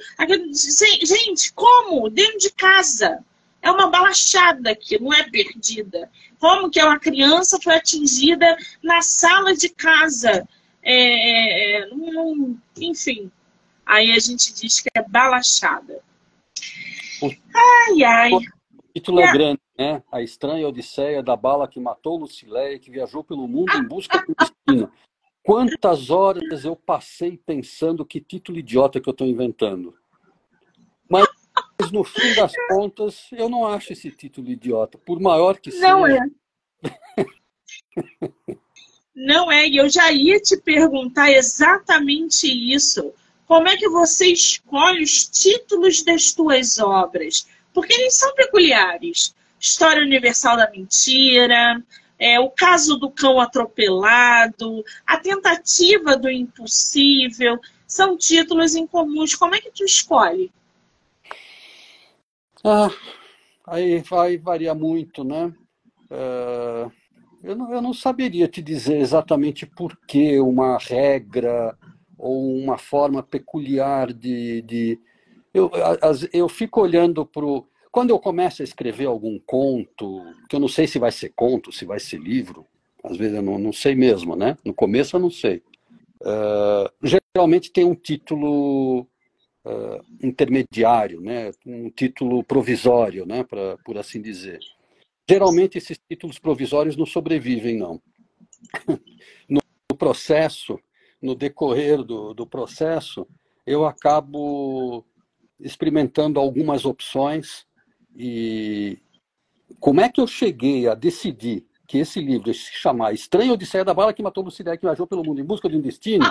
Gente, 1.03 1.53
como? 1.53 2.09
Dentro 2.09 2.39
de 2.39 2.51
casa. 2.51 3.23
É 3.69 3.71
uma 3.71 3.91
balachada 3.91 4.75
que 4.75 4.99
não 4.99 5.13
é 5.13 5.29
perdida. 5.29 6.11
Como 6.39 6.71
que 6.71 6.83
uma 6.83 6.99
criança 6.99 7.61
foi 7.63 7.75
atingida 7.75 8.57
na 8.83 9.03
sala 9.03 9.55
de 9.55 9.69
casa? 9.69 10.49
É, 10.83 10.95
é, 10.95 11.83
é 11.83 11.91
enfim, 12.79 13.31
aí 13.85 14.11
a 14.11 14.19
gente 14.19 14.55
diz 14.55 14.81
que 14.81 14.89
é 14.95 15.03
balachada. 15.03 16.01
Ai, 17.23 18.03
ai. 18.03 18.33
O 18.33 18.41
título 18.95 19.21
é 19.21 19.31
grande, 19.31 19.61
né? 19.79 20.03
A 20.11 20.23
estranha 20.23 20.67
odisseia 20.67 21.23
da 21.23 21.37
bala 21.37 21.69
que 21.69 21.79
matou 21.79 22.17
Lucileia, 22.17 22.79
que 22.79 22.91
viajou 22.91 23.23
pelo 23.23 23.47
mundo 23.47 23.77
em 23.77 23.87
busca 23.87 24.25
do 24.27 24.35
destino. 24.35 24.91
Quantas 25.43 26.09
horas 26.09 26.65
eu 26.65 26.75
passei 26.75 27.37
pensando 27.37 28.07
que 28.07 28.19
título 28.19 28.59
idiota 28.59 28.99
que 28.99 29.11
eu 29.11 29.13
estou 29.13 29.27
inventando. 29.27 29.95
Mas 31.07 31.29
no 31.91 32.05
fim 32.05 32.35
das 32.35 32.53
contas, 32.69 33.27
eu 33.33 33.49
não 33.49 33.67
acho 33.67 33.93
esse 33.93 34.11
título 34.11 34.51
idiota, 34.51 34.99
por 34.99 35.21
maior 35.21 35.59
que 35.59 35.71
seja. 35.71 35.89
Não 35.89 36.07
é. 36.07 36.19
Não 39.15 39.51
é, 39.51 39.67
e 39.67 39.77
eu 39.77 39.89
já 39.89 40.13
ia 40.13 40.39
te 40.39 40.57
perguntar 40.57 41.33
exatamente 41.33 42.47
isso. 42.47 43.13
Como 43.47 43.67
é 43.67 43.77
que 43.77 43.89
você 43.89 44.29
escolhe 44.29 45.03
os 45.03 45.27
títulos 45.27 46.05
das 46.05 46.33
tuas 46.33 46.79
obras? 46.79 47.49
Porque 47.75 47.95
eles 47.95 48.17
são 48.17 48.33
peculiares. 48.35 49.35
História 49.59 50.03
Universal 50.03 50.57
da 50.57 50.71
Mentira, 50.71 51.83
é, 52.19 52.39
o 52.39 52.51
caso 52.51 52.97
do 52.97 53.11
cão 53.11 53.41
atropelado, 53.41 54.85
a 55.07 55.19
tentativa 55.19 56.17
do 56.17 56.31
impossível, 56.31 57.59
são 57.87 58.17
títulos 58.17 58.75
incomuns. 58.75 59.35
Como 59.35 59.55
é 59.55 59.61
que 59.61 59.71
tu 59.71 59.85
escolhe? 59.85 60.53
Ah, 62.65 62.91
aí 63.67 64.01
vai 64.01 64.37
variar 64.37 64.75
muito, 64.75 65.23
né? 65.23 65.53
Uh, 66.11 66.91
eu, 67.43 67.55
não, 67.55 67.73
eu 67.73 67.81
não 67.81 67.95
saberia 67.95 68.49
te 68.49 68.61
dizer 68.61 68.99
exatamente 68.99 69.65
por 69.65 69.97
que 70.07 70.41
uma 70.41 70.79
regra 70.79 71.77
ou 72.17 72.57
uma 72.57 72.77
forma 72.77 73.23
peculiar 73.23 74.13
de. 74.13 74.63
de... 74.63 75.01
Eu, 75.55 75.71
eu 76.33 76.49
fico 76.49 76.81
olhando 76.81 77.25
para. 77.25 77.45
Quando 77.91 78.11
eu 78.11 78.19
começo 78.19 78.61
a 78.61 78.65
escrever 78.65 79.07
algum 79.07 79.39
conto, 79.39 80.23
que 80.49 80.55
eu 80.55 80.61
não 80.61 80.69
sei 80.69 80.87
se 80.87 80.99
vai 80.99 81.11
ser 81.11 81.33
conto, 81.35 81.73
se 81.73 81.85
vai 81.85 81.99
ser 81.99 82.21
livro, 82.21 82.67
às 83.03 83.17
vezes 83.17 83.37
eu 83.37 83.43
não, 83.43 83.59
não 83.59 83.73
sei 83.73 83.95
mesmo, 83.95 84.37
né? 84.37 84.57
No 84.65 84.75
começo 84.75 85.17
eu 85.17 85.21
não 85.21 85.31
sei. 85.31 85.63
Uh, 86.21 87.09
geralmente 87.35 87.73
tem 87.73 87.85
um 87.85 87.95
título 87.95 89.07
uh, 89.69 90.05
intermediário, 90.23 91.21
né? 91.21 91.51
um 91.67 91.91
título 91.91 92.43
provisório, 92.43 93.27
né? 93.27 93.45
Pra, 93.45 93.77
por 93.79 93.99
assim 93.99 94.21
dizer. 94.21 94.61
Geralmente 95.29 95.77
esses 95.77 95.99
títulos 96.09 96.39
provisórios 96.39 96.97
não 96.97 97.07
sobrevivem, 97.07 97.77
não. 97.77 98.01
No 99.91 99.97
processo, 99.97 100.79
no 101.21 101.35
decorrer 101.35 102.05
do, 102.05 102.33
do 102.33 102.47
processo, 102.47 103.27
eu 103.67 103.85
acabo 103.85 105.05
experimentando 105.59 106.39
algumas 106.39 106.85
opções 106.85 107.67
e 108.15 108.99
como 109.81 110.01
é 110.01 110.09
que 110.09 110.21
eu 110.21 110.27
cheguei 110.27 110.87
a 110.87 110.95
decidir 110.95 111.67
que 111.87 111.99
esse 111.99 112.21
livro 112.21 112.53
se 112.55 112.73
chamar 112.75 113.13
Estranho 113.13 113.55
Odisseia 113.55 113.85
da 113.85 113.95
Bala 113.95 114.13
que 114.13 114.23
matou 114.23 114.45
Lucidae 114.45 114.77
que 114.77 114.87
viajou 114.87 115.07
pelo 115.07 115.25
mundo 115.25 115.41
em 115.41 115.45
busca 115.45 115.69
de 115.69 115.77
um 115.77 115.81
destino? 115.81 116.25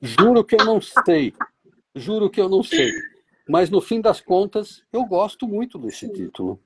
Juro 0.00 0.44
que 0.44 0.54
eu 0.54 0.64
não 0.64 0.80
sei. 0.80 1.32
Juro 1.96 2.28
que 2.28 2.40
eu 2.40 2.48
não 2.48 2.62
sei. 2.62 2.92
Mas 3.48 3.70
no 3.70 3.80
fim 3.80 4.02
das 4.02 4.20
contas, 4.20 4.82
eu 4.92 5.04
gosto 5.06 5.48
muito 5.48 5.78
desse 5.78 6.12
título. 6.12 6.60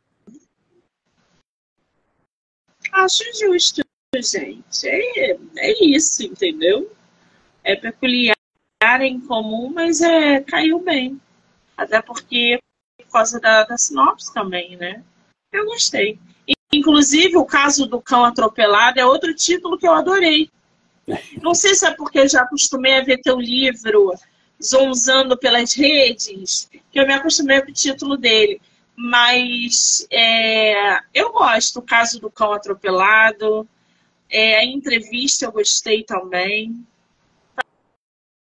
Acho 2.92 3.22
justo, 3.38 3.82
gente. 4.16 4.88
É, 4.88 5.38
é 5.58 5.84
isso, 5.84 6.24
entendeu? 6.24 6.90
É 7.62 7.76
peculiar, 7.76 8.34
é 8.82 9.06
incomum, 9.06 9.70
mas 9.72 10.00
é, 10.00 10.40
caiu 10.40 10.80
bem. 10.80 11.20
Até 11.76 12.02
porque, 12.02 12.58
por 12.98 13.12
causa 13.12 13.38
da, 13.38 13.64
da 13.64 13.78
sinopse 13.78 14.34
também, 14.34 14.76
né? 14.76 15.04
Eu 15.52 15.66
gostei. 15.66 16.18
Inclusive, 16.72 17.36
o 17.36 17.44
caso 17.44 17.86
do 17.86 18.00
cão 18.00 18.24
atropelado 18.24 18.98
é 18.98 19.06
outro 19.06 19.32
título 19.34 19.78
que 19.78 19.86
eu 19.86 19.92
adorei. 19.92 20.50
Não 21.40 21.54
sei 21.54 21.74
se 21.74 21.86
é 21.86 21.94
porque 21.94 22.18
eu 22.18 22.28
já 22.28 22.42
acostumei 22.42 22.98
a 22.98 23.04
ver 23.04 23.20
teu 23.20 23.38
livro 23.38 24.12
zonzando 24.62 25.36
pelas 25.36 25.72
redes, 25.74 26.68
que 26.90 27.00
eu 27.00 27.06
me 27.06 27.14
acostumei 27.14 27.60
com 27.62 27.70
o 27.70 27.74
título 27.74 28.16
dele. 28.16 28.60
Mas 28.96 30.06
é, 30.10 31.00
eu 31.14 31.32
gosto 31.32 31.80
do 31.80 31.82
caso 31.82 32.20
do 32.20 32.30
cão 32.30 32.52
atropelado. 32.52 33.66
É, 34.28 34.58
a 34.58 34.64
entrevista 34.64 35.46
eu 35.46 35.52
gostei 35.52 36.04
também. 36.04 36.86
Tá, 37.56 37.64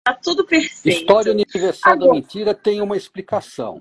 tá 0.04 0.14
tudo 0.14 0.44
perfeito. 0.44 1.02
História 1.02 1.32
Universal 1.32 1.92
Agora... 1.92 2.08
da 2.08 2.14
Mentira 2.14 2.54
tem 2.54 2.80
uma 2.80 2.96
explicação. 2.96 3.80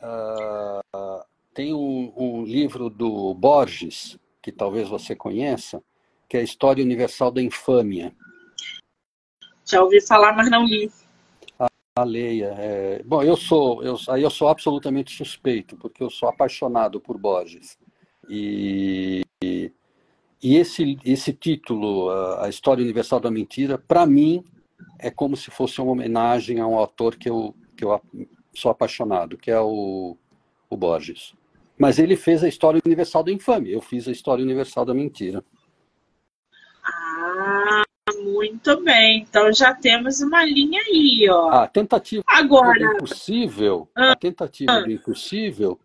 Uh, 0.00 1.24
tem 1.52 1.74
um, 1.74 2.12
um, 2.16 2.44
livro 2.44 2.88
do 2.88 3.34
Borges, 3.34 4.16
que 4.40 4.52
talvez 4.52 4.88
você 4.88 5.16
conheça, 5.16 5.82
que 6.28 6.36
é 6.36 6.40
a 6.40 6.44
História 6.44 6.84
Universal 6.84 7.32
da 7.32 7.42
Infâmia. 7.42 8.14
Já 9.64 9.82
ouvi 9.82 10.00
falar, 10.00 10.32
mas 10.34 10.48
não 10.48 10.64
li. 10.64 10.88
A 12.00 12.04
Leia. 12.04 12.54
É... 12.58 13.02
Bom, 13.04 13.22
eu 13.22 13.36
sou, 13.36 13.82
eu, 13.82 13.96
aí 14.08 14.22
eu 14.22 14.30
sou 14.30 14.48
absolutamente 14.48 15.16
suspeito, 15.16 15.76
porque 15.76 16.02
eu 16.02 16.10
sou 16.10 16.28
apaixonado 16.28 17.00
por 17.00 17.18
Borges. 17.18 17.78
E, 18.28 19.22
e, 19.42 19.72
esse, 20.42 20.98
esse 21.04 21.32
título, 21.32 22.10
a 22.10 22.48
História 22.48 22.82
Universal 22.82 23.20
da 23.20 23.30
Mentira, 23.30 23.78
para 23.78 24.04
mim, 24.06 24.44
é 24.98 25.10
como 25.10 25.36
se 25.36 25.50
fosse 25.50 25.80
uma 25.80 25.92
homenagem 25.92 26.60
a 26.60 26.66
um 26.66 26.76
autor 26.76 27.16
que 27.16 27.28
eu, 27.28 27.54
que 27.76 27.84
eu 27.84 28.00
sou 28.54 28.70
apaixonado, 28.70 29.38
que 29.38 29.50
é 29.50 29.60
o, 29.60 30.16
o 30.68 30.76
Borges. 30.76 31.34
Mas 31.78 31.98
ele 31.98 32.16
fez 32.16 32.42
a 32.42 32.48
História 32.48 32.80
Universal 32.84 33.22
da 33.22 33.32
Infâmia, 33.32 33.72
eu 33.72 33.80
fiz 33.80 34.08
a 34.08 34.12
História 34.12 34.44
Universal 34.44 34.84
da 34.84 34.92
Mentira. 34.94 35.44
Ah, 36.84 37.84
muito 38.38 38.80
bem. 38.82 39.26
Então 39.28 39.52
já 39.52 39.74
temos 39.74 40.20
uma 40.20 40.44
linha 40.44 40.80
aí, 40.80 41.28
ó. 41.28 41.50
A 41.50 41.66
tentativa 41.66 42.22
Agora... 42.26 42.78
do 42.78 42.96
impossível, 42.96 43.88
ah, 43.94 44.12
a 44.12 44.16
tentativa 44.16 44.72
ah. 44.72 44.80
do 44.80 44.92
impossível 44.92 45.78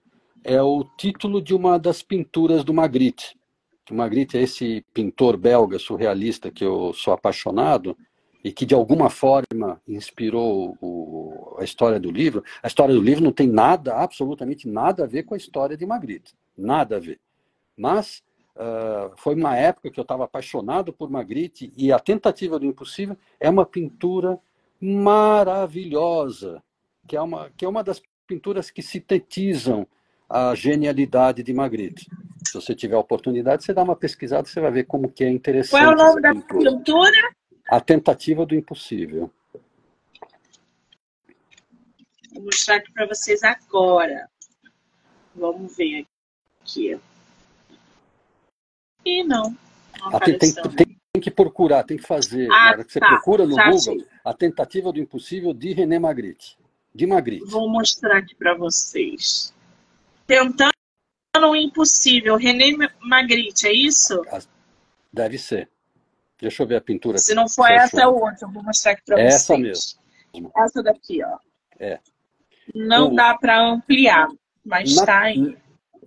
é 0.44 0.62
o 0.62 0.84
título 0.98 1.42
de 1.42 1.56
uma 1.56 1.80
das 1.80 2.04
pinturas 2.04 2.64
do 2.64 2.74
Magritte. 2.74 3.36
O 3.90 3.96
Magritte 3.96 4.38
é 4.38 4.42
esse 4.42 4.86
pintor 4.94 5.36
belga 5.36 5.80
surrealista 5.80 6.52
que 6.52 6.64
eu 6.64 6.94
sou 6.94 7.14
apaixonado 7.14 7.98
e 8.44 8.52
que 8.52 8.66
de 8.66 8.76
alguma 8.76 9.10
forma 9.10 9.82
inspirou 9.88 10.78
o, 10.80 11.56
a 11.58 11.64
história 11.64 12.00
do 12.00 12.12
livro. 12.12 12.44
A 12.62 12.68
história 12.68 12.94
do 12.94 13.02
livro 13.02 13.24
não 13.24 13.32
tem 13.32 13.48
nada, 13.48 13.96
absolutamente 13.96 14.68
nada 14.68 15.04
a 15.04 15.08
ver 15.08 15.24
com 15.24 15.34
a 15.34 15.38
história 15.38 15.76
de 15.76 15.86
Magritte, 15.86 16.34
nada 16.58 16.98
a 16.98 17.00
ver. 17.00 17.20
Mas 17.76 18.22
uh, 18.56 19.14
foi 19.18 19.36
uma 19.36 19.56
época 19.56 19.90
que 19.90 20.00
eu 20.00 20.04
estava 20.04 20.26
apaixonado 20.26 20.94
por 20.94 21.10
Magritte 21.10 21.72
e 21.76 21.92
a 21.92 22.00
tentativa 22.00 22.60
do 22.60 22.66
impossível 22.66 23.18
é 23.40 23.50
uma 23.50 23.66
pintura 23.66 24.40
maravilhosa, 24.80 26.62
que 27.08 27.16
é 27.16 27.22
uma 27.22 27.50
que 27.56 27.66
é 27.66 27.70
uma 27.70 27.84
das 27.84 28.02
pinturas 28.28 28.70
que 28.72 28.82
sintetizam 28.82 29.88
a 30.30 30.56
genialidade 30.56 31.44
de 31.44 31.54
Magritte. 31.54 32.10
Se 32.46 32.54
você 32.54 32.74
tiver 32.74 32.96
a 32.96 33.00
oportunidade, 33.00 33.64
você 33.64 33.74
dá 33.74 33.84
uma 33.84 33.96
pesquisada, 33.96 34.48
você 34.48 34.60
vai 34.60 34.72
ver 34.72 34.86
como 34.86 35.12
que 35.12 35.24
é 35.24 35.30
interessante. 35.30 35.82
Qual 35.82 35.92
é 35.92 35.96
o 35.96 35.98
nome 35.98 36.22
da 36.22 36.34
pintura? 36.34 37.36
A 37.70 37.80
tentativa 37.80 38.46
do 38.46 38.56
impossível. 38.56 39.32
Vou 42.34 42.44
mostrar 42.44 42.78
aqui 42.78 42.92
para 42.92 43.06
vocês 43.06 43.44
agora. 43.44 44.28
Vamos 45.36 45.76
ver 45.78 46.08
aqui. 46.62 47.00
E 49.06 49.24
não. 49.24 49.56
não 50.00 50.16
ah, 50.16 50.20
tem, 50.20 50.38
tem, 50.38 50.54
tem, 50.54 51.22
que 51.22 51.32
procurar, 51.32 51.84
tem 51.84 51.98
que 51.98 52.08
fazer. 52.08 52.48
Ah, 52.52 52.76
que 52.84 52.92
você 52.92 53.00
tá, 53.00 53.08
procura 53.08 53.46
no 53.46 53.56
Google 53.56 54.06
a 54.24 54.34
tentativa 54.34 54.92
do 54.92 55.00
impossível 55.00 55.54
de 55.54 55.74
René 55.74 56.00
Magritte. 56.00 56.58
De 56.94 57.06
Magritte. 57.06 57.46
Vou 57.46 57.70
mostrar 57.70 58.18
aqui 58.18 58.36
para 58.36 58.56
vocês. 58.56 59.54
Tentando 60.26 60.72
o 61.36 61.56
impossível. 61.56 62.36
René 62.38 62.72
Magritte, 63.02 63.68
é 63.68 63.74
isso? 63.74 64.22
Deve 65.12 65.38
ser. 65.38 65.70
Deixa 66.40 66.64
eu 66.64 66.68
ver 66.68 66.76
a 66.76 66.82
pintura. 66.82 67.18
Se 67.18 67.34
não 67.34 67.48
for 67.48 67.70
essa, 67.70 68.02
é 68.02 68.08
outra. 68.08 68.38
Eu 68.42 68.52
vou 68.52 68.64
mostrar 68.64 68.92
aqui 68.92 69.02
para 69.06 69.16
vocês. 69.16 69.36
Essa 69.36 69.58
mesmo. 69.58 70.00
Essa 70.56 70.84
daqui, 70.84 71.24
ó. 71.24 71.38
É. 71.80 72.00
Não 72.74 73.12
o... 73.12 73.16
dá 73.16 73.38
para 73.38 73.60
ampliar, 73.62 74.28
mas 74.66 74.92
está 74.92 75.22
aí. 75.22 75.58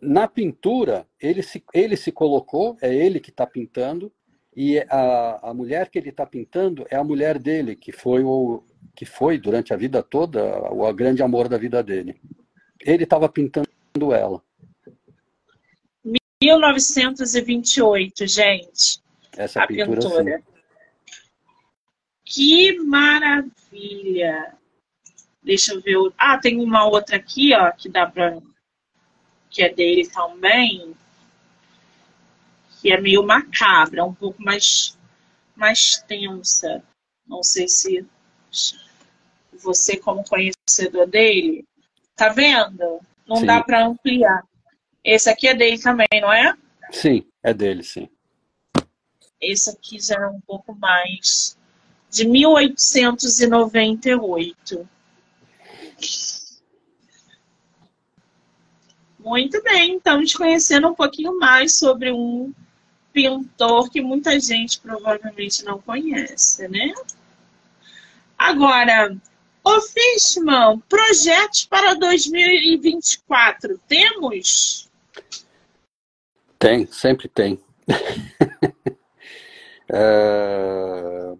Na 0.00 0.28
pintura, 0.28 1.06
ele 1.20 1.42
se, 1.42 1.62
ele 1.72 1.96
se 1.96 2.12
colocou, 2.12 2.76
é 2.80 2.94
ele 2.94 3.20
que 3.20 3.30
está 3.30 3.46
pintando, 3.46 4.12
e 4.54 4.78
a, 4.88 5.50
a 5.50 5.54
mulher 5.54 5.90
que 5.90 5.98
ele 5.98 6.08
está 6.08 6.24
pintando 6.24 6.86
é 6.90 6.96
a 6.96 7.04
mulher 7.04 7.38
dele, 7.38 7.76
que 7.76 7.92
foi, 7.92 8.22
o, 8.22 8.64
que 8.94 9.04
foi 9.04 9.38
durante 9.38 9.74
a 9.74 9.76
vida 9.76 10.02
toda 10.02 10.42
o, 10.72 10.90
grande 10.94 11.22
amor 11.22 11.48
da 11.48 11.58
vida 11.58 11.82
dele. 11.82 12.20
Ele 12.80 13.04
estava 13.04 13.28
pintando 13.28 13.66
ela. 14.14 14.42
1928, 16.42 18.26
gente. 18.26 19.00
Essa 19.36 19.62
a 19.62 19.66
pintura. 19.66 20.00
pintura. 20.00 20.42
Que 22.24 22.78
maravilha! 22.80 24.54
Deixa 25.42 25.74
eu 25.74 25.80
ver. 25.80 25.96
Ah, 26.18 26.38
tem 26.38 26.60
uma 26.60 26.86
outra 26.86 27.16
aqui, 27.16 27.54
ó, 27.54 27.70
que 27.70 27.88
dá 27.88 28.06
pra. 28.06 28.38
Que 29.56 29.62
é 29.62 29.72
dele 29.72 30.06
também. 30.06 30.94
Que 32.78 32.92
é 32.92 33.00
meio 33.00 33.24
macabra, 33.24 34.04
um 34.04 34.12
pouco 34.12 34.42
mais, 34.42 34.98
mais 35.56 35.96
tensa. 36.06 36.84
Não 37.26 37.42
sei 37.42 37.66
se 37.66 38.06
você, 39.62 39.96
como 39.96 40.28
conhecedor 40.28 41.06
dele, 41.06 41.64
tá 42.14 42.28
vendo? 42.28 43.00
Não 43.26 43.36
sim. 43.36 43.46
dá 43.46 43.64
para 43.64 43.86
ampliar. 43.86 44.44
Esse 45.02 45.30
aqui 45.30 45.48
é 45.48 45.54
dele 45.54 45.78
também, 45.78 46.06
não 46.20 46.30
é? 46.30 46.54
Sim, 46.92 47.26
é 47.42 47.54
dele, 47.54 47.82
sim. 47.82 48.10
Esse 49.40 49.70
aqui 49.70 49.98
já 49.98 50.16
é 50.16 50.26
um 50.26 50.42
pouco 50.42 50.74
mais 50.74 51.56
de 52.10 52.28
1898. 52.28 54.86
Muito 59.26 59.60
bem, 59.60 59.96
estamos 59.96 60.32
conhecendo 60.36 60.86
um 60.86 60.94
pouquinho 60.94 61.36
mais 61.36 61.76
sobre 61.76 62.12
um 62.12 62.54
pintor 63.12 63.90
que 63.90 64.00
muita 64.00 64.38
gente 64.38 64.78
provavelmente 64.78 65.64
não 65.64 65.80
conhece, 65.80 66.68
né? 66.68 66.94
Agora, 68.38 69.16
ô 69.64 69.80
Fishman, 69.80 70.78
projetos 70.88 71.64
para 71.64 71.94
2024, 71.94 73.80
temos? 73.88 74.88
Tem, 76.56 76.86
sempre 76.86 77.28
tem. 77.28 77.58
É... 79.88 81.32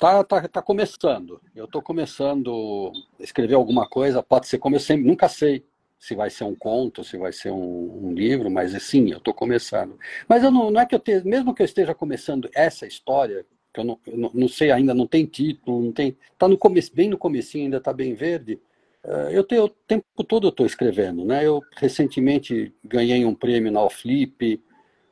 Tá, 0.00 0.24
tá, 0.24 0.48
tá 0.48 0.62
começando. 0.62 1.38
Eu 1.54 1.66
estou 1.66 1.82
começando 1.82 2.90
a 3.20 3.22
escrever 3.22 3.54
alguma 3.54 3.86
coisa. 3.86 4.22
Pode 4.22 4.48
ser 4.48 4.56
como 4.56 4.76
eu 4.76 4.80
sempre, 4.80 5.06
nunca 5.06 5.28
sei 5.28 5.62
se 6.02 6.16
vai 6.16 6.28
ser 6.30 6.42
um 6.42 6.54
conto, 6.54 7.04
se 7.04 7.16
vai 7.16 7.32
ser 7.32 7.52
um, 7.52 8.08
um 8.08 8.12
livro, 8.12 8.50
mas 8.50 8.72
sim, 8.82 9.12
eu 9.12 9.18
estou 9.18 9.32
começando. 9.32 9.96
Mas 10.28 10.42
eu 10.42 10.50
não, 10.50 10.68
não 10.68 10.80
é 10.80 10.84
que 10.84 10.96
eu 10.96 10.98
tenha, 10.98 11.22
mesmo 11.22 11.54
que 11.54 11.62
eu 11.62 11.64
esteja 11.64 11.94
começando 11.94 12.50
essa 12.56 12.84
história, 12.84 13.46
que 13.72 13.78
eu 13.78 13.84
não, 13.84 14.00
eu 14.04 14.30
não, 14.34 14.48
sei 14.48 14.72
ainda, 14.72 14.92
não 14.92 15.06
tem 15.06 15.24
título, 15.24 15.80
não 15.80 15.92
tem, 15.92 16.16
tá 16.36 16.48
no 16.48 16.58
começo, 16.58 16.92
bem 16.92 17.08
no 17.08 17.16
comecinho, 17.16 17.66
ainda 17.66 17.76
está 17.76 17.92
bem 17.92 18.14
verde. 18.14 18.58
Uh, 19.04 19.30
eu 19.30 19.44
tenho 19.44 19.66
o 19.66 19.68
tempo 19.68 20.04
todo 20.26 20.48
eu 20.48 20.50
estou 20.50 20.66
escrevendo, 20.66 21.24
né? 21.24 21.46
Eu 21.46 21.60
recentemente 21.76 22.74
ganhei 22.84 23.24
um 23.24 23.34
prêmio 23.34 23.70
na 23.70 23.88
Flip, 23.88 24.60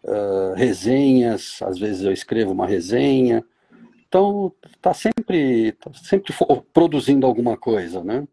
uh, 0.03 0.55
resenhas, 0.57 1.62
às 1.62 1.78
vezes 1.78 2.03
eu 2.03 2.11
escrevo 2.11 2.51
uma 2.51 2.66
resenha. 2.66 3.45
Então, 4.09 4.53
está 4.66 4.93
sempre, 4.93 5.70
tá 5.70 5.93
sempre 5.95 6.34
produzindo 6.72 7.28
alguma 7.28 7.57
coisa, 7.57 8.03
né? 8.03 8.26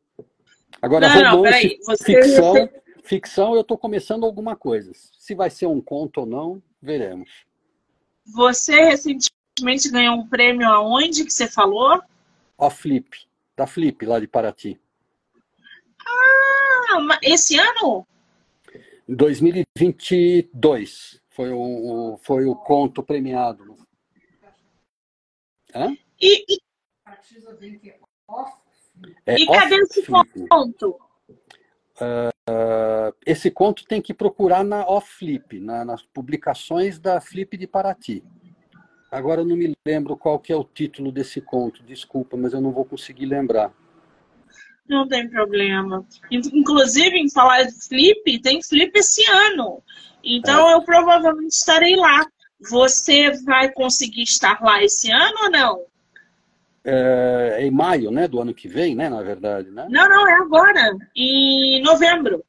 Agora, 0.81 1.07
não, 1.07 1.37
romance, 1.37 1.79
não, 1.87 1.95
ficção, 1.97 2.69
ficção, 3.03 3.55
eu 3.55 3.61
estou 3.61 3.77
começando 3.77 4.25
alguma 4.25 4.53
coisa. 4.55 4.91
Se 4.93 5.33
vai 5.33 5.49
ser 5.49 5.67
um 5.67 5.81
conto 5.81 6.19
ou 6.21 6.25
não, 6.25 6.61
veremos. 6.81 7.45
Você 8.25 8.83
recentemente 8.83 9.89
ganhou 9.89 10.15
um 10.15 10.27
prêmio 10.27 10.67
aonde 10.67 11.23
que 11.23 11.31
você 11.31 11.47
falou? 11.47 12.01
A 12.57 12.69
Flip, 12.69 13.17
da 13.55 13.65
Flip, 13.65 14.05
lá 14.05 14.19
de 14.19 14.27
Paraty. 14.27 14.77
Ah, 16.05 17.17
esse 17.21 17.57
ano? 17.57 18.05
2022. 19.07 21.21
Foi 21.29 21.51
o, 21.51 22.19
foi 22.23 22.43
o 22.45 22.55
conto 22.55 23.03
premiado. 23.03 23.77
Hã? 25.73 25.95
E, 26.19 26.45
e, 26.49 26.59
é. 29.25 29.33
É 29.35 29.39
e 29.39 29.45
cadê 29.45 29.75
esse 29.75 30.05
conto? 30.05 30.97
Ah, 31.99 33.11
esse 33.25 33.49
conto 33.51 33.85
tem 33.85 34.01
que 34.01 34.13
procurar 34.13 34.63
na 34.63 34.85
Off 34.87 35.09
Flip, 35.17 35.59
na- 35.59 35.83
nas 35.83 36.01
publicações 36.03 36.99
da 36.99 37.19
Flip 37.19 37.57
de 37.57 37.67
Paraty. 37.67 38.23
Agora 39.11 39.41
eu 39.41 39.45
não 39.45 39.55
me 39.55 39.73
lembro 39.85 40.15
qual 40.17 40.37
que 40.39 40.51
é 40.51 40.55
o 40.55 40.63
título 40.63 41.11
desse 41.11 41.41
conto, 41.41 41.81
desculpa, 41.83 42.35
mas 42.37 42.53
eu 42.53 42.61
não 42.61 42.71
vou 42.71 42.85
conseguir 42.85 43.25
lembrar. 43.25 43.73
Não 44.87 45.07
tem 45.07 45.29
problema. 45.29 46.05
In- 46.31 46.41
Inclusive, 46.53 47.17
em 47.17 47.29
falar 47.29 47.63
de 47.63 47.73
flip, 47.87 48.39
tem 48.41 48.61
flip 48.61 48.91
esse 48.97 49.29
ano. 49.29 49.81
Então, 50.23 50.69
eu 50.71 50.81
provavelmente 50.83 51.53
estarei 51.53 51.95
lá. 51.95 52.25
Você 52.69 53.31
vai 53.43 53.71
conseguir 53.71 54.23
estar 54.23 54.61
lá 54.61 54.81
esse 54.83 55.11
ano 55.11 55.35
ou 55.43 55.51
não? 55.51 55.85
É, 56.89 57.57
é 57.59 57.65
em 57.65 57.71
maio, 57.71 58.09
né, 58.11 58.29
do 58.29 58.39
ano 58.39 58.53
que 58.53 58.69
vem, 58.69 58.95
né, 58.95 59.09
na 59.09 59.21
verdade, 59.21 59.69
né? 59.69 59.85
Não, 59.89 60.07
não, 60.07 60.27
é 60.27 60.33
agora. 60.35 60.97
Em 61.13 61.81
novembro. 61.81 62.41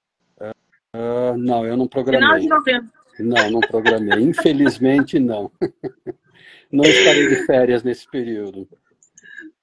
Ah, 0.93 1.35
não, 1.37 1.67
eu 1.67 1.77
não 1.77 1.89
Final 1.89 1.89
programei. 1.89 2.41
de 2.41 2.49
novembro. 2.49 2.91
Não, 3.19 3.51
não 3.51 3.61
programei. 3.61 4.21
Infelizmente, 4.21 5.19
não. 5.19 5.51
Não 6.71 6.85
estarei 6.85 7.29
de 7.29 7.47
férias 7.47 7.83
nesse 7.83 8.07
período. 8.11 8.69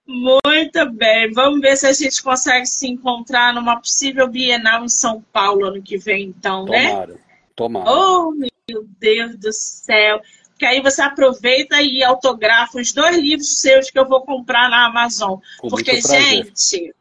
Muito 0.07 0.91
bem. 0.91 1.31
Vamos 1.33 1.61
ver 1.61 1.77
se 1.77 1.85
a 1.85 1.93
gente 1.93 2.21
consegue 2.21 2.65
se 2.65 2.87
encontrar 2.87 3.53
numa 3.53 3.79
possível 3.79 4.27
Bienal 4.27 4.83
em 4.83 4.89
São 4.89 5.21
Paulo 5.31 5.65
ano 5.65 5.81
que 5.83 5.97
vem, 5.97 6.29
então, 6.29 6.65
né? 6.65 6.89
Tomara, 6.89 7.19
tomara. 7.55 7.91
Oh, 7.91 8.31
meu 8.31 8.87
Deus 8.99 9.35
do 9.37 9.53
céu. 9.53 10.19
Que 10.57 10.65
aí 10.65 10.81
você 10.81 11.01
aproveita 11.01 11.81
e 11.81 12.03
autografa 12.03 12.79
os 12.79 12.93
dois 12.93 13.17
livros 13.17 13.59
seus 13.59 13.89
que 13.89 13.99
eu 13.99 14.07
vou 14.07 14.21
comprar 14.21 14.69
na 14.69 14.85
Amazon. 14.85 15.39
Com 15.59 15.69
Porque, 15.69 15.99
gente, 16.01 16.93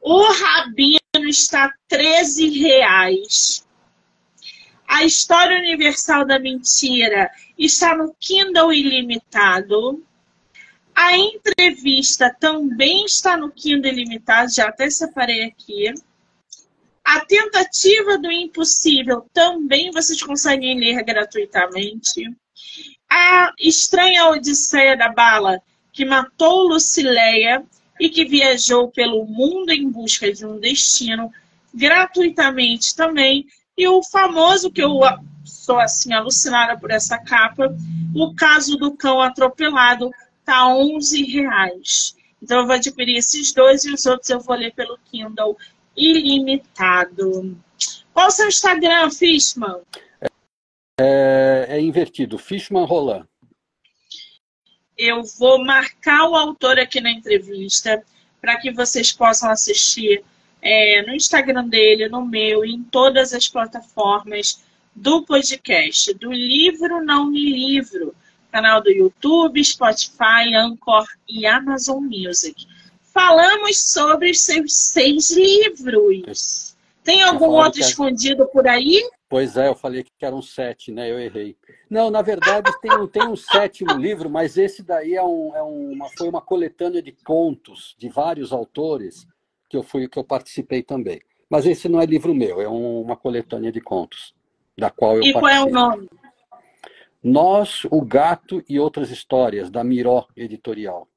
o 0.00 0.22
Rabino 0.22 1.28
está 1.28 1.72
13 1.88 2.48
reais. 2.58 3.66
A 4.86 5.04
História 5.04 5.58
Universal 5.58 6.24
da 6.24 6.38
Mentira 6.38 7.30
está 7.58 7.96
no 7.96 8.14
Kindle 8.20 8.72
Ilimitado. 8.72 10.04
A 10.94 11.16
entrevista 11.16 12.34
também 12.38 13.04
está 13.04 13.36
no 13.36 13.50
Kindle 13.50 13.92
Ilimitado, 13.92 14.52
já 14.52 14.68
até 14.68 14.88
separei 14.88 15.44
aqui. 15.44 15.92
A 17.04 17.24
Tentativa 17.24 18.18
do 18.18 18.30
Impossível 18.32 19.26
também 19.32 19.90
vocês 19.90 20.22
conseguem 20.22 20.78
ler 20.78 21.04
gratuitamente. 21.04 22.34
A 23.08 23.52
Estranha 23.58 24.28
Odisseia 24.28 24.96
da 24.96 25.08
Bala, 25.08 25.60
que 25.92 26.04
matou 26.04 26.68
Lucileia 26.68 27.64
e 27.98 28.08
que 28.08 28.24
viajou 28.24 28.90
pelo 28.90 29.24
mundo 29.24 29.70
em 29.70 29.88
busca 29.88 30.32
de 30.32 30.44
um 30.44 30.58
destino, 30.58 31.32
gratuitamente 31.72 32.94
também. 32.94 33.46
E 33.76 33.86
o 33.88 34.02
famoso, 34.02 34.70
que 34.70 34.82
eu 34.82 35.00
sou 35.44 35.78
assim 35.78 36.12
alucinada 36.12 36.78
por 36.78 36.90
essa 36.90 37.18
capa, 37.18 37.74
o 38.14 38.34
caso 38.34 38.76
do 38.76 38.96
cão 38.96 39.20
atropelado, 39.20 40.10
tá 40.44 40.68
11 40.68 41.22
reais. 41.24 42.16
Então 42.42 42.60
eu 42.60 42.66
vou 42.66 42.74
adquirir 42.74 43.16
esses 43.16 43.52
dois 43.52 43.84
e 43.84 43.92
os 43.92 44.06
outros 44.06 44.30
eu 44.30 44.40
vou 44.40 44.56
ler 44.56 44.72
pelo 44.74 44.98
Kindle 45.10 45.56
ilimitado. 45.96 47.56
Qual 48.12 48.28
o 48.28 48.30
seu 48.30 48.48
Instagram, 48.48 49.10
Fishman? 49.10 49.80
É, 50.98 51.66
é 51.68 51.80
invertido. 51.80 52.38
Fishman 52.38 52.84
Roland. 52.84 53.26
Eu 54.96 55.22
vou 55.38 55.62
marcar 55.62 56.28
o 56.28 56.34
autor 56.34 56.78
aqui 56.78 57.00
na 57.00 57.10
entrevista 57.10 58.02
para 58.40 58.56
que 58.58 58.72
vocês 58.72 59.12
possam 59.12 59.50
assistir 59.50 60.24
é, 60.62 61.02
no 61.06 61.14
Instagram 61.14 61.68
dele, 61.68 62.08
no 62.08 62.24
meu, 62.24 62.64
em 62.64 62.82
todas 62.84 63.34
as 63.34 63.46
plataformas 63.46 64.64
do 64.94 65.22
podcast, 65.22 66.14
do 66.14 66.32
Livro 66.32 67.04
Não 67.04 67.26
Me 67.26 67.52
Livro, 67.52 68.14
canal 68.50 68.82
do 68.82 68.90
YouTube, 68.90 69.62
Spotify, 69.62 70.54
Anchor 70.56 71.06
e 71.28 71.46
Amazon 71.46 72.02
Music. 72.04 72.66
Falamos 73.12 73.92
sobre 73.92 74.32
seus 74.32 74.72
seis 74.74 75.30
livros. 75.30 76.75
Tem 77.06 77.22
algum 77.22 77.46
outro 77.50 77.72
que 77.80 77.80
escondido 77.80 78.46
por 78.48 78.66
aí? 78.66 79.00
Pois 79.28 79.56
é, 79.56 79.68
eu 79.68 79.74
falei 79.76 80.02
que 80.02 80.10
eram 80.24 80.42
sete, 80.42 80.90
né? 80.90 81.08
Eu 81.10 81.20
errei. 81.20 81.56
Não, 81.88 82.10
na 82.10 82.20
verdade 82.20 82.70
tem, 82.80 82.92
um- 82.92 83.06
tem 83.06 83.26
um 83.26 83.36
sétimo 83.36 83.92
livro, 83.92 84.28
mas 84.28 84.56
esse 84.58 84.82
daí 84.82 85.14
é, 85.14 85.22
um, 85.22 85.54
é 85.54 85.62
uma, 85.62 86.08
foi 86.18 86.28
uma 86.28 86.40
coletânea 86.40 87.00
de 87.00 87.12
contos 87.12 87.94
de 87.96 88.08
vários 88.08 88.52
autores 88.52 89.26
que 89.70 89.76
eu 89.76 89.82
fui 89.84 90.08
que 90.08 90.18
eu 90.18 90.24
participei 90.24 90.82
também. 90.82 91.20
Mas 91.48 91.64
esse 91.64 91.88
não 91.88 92.00
é 92.00 92.06
livro 92.06 92.34
meu, 92.34 92.60
é 92.60 92.68
um- 92.68 93.00
uma 93.00 93.16
coletânea 93.16 93.70
de 93.70 93.80
contos 93.80 94.34
da 94.76 94.90
qual 94.90 95.16
eu 95.16 95.22
E 95.22 95.32
qual 95.32 95.48
é 95.48 95.62
o 95.62 95.70
nome? 95.70 96.08
Nós, 97.22 97.84
o 97.90 98.00
Gato 98.02 98.62
e 98.68 98.78
outras 98.78 99.10
histórias 99.10 99.70
da 99.70 99.82
Miró 99.82 100.26
Editorial. 100.36 101.08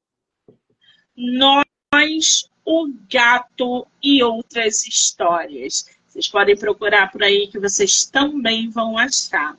Nós, 2.00 2.48
o 2.64 2.88
gato 3.12 3.86
e 4.02 4.22
outras 4.22 4.86
histórias. 4.86 5.86
Vocês 6.08 6.28
podem 6.28 6.56
procurar 6.56 7.12
por 7.12 7.22
aí 7.22 7.46
que 7.46 7.58
vocês 7.58 8.06
também 8.06 8.70
vão 8.70 8.96
achar. 8.96 9.54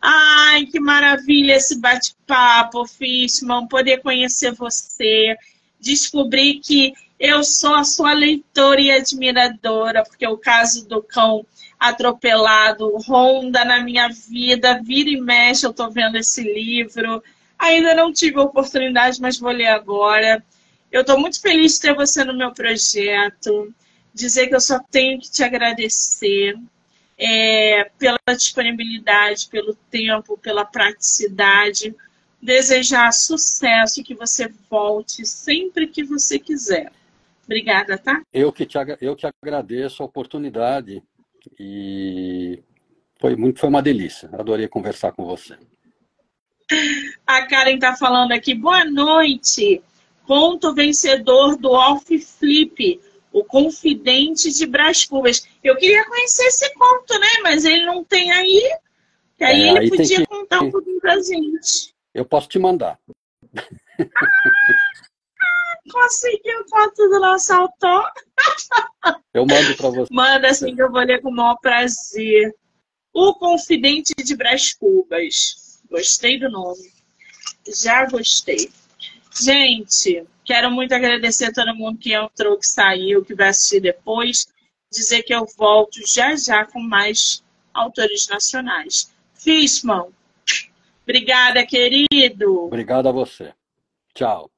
Ai, 0.00 0.66
que 0.66 0.78
maravilha 0.78 1.54
esse 1.54 1.80
bate-papo, 1.80 2.86
Fishman, 2.86 3.66
poder 3.66 4.02
conhecer 4.02 4.52
você, 4.52 5.36
descobrir 5.80 6.60
que 6.60 6.92
eu 7.18 7.42
sou 7.42 7.74
a 7.74 7.84
sua 7.84 8.12
leitora 8.12 8.80
e 8.82 8.90
admiradora, 8.90 10.04
porque 10.04 10.26
o 10.26 10.36
caso 10.36 10.86
do 10.86 11.02
cão 11.02 11.46
atropelado 11.80 12.94
ronda 12.98 13.64
na 13.64 13.80
minha 13.80 14.08
vida, 14.08 14.82
vira 14.82 15.08
e 15.08 15.18
mexe, 15.18 15.64
eu 15.64 15.70
estou 15.70 15.90
vendo 15.90 16.16
esse 16.16 16.42
livro. 16.42 17.22
Ainda 17.58 17.94
não 17.94 18.12
tive 18.12 18.38
a 18.38 18.42
oportunidade, 18.42 19.18
mas 19.20 19.38
vou 19.38 19.50
ler 19.50 19.68
agora. 19.68 20.44
Eu 20.94 21.00
estou 21.00 21.18
muito 21.18 21.40
feliz 21.40 21.74
de 21.74 21.80
ter 21.80 21.92
você 21.92 22.22
no 22.22 22.32
meu 22.32 22.52
projeto. 22.52 23.74
Dizer 24.14 24.46
que 24.46 24.54
eu 24.54 24.60
só 24.60 24.78
tenho 24.78 25.18
que 25.18 25.28
te 25.28 25.42
agradecer 25.42 26.56
é, 27.18 27.90
pela 27.98 28.16
disponibilidade, 28.28 29.48
pelo 29.48 29.74
tempo, 29.90 30.38
pela 30.38 30.64
praticidade. 30.64 31.92
Desejar 32.40 33.10
sucesso 33.10 34.00
e 34.00 34.04
que 34.04 34.14
você 34.14 34.48
volte 34.70 35.26
sempre 35.26 35.88
que 35.88 36.04
você 36.04 36.38
quiser. 36.38 36.92
Obrigada, 37.44 37.98
tá? 37.98 38.22
Eu 38.32 38.52
que, 38.52 38.64
te, 38.64 38.78
eu 39.00 39.16
que 39.16 39.26
agradeço 39.42 40.00
a 40.00 40.06
oportunidade 40.06 41.02
e 41.58 42.62
foi, 43.20 43.34
muito, 43.34 43.58
foi 43.58 43.68
uma 43.68 43.82
delícia. 43.82 44.30
Adorei 44.32 44.68
conversar 44.68 45.10
com 45.10 45.24
você. 45.24 45.58
A 47.26 47.44
Karen 47.48 47.80
tá 47.80 47.96
falando 47.96 48.30
aqui. 48.30 48.54
Boa 48.54 48.84
noite. 48.84 49.82
Conto 50.26 50.74
vencedor 50.74 51.56
do 51.56 51.70
Off 51.70 52.18
Flip, 52.18 53.00
o 53.32 53.44
Confidente 53.44 54.52
de 54.52 54.66
Brás 54.66 55.04
Cubas. 55.04 55.46
Eu 55.62 55.76
queria 55.76 56.04
conhecer 56.06 56.44
esse 56.46 56.72
conto, 56.74 57.18
né? 57.18 57.28
Mas 57.42 57.64
ele 57.64 57.84
não 57.84 58.02
tem 58.04 58.32
aí. 58.32 58.62
Que 59.36 59.44
aí 59.44 59.62
É, 59.62 59.68
ele 59.70 59.78
aí 59.80 59.88
podia 59.90 60.18
que- 60.20 60.26
contar 60.26 60.60
um 60.62 60.70
pouquinho 60.70 61.00
pra 61.00 61.16
gente. 61.20 61.92
Eu 62.14 62.24
posso 62.24 62.48
te 62.48 62.58
mandar. 62.58 62.98
Conseguiu 65.92 66.60
o 66.60 66.64
conto 66.70 67.08
do 67.08 67.20
nosso 67.20 67.52
autor? 67.52 68.10
Eu 69.34 69.44
mando 69.46 69.76
para 69.76 69.90
você. 69.90 70.14
Manda 70.14 70.48
assim 70.48 70.74
que 70.74 70.82
eu 70.82 70.90
vou 70.90 71.00
ler 71.02 71.20
com 71.20 71.28
o 71.28 71.34
maior 71.34 71.56
prazer. 71.60 72.54
O 73.12 73.34
Confidente 73.34 74.14
de 74.16 74.34
Brás 74.36 74.72
Cubas. 74.74 75.80
Gostei 75.90 76.38
do 76.38 76.48
nome. 76.50 76.90
Já 77.68 78.06
gostei. 78.06 78.70
Gente, 79.34 80.24
quero 80.44 80.70
muito 80.70 80.94
agradecer 80.94 81.46
a 81.46 81.52
todo 81.52 81.74
mundo 81.74 81.98
que 81.98 82.14
entrou, 82.14 82.58
que 82.58 82.66
saiu, 82.66 83.24
que 83.24 83.34
vai 83.34 83.48
assistir 83.48 83.80
depois. 83.80 84.46
Dizer 84.92 85.22
que 85.24 85.34
eu 85.34 85.44
volto 85.56 85.98
já 86.06 86.36
já 86.36 86.64
com 86.64 86.80
mais 86.80 87.42
autores 87.72 88.28
nacionais. 88.28 89.12
Fishman, 89.34 90.06
obrigada, 91.02 91.66
querido. 91.66 92.66
Obrigado 92.66 93.08
a 93.08 93.12
você. 93.12 93.52
Tchau. 94.14 94.53